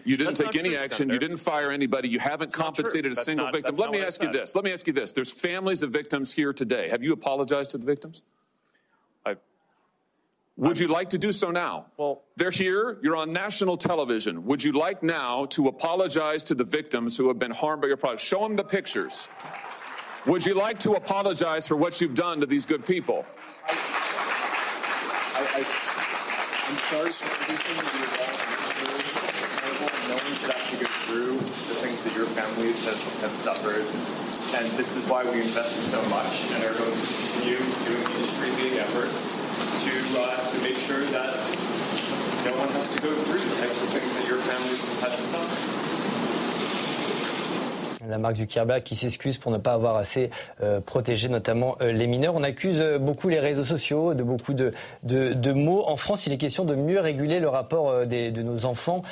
You 0.04 0.16
didn't 0.16 0.34
take 0.34 0.58
any 0.58 0.74
action. 0.74 1.08
You 1.08 1.18
didn't 1.18 1.38
fire 1.38 1.70
anybody. 1.70 2.08
You 2.08 2.18
haven't 2.18 2.52
compensated 2.52 3.12
a 3.12 3.14
single 3.14 3.50
victim. 3.52 3.76
Let 3.76 3.92
me 3.92 4.00
ask 4.00 4.20
you 4.20 4.30
this. 4.32 4.54
Let 4.56 4.64
me 4.64 4.72
ask 4.72 4.86
you 4.86 4.92
this. 4.92 5.12
There's 5.12 5.30
families 5.30 5.84
of 5.84 5.92
victims 5.92 6.32
here 6.32 6.52
today. 6.52 6.88
Have 6.88 7.04
you 7.04 7.12
apologized 7.12 7.70
to 7.72 7.78
the 7.78 7.86
victims? 7.86 8.22
Would 10.56 10.78
you 10.78 10.88
like 10.88 11.10
to 11.10 11.18
do 11.18 11.32
so 11.32 11.50
now? 11.50 11.86
Well, 11.96 12.24
they're 12.36 12.50
here. 12.50 12.98
You're 13.02 13.16
on 13.16 13.32
national 13.32 13.78
television. 13.78 14.44
Would 14.46 14.62
you 14.62 14.72
like 14.72 15.02
now 15.02 15.46
to 15.46 15.68
apologize 15.68 16.44
to 16.44 16.54
the 16.54 16.64
victims 16.64 17.16
who 17.16 17.28
have 17.28 17.38
been 17.38 17.50
harmed 17.50 17.80
by 17.82 17.88
your 17.88 17.96
product? 17.96 18.20
Show 18.20 18.40
them 18.40 18.56
the 18.56 18.64
pictures. 18.64 19.28
Would 20.26 20.44
you 20.44 20.54
like 20.54 20.78
to 20.80 20.92
apologize 20.92 21.66
for 21.66 21.76
what 21.76 22.00
you've 22.00 22.14
done 22.14 22.40
to 22.40 22.46
these 22.46 22.66
good 22.66 22.84
people? 22.84 23.24
I, 23.66 23.74
I, 25.40 25.58
am 25.58 26.76
sorry 26.92 27.10
for 27.10 27.26
everything 27.42 27.76
that 27.80 27.90
you've 27.98 28.14
done. 28.20 28.52
No 30.08 30.14
one 30.14 30.34
should 30.36 30.52
have 30.52 30.70
to 30.70 30.76
go 30.84 30.90
through 31.08 31.32
the 31.38 31.76
things 31.80 32.02
that 32.04 32.14
your 32.14 32.26
families 32.26 32.84
have, 32.84 33.00
have 33.22 33.32
suffered. 33.32 33.82
And 34.54 34.68
this 34.76 34.96
is 34.96 35.08
why 35.08 35.24
we 35.24 35.40
invested 35.40 35.82
so 35.88 36.02
much 36.12 36.44
and 36.52 36.62
are 36.62 36.76
going 36.76 36.92
to 36.92 37.06
continue 37.08 37.56
doing 37.88 38.04
these 38.14 38.30
streaming 38.36 38.78
efforts 38.78 39.42
to, 39.42 39.51
la 48.12 48.18
marque 48.18 48.36
Zuckerberg 48.36 48.82
qui 48.82 48.94
s'excuse 48.94 49.38
pour 49.38 49.50
ne 49.50 49.58
pas 49.58 49.72
avoir 49.72 49.96
assez 49.96 50.30
euh, 50.62 50.80
protégé 50.80 51.28
notamment 51.28 51.76
euh, 51.80 51.92
les 51.92 52.06
mineurs. 52.06 52.34
On 52.36 52.42
accuse 52.42 52.78
euh, 52.78 52.98
beaucoup 52.98 53.28
les 53.28 53.40
réseaux 53.40 53.64
sociaux 53.64 54.14
de 54.14 54.22
beaucoup 54.22 54.54
de, 54.54 54.72
de, 55.02 55.32
de, 55.32 55.52
mots. 55.52 55.84
En 55.86 55.96
France, 55.96 56.26
il 56.26 56.32
est 56.32 56.38
question 56.38 56.64
de 56.64 56.74
mieux 56.74 57.00
réguler 57.00 57.40
le 57.40 57.48
rapport 57.48 58.06
des, 58.06 58.30
de 58.30 58.42
nos 58.42 58.66
enfants 58.66 59.02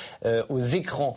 aux 0.48 0.60
écrans. 0.60 1.16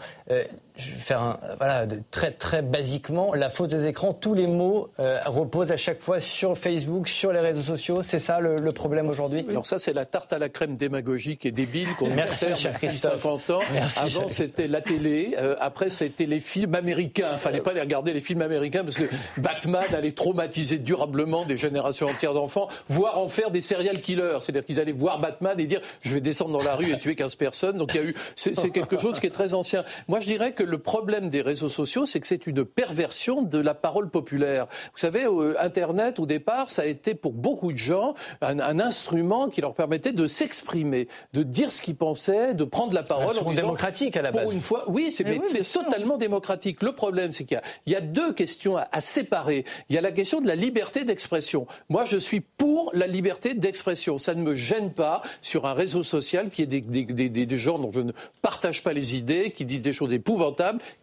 Je 0.76 0.92
vais 0.92 1.00
faire 1.00 1.22
un, 1.22 1.40
voilà, 1.58 1.86
de, 1.86 2.00
très 2.10 2.32
très 2.32 2.62
basiquement, 2.62 3.34
la 3.34 3.50
faute 3.50 3.70
des 3.70 3.86
écrans, 3.86 4.14
tous 4.14 4.34
les 4.34 4.48
mots 4.48 4.90
euh, 5.00 5.20
reposent 5.26 5.72
à 5.72 5.78
chaque 5.78 6.02
fois 6.02 6.20
sur 6.20 6.58
Facebook, 6.58 7.08
sur 7.08 7.32
les 7.32 7.40
réseaux 7.40 7.62
sociaux. 7.62 8.02
C'est 8.04 8.20
ça 8.20 8.40
le, 8.40 8.72
problème 8.72 9.08
aujourd'hui 9.10 9.46
Alors 9.50 9.68
ça, 9.68 9.78
c'est 9.78 9.94
la 9.94 10.06
tarte 10.06 10.34
à 10.34 10.40
la 10.40 10.50
crème 10.50 10.76
démagogique 10.76 11.46
et 11.46 11.52
débile 11.52 11.90
qu'on 12.00 12.10
sert 12.26 12.58
depuis 12.58 12.92
50 12.92 13.50
ans. 13.52 13.60
Avant, 13.98 14.30
c'était 14.30 14.68
la 14.68 14.82
télé. 14.82 15.36
Euh, 15.38 15.56
après, 15.60 15.92
c'était 15.92 16.26
les 16.26 16.40
films 16.40 16.74
américains. 16.74 17.30
Il 17.34 17.38
fallait 17.38 17.62
pas 17.62 17.74
les 17.74 17.82
regarder 17.82 18.14
les 18.14 18.20
films 18.20 18.42
américains 18.42 18.84
parce 18.84 18.98
que 18.98 19.06
Batman 19.38 19.84
allait 19.94 20.12
traumatiser 20.12 20.80
durablement 20.80 21.46
des 21.46 21.58
générations 21.58 22.08
entières 22.08 22.34
d'enfants, 22.34 22.68
voire 22.88 23.20
en 23.20 23.28
faire 23.28 23.52
des 23.52 23.62
serial 23.62 24.02
killers. 24.02 24.40
C'est-à-dire 24.42 24.66
qu'ils 24.66 24.80
allaient 24.80 24.92
voir 24.92 25.20
Batman 25.20 25.60
et 25.60 25.68
dire 25.68 25.82
je 26.02 26.14
vais 26.14 26.22
descendre 26.22 26.54
dans 26.54 26.64
la 26.64 26.76
rue 26.76 26.92
et 26.92 26.98
tuer 26.98 27.16
15 27.16 27.36
personnes. 27.36 27.78
Donc 27.78 27.92
il 27.94 28.02
y 28.02 28.04
a 28.04 28.08
eu, 28.08 28.16
c'est 28.36 28.72
quelque 28.72 28.98
chose 28.98 29.20
qui 29.20 29.28
est 29.28 29.32
très 29.32 29.54
ancien. 29.54 29.84
Moi, 30.08 30.20
je 30.20 30.26
dirais 30.26 30.52
que 30.54 30.63
le 30.66 30.78
problème 30.78 31.30
des 31.30 31.42
réseaux 31.42 31.70
sociaux, 31.70 32.06
c'est 32.06 32.20
que 32.20 32.28
c'est 32.28 32.48
une 32.48 32.66
perversion 32.66 33.42
de 33.42 33.58
la 33.60 33.74
parole 33.74 34.10
populaire. 34.10 34.68
Vous 34.94 35.00
savez, 35.00 35.26
euh, 35.26 35.56
Internet, 35.60 36.20
au 36.20 36.26
départ, 36.26 36.72
ça 36.72 36.84
a 36.84 36.86
été 36.86 37.16
pour 37.16 37.34
beaucoup 37.34 37.72
de 37.72 37.78
gens 37.78 38.14
un, 38.42 38.80
instrument 38.80 39.50
qui 39.50 39.62
leur 39.62 39.74
permettait 39.74 40.12
de 40.12 40.28
s'exprimer, 40.28 41.08
de 41.34 41.44
dire 41.44 41.72
ce 41.72 41.82
qu'ils 41.82 41.96
pensaient, 41.96 42.54
de 42.54 42.64
prendre 42.64 42.94
la 42.94 43.04
parole. 43.04 43.34
C'est 43.34 43.54
démocratique 43.54 44.18
à 44.18 44.22
la 44.22 44.32
base. 44.32 44.44
Pour 44.44 44.52
une 44.52 44.62
fois, 44.62 44.86
oui, 44.88 45.12
c'est 45.12 45.72
totalement 45.72 46.18
démocratique. 46.18 46.82
Le 46.82 46.92
problème, 46.94 47.34
c'est 47.34 47.44
qu'il 47.44 47.62
y, 47.88 47.96
a 47.96 48.02
deux 48.02 48.34
questions 48.34 48.78
à, 48.78 49.02
séparer. 49.02 49.66
Il 49.90 49.96
y 49.96 49.98
a 49.98 50.02
la 50.02 50.12
question 50.12 50.42
de 50.42 50.48
la 50.48 50.56
liberté 50.56 51.04
d'expression. 51.04 51.68
Moi, 51.90 52.06
je 52.06 52.18
suis 52.18 52.42
pour 52.42 52.92
la 52.94 53.08
liberté 53.08 53.54
d'expression. 53.54 54.18
Ça 54.18 54.34
ne 54.36 54.42
me 54.44 54.56
gêne 54.56 54.92
pas 54.92 55.22
sur 55.42 55.66
un 55.66 55.74
réseau 55.74 56.04
social 56.04 56.50
qui 56.50 56.62
est 56.62 56.68
des, 56.68 56.82
des, 56.82 57.04
des, 57.04 57.46
des 57.46 57.58
gens 57.58 57.80
dont 57.80 57.92
je 57.92 58.00
ne 58.00 58.12
partage 58.42 58.84
pas 58.84 58.94
les 58.94 59.16
idées, 59.16 59.52
qui 59.52 59.66
disent 59.66 59.84
des 59.84 59.94
choses 59.94 60.14
épouvantables 60.14 60.53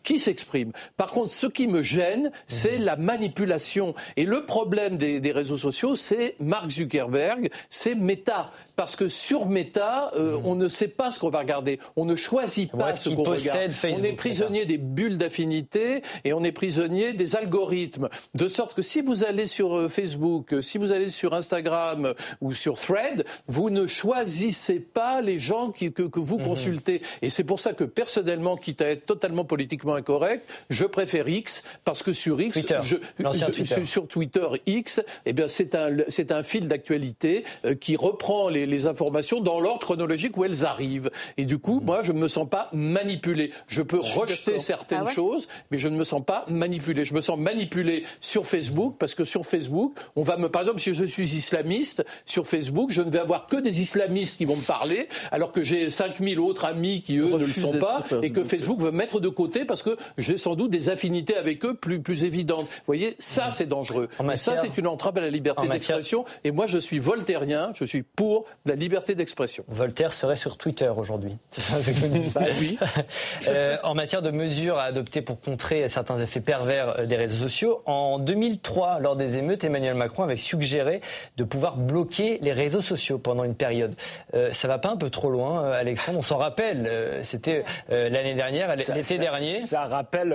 qui 0.02 0.18
s'exprime. 0.18 0.72
Par 0.96 1.10
contre, 1.10 1.30
ce 1.30 1.46
qui 1.46 1.66
me 1.66 1.82
gêne, 1.82 2.30
c'est 2.46 2.78
la 2.78 2.96
manipulation. 2.96 3.94
Et 4.16 4.24
le 4.24 4.44
problème 4.44 4.96
des, 4.96 5.20
des 5.20 5.32
réseaux 5.32 5.56
sociaux, 5.56 5.96
c'est 5.96 6.36
Mark 6.40 6.70
Zuckerberg, 6.70 7.50
c'est 7.68 7.94
Meta 7.94 8.50
parce 8.80 8.96
que 8.96 9.08
sur 9.08 9.44
Meta, 9.44 10.10
euh, 10.16 10.38
hmm. 10.38 10.46
on 10.46 10.54
ne 10.54 10.66
sait 10.66 10.88
pas 10.88 11.12
ce 11.12 11.20
qu'on 11.20 11.28
va 11.28 11.40
regarder. 11.40 11.78
On 11.96 12.06
ne 12.06 12.16
choisit 12.16 12.72
pas 12.72 12.96
ce 12.96 13.10
qu'on 13.10 13.24
regarde. 13.24 13.72
on 13.84 14.02
est 14.02 14.14
prisonnier 14.14 14.64
des 14.64 14.78
bulles 14.78 15.18
d'affinité 15.18 16.00
et 16.24 16.32
on 16.32 16.42
est 16.42 16.52
prisonnier 16.52 17.12
des 17.12 17.36
algorithmes. 17.36 18.08
De 18.32 18.48
sorte 18.48 18.72
que 18.72 18.80
si 18.80 19.02
vous 19.02 19.22
allez 19.22 19.46
sur 19.46 19.76
euh, 19.76 19.88
Facebook, 19.90 20.54
si 20.62 20.78
vous 20.78 20.92
allez 20.92 21.10
sur 21.10 21.34
Instagram 21.34 22.14
ou 22.40 22.54
sur 22.54 22.78
Thread, 22.78 23.26
vous 23.48 23.68
ne 23.68 23.86
choisissez 23.86 24.80
pas 24.80 25.20
les 25.20 25.38
gens 25.38 25.72
qui, 25.72 25.92
que, 25.92 26.04
que, 26.04 26.18
vous 26.18 26.38
hmm. 26.38 26.44
consultez. 26.44 27.02
Et 27.20 27.28
c'est 27.28 27.44
pour 27.44 27.60
ça 27.60 27.74
que 27.74 27.84
personnellement, 27.84 28.56
quitte 28.56 28.80
à 28.80 28.88
être 28.88 29.04
totalement 29.04 29.39
politiquement 29.44 29.94
incorrect, 29.94 30.48
je 30.70 30.84
préfère 30.84 31.28
X 31.28 31.64
parce 31.84 32.02
que 32.02 32.12
sur 32.12 32.40
X, 32.40 32.58
je, 32.82 32.96
Twitter. 32.96 33.84
Sur, 33.84 34.08
Twitter 34.08 34.46
X, 34.66 35.00
eh 35.26 35.32
bien 35.32 35.48
c'est 35.48 35.74
un, 35.74 35.90
c'est 36.08 36.32
un 36.32 36.42
fil 36.42 36.68
d'actualité 36.68 37.44
euh, 37.64 37.74
qui 37.74 37.96
reprend 37.96 38.48
les 38.48 38.66
les 38.70 38.86
informations 38.86 39.40
dans 39.40 39.60
l'ordre 39.60 39.80
chronologique 39.80 40.36
où 40.36 40.44
elles 40.44 40.64
arrivent. 40.64 41.10
Et 41.36 41.44
du 41.44 41.58
coup, 41.58 41.80
moi, 41.80 42.02
je 42.02 42.12
ne 42.12 42.18
me 42.18 42.28
sens 42.28 42.48
pas 42.48 42.70
manipulé. 42.72 43.52
Je 43.66 43.82
peux 43.82 44.00
rejeter 44.00 44.58
certaines 44.58 45.04
ah 45.06 45.12
choses, 45.12 45.48
mais 45.70 45.78
je 45.78 45.88
ne 45.88 45.96
me 45.96 46.04
sens 46.04 46.24
pas 46.24 46.44
manipulé. 46.48 47.04
Je 47.04 47.14
me 47.14 47.20
sens 47.20 47.38
manipulé 47.38 48.04
sur 48.20 48.46
Facebook, 48.46 48.96
parce 48.98 49.14
que 49.14 49.24
sur 49.24 49.44
Facebook, 49.46 49.98
on 50.16 50.22
va 50.22 50.36
me, 50.36 50.48
par 50.48 50.62
exemple, 50.62 50.80
si 50.80 50.94
je 50.94 51.04
suis 51.04 51.34
islamiste, 51.34 52.04
sur 52.24 52.46
Facebook, 52.46 52.90
je 52.90 53.02
ne 53.02 53.10
vais 53.10 53.18
avoir 53.18 53.46
que 53.46 53.56
des 53.56 53.80
islamistes 53.80 54.38
qui 54.38 54.44
vont 54.44 54.56
me 54.56 54.62
parler, 54.62 55.08
alors 55.32 55.52
que 55.52 55.62
j'ai 55.62 55.90
5000 55.90 56.38
autres 56.38 56.64
amis 56.64 57.02
qui, 57.02 57.18
eux, 57.18 57.30
ne 57.30 57.44
le 57.44 57.46
sont 57.46 57.78
pas, 57.78 58.04
et 58.22 58.30
que 58.30 58.44
Facebook 58.44 58.80
veut 58.80 58.92
mettre 58.92 59.20
de 59.20 59.28
côté 59.30 59.64
parce 59.64 59.82
que 59.82 59.96
j'ai 60.18 60.38
sans 60.38 60.54
doute 60.54 60.70
des 60.70 60.88
affinités 60.88 61.36
avec 61.36 61.64
eux 61.64 61.74
plus, 61.74 62.00
plus 62.00 62.24
évidentes. 62.24 62.66
Vous 62.66 62.86
voyez, 62.86 63.16
ça, 63.18 63.50
c'est 63.52 63.66
dangereux. 63.66 64.08
Ça, 64.34 64.56
c'est 64.56 64.76
une 64.78 64.86
entrave 64.86 65.18
à 65.18 65.20
la 65.20 65.30
liberté 65.30 65.68
d'expression. 65.68 66.24
Et 66.44 66.50
moi, 66.50 66.66
je 66.66 66.78
suis 66.78 66.98
voltairien, 66.98 67.72
je 67.74 67.84
suis 67.84 68.02
pour 68.02 68.44
la 68.66 68.74
liberté 68.74 69.14
d'expression. 69.14 69.64
Voltaire 69.68 70.12
serait 70.14 70.36
sur 70.36 70.56
Twitter 70.56 70.90
aujourd'hui. 70.94 71.36
bah, 72.34 72.42
oui. 72.60 72.78
euh, 73.48 73.76
en 73.82 73.94
matière 73.94 74.22
de 74.22 74.30
mesures 74.30 74.78
à 74.78 74.84
adopter 74.84 75.22
pour 75.22 75.40
contrer 75.40 75.88
certains 75.88 76.18
effets 76.20 76.40
pervers 76.40 76.98
euh, 76.98 77.06
des 77.06 77.16
réseaux 77.16 77.42
sociaux, 77.42 77.82
en 77.86 78.18
2003, 78.18 79.00
lors 79.00 79.16
des 79.16 79.36
émeutes, 79.38 79.64
Emmanuel 79.64 79.94
Macron 79.94 80.22
avait 80.22 80.36
suggéré 80.36 81.00
de 81.36 81.44
pouvoir 81.44 81.76
bloquer 81.76 82.38
les 82.42 82.52
réseaux 82.52 82.82
sociaux 82.82 83.18
pendant 83.18 83.44
une 83.44 83.54
période. 83.54 83.94
Euh, 84.34 84.52
ça 84.52 84.68
va 84.68 84.78
pas 84.78 84.90
un 84.90 84.96
peu 84.96 85.10
trop 85.10 85.30
loin, 85.30 85.64
euh, 85.64 85.72
Alexandre? 85.72 86.18
On 86.18 86.22
s'en 86.22 86.38
rappelle. 86.38 87.20
C'était 87.22 87.64
l'année 87.88 88.34
dernière, 88.34 88.74
l'été 88.76 89.18
dernier. 89.20 89.60
Ça 89.60 89.84
rappelle. 89.84 90.34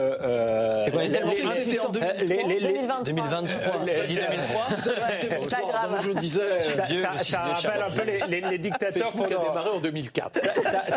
C'est 0.86 0.92
quoi 0.92 1.02
C'était 1.54 1.80
en 1.80 1.90
2023. 1.90 3.04
2023. 3.04 3.86
2023. 3.86 4.68
C'est 4.82 5.50
pas 5.50 5.62
grave. 5.62 6.02
Je 6.04 6.12
disais. 6.20 6.64
Ça, 7.02 7.18
ça 7.24 7.40
rappelle 7.40 7.82
un 7.82 7.90
peu 7.90 8.30
les, 8.30 8.58
dictateurs 8.58 9.12
pendant... 9.12 9.42
a 9.42 9.46
démarré 9.46 9.70
en 9.70 9.80
2004. 9.80 10.42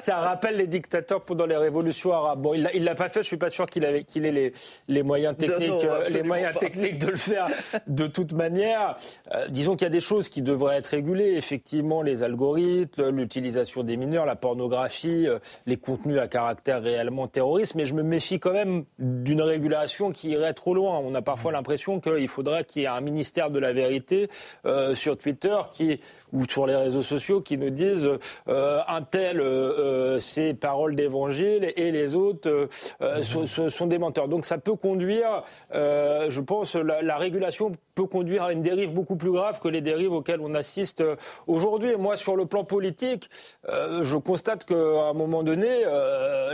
Ça, 0.05 0.17
rappelle 0.17 0.57
les 0.57 0.67
dictateurs 0.67 1.23
pendant 1.23 1.47
les 1.47 1.57
révolutions 1.57 2.13
arabes. 2.13 2.41
Bon, 2.41 2.55
il 2.55 2.85
l'a 2.85 2.95
pas 2.95 3.09
fait. 3.09 3.23
Je 3.23 3.27
suis 3.27 3.37
pas 3.37 3.51
sûr 3.51 3.67
qu'il 3.67 3.85
avait 3.85 4.05
qu'il 4.05 4.27
ait 4.27 4.33
les, 4.33 4.53
les 4.89 5.03
moyens 5.03 5.37
techniques, 5.37 5.85
euh, 5.85 6.05
les 6.11 6.23
moyens 6.23 6.57
techniques 6.59 6.99
de 6.99 7.09
le 7.09 7.17
faire 7.17 7.49
de 7.87 8.07
toute 8.07 8.33
manière. 8.33 8.97
Euh, 9.35 9.49
disons 9.49 9.77
qu'il 9.77 9.83
y 9.83 9.87
a 9.87 9.91
des 9.91 10.01
choses 10.01 10.29
qui 10.29 10.43
devraient 10.43 10.77
être 10.77 10.89
régulées. 10.89 11.35
Effectivement, 11.37 12.03
les 12.03 12.23
algorithmes, 12.23 13.11
l'utilisation 13.11 13.83
des 13.83 13.97
mineurs, 13.97 14.27
la 14.27 14.37
pornographie, 14.37 15.27
euh, 15.27 15.39
les 15.67 15.77
contenus 15.77 16.19
à 16.19 16.29
caractère 16.29 16.83
réellement 16.83 17.29
terroriste. 17.29 17.75
Mais 17.79 17.85
je 17.85 17.95
me 17.95 18.03
méfie 18.03 18.41
quand 18.41 18.53
même 18.53 18.87
d'une 18.99 19.41
régulation 19.41 20.11
qui 20.11 20.31
irait 20.31 20.53
trop 20.53 20.75
loin. 20.75 20.99
On 20.99 21.15
a 21.15 21.23
parfois 21.23 21.53
l'impression 21.53 22.01
qu'il 22.01 22.27
faudrait 22.27 22.65
qu'il 22.65 22.83
y 22.83 22.85
ait 22.87 22.89
un 22.89 23.01
ministère 23.01 23.53
de 23.53 23.61
la 23.61 23.73
vérité 23.73 24.29
sur 24.95 25.17
Twitter 25.17 25.57
qui 25.73 26.01
ou 26.33 26.45
sur 26.49 26.67
les 26.67 26.77
réseaux 26.77 27.03
sociaux 27.03 27.41
qui 27.41 27.57
nous 27.59 27.71
disent 27.71 28.09
euh, 28.49 28.81
un 28.87 29.03
tel, 29.03 29.41
euh, 29.41 29.45
euh 29.45 30.19
c'est 30.19 30.55
parole 30.55 30.95
d'évangile 30.95 31.73
et 31.77 31.91
les 31.91 32.15
autres 32.15 32.69
euh, 33.03 33.23
sont, 33.23 33.87
des 33.87 33.99
menteurs. 33.99 34.29
Donc 34.29 34.45
ça 34.45 34.59
peut 34.59 34.75
conduire, 34.75 35.43
je 35.73 36.41
pense, 36.41 36.75
la, 36.75 37.03
la, 37.03 37.17
régulation 37.17 37.73
peut 37.95 38.07
conduire 38.07 38.45
à 38.45 38.53
une 38.53 38.63
dérive 38.63 38.93
beaucoup 38.93 39.17
plus 39.17 39.31
grave 39.31 39.61
que 39.61 39.69
les 39.69 39.81
dérives 39.81 40.13
auxquelles 40.13 40.41
on 40.41 40.55
assiste 40.55 41.03
aujourd'hui. 41.47 41.97
Moi, 41.97 42.17
sur 42.17 42.37
le 42.37 42.47
plan 42.47 42.65
politique, 42.65 43.31
je 43.67 44.17
constate 44.17 44.65
qu'à 44.65 44.75
un 44.75 45.13
moment 45.13 45.43
donné, 45.43 45.69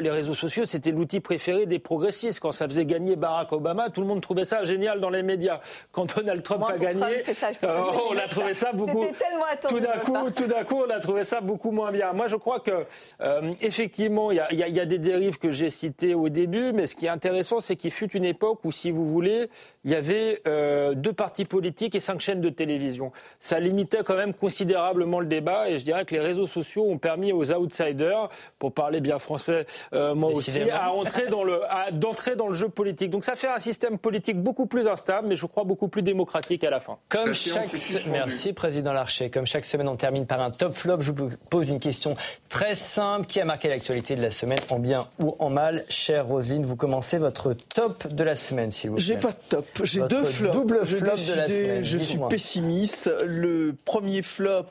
les 0.01 0.11
réseaux 0.11 0.35
sociaux, 0.35 0.65
c'était 0.67 0.91
l'outil 0.91 1.14
préféré 1.21 1.67
des 1.67 1.79
progressistes. 1.79 2.41
Quand 2.41 2.53
ça 2.53 2.67
faisait 2.69 2.87
gagner 2.87 3.17
Barack 3.17 3.53
Obama, 3.53 3.91
tout 3.91 4.01
le 4.01 4.07
monde 4.07 4.21
trouvait 4.21 4.45
ça 4.45 4.65
génial 4.65 5.01
dans 5.01 5.11
les 5.11 5.23
médias. 5.23 5.61
Quand 5.93 6.17
Donald 6.17 6.43
Trump 6.43 6.65
a 6.69 6.79
gagné, 6.79 7.23
on 8.11 8.17
a 8.17 8.29
trouvé 8.29 8.55
ça 8.55 8.73
beaucoup 8.73 9.07
tout 9.69 9.81
d'un 9.81 9.99
coup, 9.99 10.31
tout 10.31 10.47
d'un 10.47 10.65
coup, 10.65 10.83
on 10.87 10.91
a 10.91 11.01
trouvé 11.01 11.25
ça 11.25 11.41
beaucoup 11.41 11.71
moins 11.71 11.93
bien. 11.93 12.13
Moi, 12.13 12.29
je 12.29 12.37
crois 12.37 12.61
que 12.61 12.85
euh, 13.21 13.53
effectivement, 13.61 14.31
il 14.31 14.43
y, 14.53 14.57
y 14.57 14.81
a, 14.81 14.87
des 14.87 14.99
dérives 14.99 15.39
que 15.39 15.51
j'ai 15.51 15.71
citées 15.71 16.15
au 16.15 16.29
début, 16.29 16.73
mais 16.73 16.87
ce 16.87 16.97
qui 16.97 17.07
est 17.07 17.11
intéressant, 17.11 17.61
c'est 17.61 17.77
qu'il 17.77 17.91
fut 17.91 18.11
une 18.13 18.25
époque 18.25 18.61
où, 18.65 18.71
si 18.71 18.91
vous 18.91 19.09
voulez, 19.09 19.49
il 19.85 19.91
y 19.91 19.95
avait 19.95 20.43
euh, 20.47 20.95
deux 20.95 21.13
partis 21.13 21.45
politiques 21.45 21.95
et 21.95 22.01
cinq 22.01 22.21
chaînes 22.21 22.41
de 22.41 22.49
télévision. 22.49 23.13
Ça 23.39 23.61
limitait 23.61 24.03
quand 24.05 24.17
même 24.17 24.35
considérablement 24.35 25.21
le 25.21 25.27
débat, 25.27 25.71
et 25.71 25.79
je 25.79 25.85
dirais 25.85 26.05
que 26.05 26.15
les 26.15 26.21
réseaux 26.21 26.47
sociaux 26.47 26.85
ont 26.85 26.99
permis 26.99 27.33
aux 27.33 27.53
outsiders, 27.53 28.29
pour 28.59 28.73
parler 28.73 29.01
bien 29.01 29.19
français, 29.19 29.67
euh, 29.93 30.15
moi 30.15 30.31
aussi, 30.31 30.71
à 30.71 30.93
entrer 31.07 31.29
dans 31.29 31.45
le, 31.45 31.61
d'entrer 31.93 32.37
dans 32.37 32.49
le 32.49 32.55
jeu 32.55 32.69
politique. 32.69 33.11
Donc 33.11 33.25
ça 33.25 33.37
fait 33.37 33.49
un 33.49 33.59
système 33.59 33.99
politique 33.99 34.41
beaucoup 34.41 34.67
plus 34.67 34.87
instable, 34.89 35.29
mais 35.29 35.37
je 35.37 35.47
crois 35.47 35.65
beaucoup 35.65 35.89
plus 35.89 36.03
démocratique 36.03 36.65
à 36.65 36.71
la 36.71 36.81
fin. 36.81 36.99
Comme 37.09 37.35
chaque, 37.35 37.71
merci 38.07 38.53
président 38.53 38.93
Larcher, 38.93 39.31
comme 39.31 39.47
chaque 39.47 39.65
semaine, 39.65 39.89
on 39.89 39.97
termine 39.97 40.27
par 40.27 40.41
un 40.41 40.51
top 40.51 40.75
flop. 40.75 41.01
Je 41.01 41.13
vous 41.13 41.31
pose 41.51 41.69
une 41.69 41.81
question 41.81 42.17
très 42.49 42.75
simple 42.75 43.27
qui 43.27 43.41
a 43.41 43.45
marqué 43.45 43.69
l'actualité 43.69 44.17
de 44.17 44.23
la 44.23 44.31
semaine, 44.31 44.59
en 44.71 44.79
bien 44.79 45.09
ou 45.19 45.37
en 45.39 45.51
mal. 45.51 45.85
Chère 45.89 46.27
Rosine, 46.27 46.65
vous 46.65 46.77
commencez 46.77 47.19
votre 47.19 47.53
top 47.75 48.07
de 48.09 48.25
la 48.25 48.37
semaine, 48.37 48.71
s'il 48.71 48.91
vous 48.91 48.97
plaît. 48.97 49.05
J'ai 49.05 49.17
pas 49.17 49.31
de 49.31 49.37
top. 49.49 49.67
J'ai 49.83 50.03
deux 50.03 50.25
flops. 50.25 50.55
Double 50.55 50.87
flop 50.87 51.01
de 51.01 51.07
la 51.07 51.17
semaine. 51.17 51.85
Je 51.85 51.99
suis 51.99 52.19
pessimiste. 52.29 53.11
Le 53.25 53.75
premier 53.85 54.23
flop, 54.23 54.67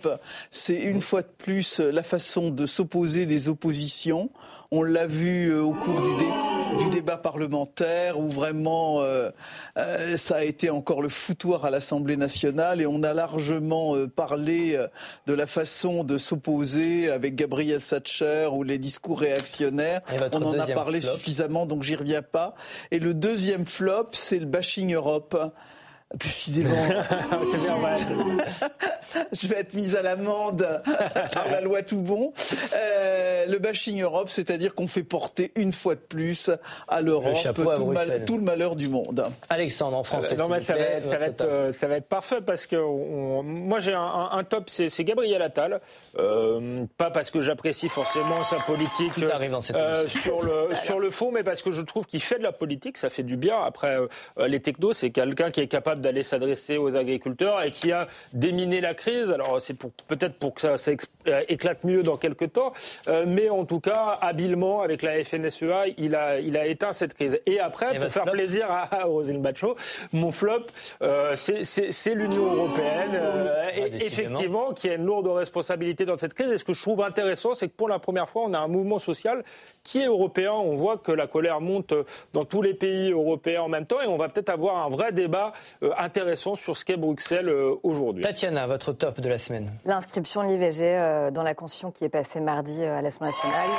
c'est 0.51 0.79
une 0.79 1.01
fois 1.01 1.21
de 1.21 1.27
plus 1.37 1.79
la 1.79 2.03
façon 2.03 2.49
de 2.49 2.65
s'opposer 2.65 3.25
des 3.25 3.49
oppositions. 3.49 4.29
On 4.75 4.81
l'a 4.81 5.05
vu 5.05 5.51
euh, 5.51 5.61
au 5.61 5.75
cours 5.75 6.01
du, 6.01 6.89
débat 6.89 7.17
parlementaire 7.17 8.19
où 8.19 8.27
vraiment 8.27 9.01
euh, 9.01 9.29
euh, 9.77 10.17
ça 10.17 10.37
a 10.37 10.43
été 10.43 10.71
encore 10.71 11.03
le 11.03 11.09
foutoir 11.09 11.63
à 11.63 11.69
l'Assemblée 11.69 12.17
nationale 12.17 12.81
et 12.81 12.87
on 12.87 13.03
a 13.03 13.13
largement 13.13 13.93
parlé 14.07 14.75
de 15.27 15.33
la 15.33 15.45
façon 15.45 16.03
de 16.03 16.17
s'opposer 16.17 17.11
avec 17.11 17.35
Gabriel 17.35 17.83
Thatcher 17.83 18.49
ou 18.51 18.63
les 18.63 18.79
discours 18.79 19.19
réactionnaires. 19.19 20.01
On 20.31 20.41
en 20.41 20.57
a 20.57 20.65
parlé 20.65 21.01
suffisamment 21.01 21.67
donc 21.67 21.83
j'y 21.83 21.93
reviens 21.93 22.23
pas. 22.23 22.55
Et 22.89 22.97
le 22.97 23.13
deuxième 23.13 23.67
flop, 23.67 24.07
c'est 24.13 24.39
le 24.39 24.47
bashing 24.47 24.95
Europe. 24.95 25.37
Décidément. 26.15 26.71
je 29.31 29.47
vais 29.47 29.59
être 29.59 29.73
mise 29.73 29.95
à 29.95 30.01
l'amende 30.01 30.81
par 31.33 31.49
la 31.49 31.61
loi 31.61 31.81
tout 31.81 32.01
bon. 32.01 32.33
Euh, 32.75 33.45
le 33.47 33.57
bashing 33.59 34.01
Europe, 34.01 34.29
c'est-à-dire 34.29 34.73
qu'on 34.75 34.87
fait 34.87 35.03
porter 35.03 35.51
une 35.55 35.73
fois 35.73 35.95
de 35.95 35.99
plus 35.99 36.49
à 36.87 37.01
l'Europe 37.01 37.33
tout, 38.25 38.37
le 38.37 38.43
malheur 38.43 38.75
du 38.75 38.89
monde. 38.89 39.23
Alexandre, 39.49 39.97
en 39.97 40.03
français. 40.03 40.35
non, 40.35 40.47
mais 40.49 40.61
ça, 40.61 40.75
va, 40.75 41.01
ça, 41.01 41.17
va 41.17 41.25
être, 41.27 41.45
euh, 41.45 41.73
ça 41.73 41.87
va 41.87 41.97
être 41.97 42.07
parfait 42.07 42.41
parce 42.41 42.67
que 42.67 42.75
moi 42.75 43.79
j'ai 43.79 43.93
un, 43.93 44.43
top, 44.43 44.69
c'est 44.69 45.03
Gabriel 45.03 45.41
Attal. 45.41 45.81
Euh, 46.17 46.85
pas 46.97 47.11
parce 47.11 47.31
que 47.31 47.41
j'apprécie 47.41 47.89
forcément 47.89 48.43
sa 48.43 48.57
politique 48.57 49.13
euh, 49.17 50.07
sur 50.07 50.43
le 50.43 50.75
sur 50.83 50.99
le 50.99 51.09
fond, 51.09 51.31
mais 51.31 51.43
parce 51.43 51.61
que 51.61 51.71
je 51.71 51.81
trouve 51.81 52.05
qu'il 52.05 52.21
fait 52.21 52.37
de 52.37 52.43
la 52.43 52.51
politique, 52.51 52.97
ça 52.97 53.09
fait 53.09 53.23
du 53.23 53.37
bien. 53.37 53.59
Après, 53.59 53.97
les 54.45 54.61
technos, 54.61 54.93
c'est 54.93 55.09
quelqu'un 55.09 55.49
qui 55.49 55.61
est 55.61 55.67
capable 55.67 56.01
d'aller 56.01 56.23
s'adresser 56.23 56.77
aux 56.77 56.95
agriculteurs 56.95 57.61
et 57.63 57.71
qui 57.71 57.91
a 57.91 58.07
déminé 58.33 58.81
la 58.81 58.93
crise. 58.93 59.02
Alors 59.07 59.59
c'est 59.61 59.73
pour 59.73 59.91
peut-être 60.07 60.35
pour 60.35 60.53
que 60.53 60.61
ça, 60.61 60.77
ça, 60.77 60.91
éclate 61.47 61.83
mieux 61.83 62.03
dans 62.03 62.17
quelques 62.17 62.53
temps, 62.53 62.73
mais 63.25 63.49
en 63.49 63.65
tout 63.65 63.79
cas 63.79 64.17
habilement 64.21 64.81
avec 64.81 65.01
la 65.01 65.23
FNSEA, 65.23 65.93
il 65.97 66.15
a 66.15 66.39
il 66.39 66.57
a 66.57 66.65
éteint 66.67 66.93
cette 66.93 67.13
crise. 67.13 67.39
Et 67.45 67.59
après, 67.59 67.97
pour 67.99 68.11
faire 68.11 68.25
plaisir 68.25 68.67
à, 68.69 69.03
Rosine 69.05 69.41
Bacho, 69.41 69.75
mon 70.11 70.31
flop, 70.31 70.65
euh, 71.01 71.35
c'est 71.35 72.15
l'Union 72.15 72.53
européenne, 72.53 73.11
euh, 73.15 73.71
effectivement, 73.99 74.73
qui 74.73 74.89
a 74.89 74.95
une 74.95 75.05
lourde 75.05 75.27
responsabilité 75.27 76.05
dans 76.05 76.17
cette 76.17 76.33
crise. 76.33 76.51
Et 76.51 76.57
ce 76.57 76.63
que 76.63 76.73
je 76.73 76.81
trouve 76.81 77.01
intéressant, 77.01 77.55
c'est 77.55 77.67
que 77.67 77.73
pour 77.75 77.89
la 77.89 77.99
première 77.99 78.29
fois, 78.29 78.43
on 78.45 78.53
a 78.53 78.59
un 78.59 78.67
mouvement 78.67 78.99
social 78.99 79.43
qui 79.83 79.99
est 79.99 80.07
européen. 80.07 80.53
On 80.53 80.75
voit 80.75 80.97
que 80.97 81.11
la 81.11 81.27
colère 81.27 81.61
monte 81.61 81.93
dans 82.33 82.45
tous 82.45 82.61
les 82.61 82.73
pays 82.73 83.11
européens 83.11 83.63
en 83.63 83.69
même 83.69 83.85
temps, 83.85 84.01
et 84.01 84.07
on 84.07 84.17
va 84.17 84.29
peut-être 84.29 84.49
avoir 84.49 84.85
un 84.85 84.89
vrai 84.89 85.11
débat 85.11 85.53
euh, 85.83 85.91
intéressant 85.97 86.55
sur 86.55 86.77
ce 86.77 86.85
qu'est 86.85 86.97
Bruxelles 86.97 87.53
aujourd'hui. 87.83 88.23
Tatiana, 88.23 88.67
votre 88.67 88.92
top 88.93 89.19
de 89.19 89.29
la 89.29 89.39
semaine. 89.39 89.71
L'inscription 89.85 90.43
de 90.43 90.47
l'IVG 90.47 91.31
dans 91.31 91.43
la 91.43 91.53
Constitution 91.53 91.91
qui 91.91 92.03
est 92.03 92.09
passée 92.09 92.39
mardi 92.39 92.83
à 92.83 93.01
l'Assemblée 93.01 93.31
nationale. 93.31 93.69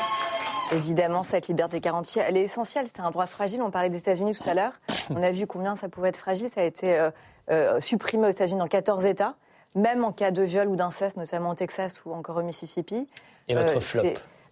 Évidemment, 0.72 1.22
cette 1.22 1.48
liberté 1.48 1.80
garantie, 1.80 2.18
elle 2.18 2.36
est 2.36 2.42
essentielle. 2.42 2.86
C'est 2.86 3.00
un 3.00 3.10
droit 3.10 3.26
fragile. 3.26 3.62
On 3.62 3.70
parlait 3.70 3.90
des 3.90 3.98
États-Unis 3.98 4.34
tout 4.34 4.48
à 4.48 4.54
l'heure. 4.54 4.72
On 5.10 5.22
a 5.22 5.30
vu 5.30 5.46
combien 5.46 5.76
ça 5.76 5.88
pouvait 5.88 6.08
être 6.08 6.16
fragile. 6.16 6.48
Ça 6.54 6.62
a 6.62 6.64
été 6.64 6.98
euh, 6.98 7.10
euh, 7.50 7.80
supprimé 7.80 8.26
aux 8.28 8.30
États-Unis 8.30 8.58
dans 8.58 8.68
14 8.68 9.04
États, 9.04 9.34
même 9.74 10.04
en 10.04 10.12
cas 10.12 10.30
de 10.30 10.42
viol 10.42 10.68
ou 10.68 10.76
d'inceste, 10.76 11.16
notamment 11.16 11.50
au 11.50 11.54
Texas 11.54 12.02
ou 12.04 12.12
encore 12.12 12.38
au 12.38 12.42
Mississippi. 12.42 13.08
Et 13.48 13.54
votre 13.54 13.76
euh, 13.76 13.80
flop? 13.80 14.02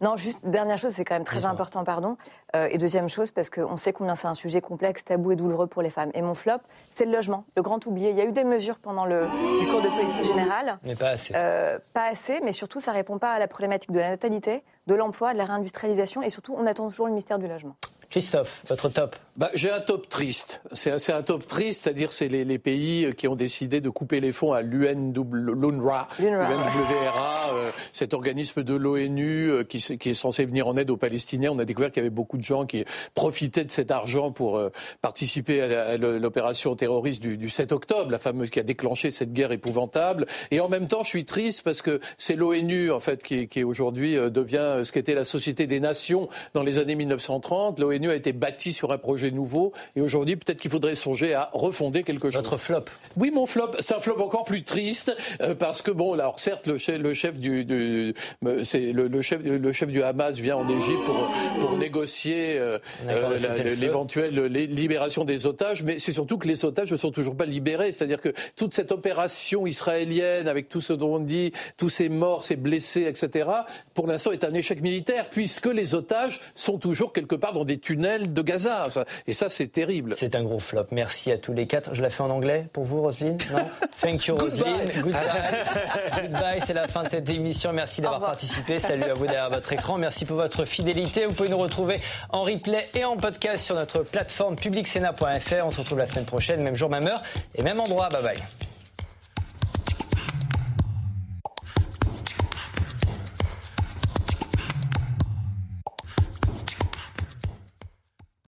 Non, 0.02 0.16
juste 0.16 0.38
dernière 0.42 0.78
chose, 0.78 0.94
c'est 0.94 1.04
quand 1.04 1.14
même 1.14 1.24
très 1.24 1.44
important, 1.44 1.84
pardon. 1.84 2.16
Euh, 2.56 2.66
et 2.70 2.76
deuxième 2.76 3.08
chose, 3.08 3.30
parce 3.30 3.50
qu'on 3.50 3.76
sait 3.76 3.92
combien 3.92 4.16
c'est 4.16 4.26
un 4.26 4.34
sujet 4.34 4.60
complexe, 4.60 5.04
tabou 5.04 5.30
et 5.30 5.36
douloureux 5.36 5.68
pour 5.68 5.80
les 5.80 5.90
femmes. 5.90 6.10
Et 6.14 6.22
mon 6.22 6.34
flop, 6.34 6.58
c'est 6.90 7.04
le 7.04 7.12
logement, 7.12 7.44
le 7.56 7.62
grand 7.62 7.86
oublié. 7.86 8.10
Il 8.10 8.16
y 8.16 8.20
a 8.20 8.24
eu 8.24 8.32
des 8.32 8.42
mesures 8.42 8.78
pendant 8.78 9.06
le 9.06 9.28
discours 9.60 9.80
de 9.80 9.88
politique 9.88 10.24
générale. 10.24 10.78
Mais 10.82 10.96
pas 10.96 11.10
assez. 11.10 11.32
Euh, 11.36 11.78
pas 11.94 12.08
assez, 12.10 12.40
mais 12.42 12.52
surtout, 12.52 12.80
ça 12.80 12.90
répond 12.90 13.18
pas 13.18 13.30
à 13.30 13.38
la 13.38 13.46
problématique 13.46 13.92
de 13.92 14.00
la 14.00 14.10
natalité, 14.10 14.64
de 14.88 14.94
l'emploi, 14.96 15.34
de 15.34 15.38
la 15.38 15.44
réindustrialisation, 15.44 16.20
et 16.20 16.30
surtout, 16.30 16.56
on 16.58 16.66
attend 16.66 16.88
toujours 16.90 17.06
le 17.06 17.12
mystère 17.12 17.38
du 17.38 17.46
logement. 17.46 17.76
Christophe, 18.12 18.60
votre 18.68 18.90
top 18.90 19.16
bah, 19.38 19.48
J'ai 19.54 19.70
un 19.70 19.80
top 19.80 20.06
triste. 20.10 20.60
C'est 20.72 21.12
un 21.12 21.22
top 21.22 21.46
triste, 21.46 21.84
c'est-à-dire 21.84 22.12
c'est 22.12 22.28
les, 22.28 22.44
les, 22.44 22.58
pays 22.58 23.14
qui 23.16 23.26
ont 23.26 23.36
décidé 23.36 23.80
de 23.80 23.88
couper 23.88 24.20
les 24.20 24.32
fonds 24.32 24.52
à 24.52 24.60
l'UNRWA, 24.60 26.08
l'UNRWA, 26.18 27.54
euh, 27.54 27.70
cet 27.94 28.12
organisme 28.12 28.62
de 28.62 28.74
l'ONU 28.74 29.48
euh, 29.48 29.64
qui, 29.64 29.78
qui, 29.96 30.10
est 30.10 30.14
censé 30.14 30.44
venir 30.44 30.68
en 30.68 30.76
aide 30.76 30.90
aux 30.90 30.98
Palestiniens. 30.98 31.52
On 31.52 31.58
a 31.58 31.64
découvert 31.64 31.90
qu'il 31.90 32.02
y 32.02 32.04
avait 32.04 32.10
beaucoup 32.10 32.36
de 32.36 32.44
gens 32.44 32.66
qui 32.66 32.84
profitaient 33.14 33.64
de 33.64 33.70
cet 33.70 33.90
argent 33.90 34.30
pour 34.30 34.58
euh, 34.58 34.68
participer 35.00 35.62
à, 35.62 35.96
l'opération 35.96 36.76
terroriste 36.76 37.22
du, 37.22 37.38
du, 37.38 37.48
7 37.48 37.72
octobre, 37.72 38.10
la 38.10 38.18
fameuse 38.18 38.50
qui 38.50 38.60
a 38.60 38.62
déclenché 38.62 39.10
cette 39.10 39.32
guerre 39.32 39.52
épouvantable. 39.52 40.26
Et 40.50 40.60
en 40.60 40.68
même 40.68 40.86
temps, 40.86 41.02
je 41.02 41.08
suis 41.08 41.24
triste 41.24 41.62
parce 41.62 41.80
que 41.80 41.98
c'est 42.18 42.36
l'ONU 42.36 42.92
en 42.92 43.00
fait 43.00 43.22
qui, 43.22 43.48
qui 43.48 43.64
aujourd'hui 43.64 44.16
devient 44.30 44.82
ce 44.84 44.92
qu'était 44.92 45.14
la 45.14 45.24
Société 45.24 45.66
des 45.66 45.80
Nations 45.80 46.28
dans 46.52 46.62
les 46.62 46.76
années 46.76 46.94
1930. 46.94 47.78
L'ONU 47.78 48.01
a 48.10 48.14
été 48.14 48.32
bâti 48.32 48.72
sur 48.72 48.92
un 48.92 48.98
projet 48.98 49.30
nouveau. 49.30 49.72
Et 49.96 50.00
aujourd'hui, 50.00 50.36
peut-être 50.36 50.60
qu'il 50.60 50.70
faudrait 50.70 50.94
songer 50.94 51.34
à 51.34 51.50
refonder 51.52 52.02
quelque 52.02 52.30
chose. 52.30 52.42
Votre 52.42 52.56
flop 52.56 52.84
Oui, 53.16 53.30
mon 53.30 53.46
flop, 53.46 53.70
c'est 53.80 53.94
un 53.94 54.00
flop 54.00 54.20
encore 54.20 54.44
plus 54.44 54.64
triste 54.64 55.14
euh, 55.40 55.54
parce 55.54 55.82
que 55.82 55.90
bon, 55.90 56.12
alors 56.14 56.40
certes, 56.40 56.66
le 56.66 56.78
chef, 56.78 56.98
le 56.98 57.14
chef 57.14 57.38
du, 57.38 57.64
du 57.64 58.14
c'est 58.64 58.92
le, 58.92 59.22
chef, 59.22 59.40
le 59.42 59.72
chef 59.72 59.90
du 59.90 60.02
Hamas 60.02 60.38
vient 60.38 60.56
en 60.56 60.68
Égypte 60.68 61.04
pour 61.04 61.30
pour 61.60 61.76
négocier 61.76 62.58
euh, 62.58 62.78
euh, 63.08 63.74
l'éventuelle 63.78 64.46
libération 64.46 65.24
des 65.24 65.46
otages, 65.46 65.82
mais 65.82 65.98
c'est 65.98 66.12
surtout 66.12 66.38
que 66.38 66.48
les 66.48 66.64
otages 66.64 66.90
ne 66.90 66.96
sont 66.96 67.10
toujours 67.10 67.36
pas 67.36 67.46
libérés. 67.46 67.92
C'est-à-dire 67.92 68.20
que 68.20 68.32
toute 68.56 68.74
cette 68.74 68.92
opération 68.92 69.66
israélienne, 69.66 70.48
avec 70.48 70.68
tout 70.68 70.80
ce 70.80 70.92
dont 70.92 71.16
on 71.16 71.20
dit, 71.20 71.52
tous 71.76 71.88
ces 71.88 72.08
morts, 72.08 72.44
ces 72.44 72.56
blessés, 72.56 73.02
etc., 73.02 73.48
pour 73.94 74.06
l'instant 74.06 74.32
est 74.32 74.44
un 74.44 74.54
échec 74.54 74.80
militaire 74.80 75.26
puisque 75.30 75.66
les 75.66 75.94
otages 75.94 76.40
sont 76.54 76.78
toujours 76.78 77.12
quelque 77.12 77.34
part 77.34 77.52
dans 77.52 77.64
des 77.64 77.78
de 77.96 78.42
Gaza. 78.42 78.88
Et 79.26 79.32
ça, 79.32 79.50
c'est 79.50 79.68
terrible. 79.68 80.14
C'est 80.16 80.34
un 80.34 80.42
gros 80.42 80.58
flop. 80.58 80.86
Merci 80.90 81.30
à 81.30 81.38
tous 81.38 81.52
les 81.52 81.66
quatre. 81.66 81.94
Je 81.94 82.02
la 82.02 82.10
fais 82.10 82.22
en 82.22 82.30
anglais 82.30 82.66
pour 82.72 82.84
vous, 82.84 83.00
Roselyne 83.02 83.36
Non 83.52 83.58
Thank 84.00 84.26
you, 84.26 84.36
Roselyne. 84.36 84.90
Goodbye. 84.96 85.20
Goodbye. 86.22 86.60
C'est 86.66 86.74
la 86.74 86.84
fin 86.84 87.02
de 87.02 87.08
cette 87.08 87.28
émission. 87.28 87.72
Merci 87.72 88.00
d'avoir 88.00 88.20
participé. 88.20 88.78
Salut 88.78 89.04
à 89.04 89.14
vous 89.14 89.26
derrière 89.26 89.50
votre 89.50 89.72
écran. 89.72 89.98
Merci 89.98 90.24
pour 90.24 90.36
votre 90.36 90.64
fidélité. 90.64 91.26
Vous 91.26 91.34
pouvez 91.34 91.48
nous 91.48 91.58
retrouver 91.58 92.00
en 92.30 92.42
replay 92.42 92.88
et 92.94 93.04
en 93.04 93.16
podcast 93.16 93.64
sur 93.64 93.74
notre 93.74 94.02
plateforme 94.02 94.56
publicsena.fr. 94.56 95.64
On 95.64 95.70
se 95.70 95.78
retrouve 95.78 95.98
la 95.98 96.06
semaine 96.06 96.26
prochaine, 96.26 96.62
même 96.62 96.76
jour, 96.76 96.90
même 96.90 97.06
heure 97.06 97.22
et 97.54 97.62
même 97.62 97.80
endroit. 97.80 98.08
Bye 98.08 98.22
bye. 98.22 98.71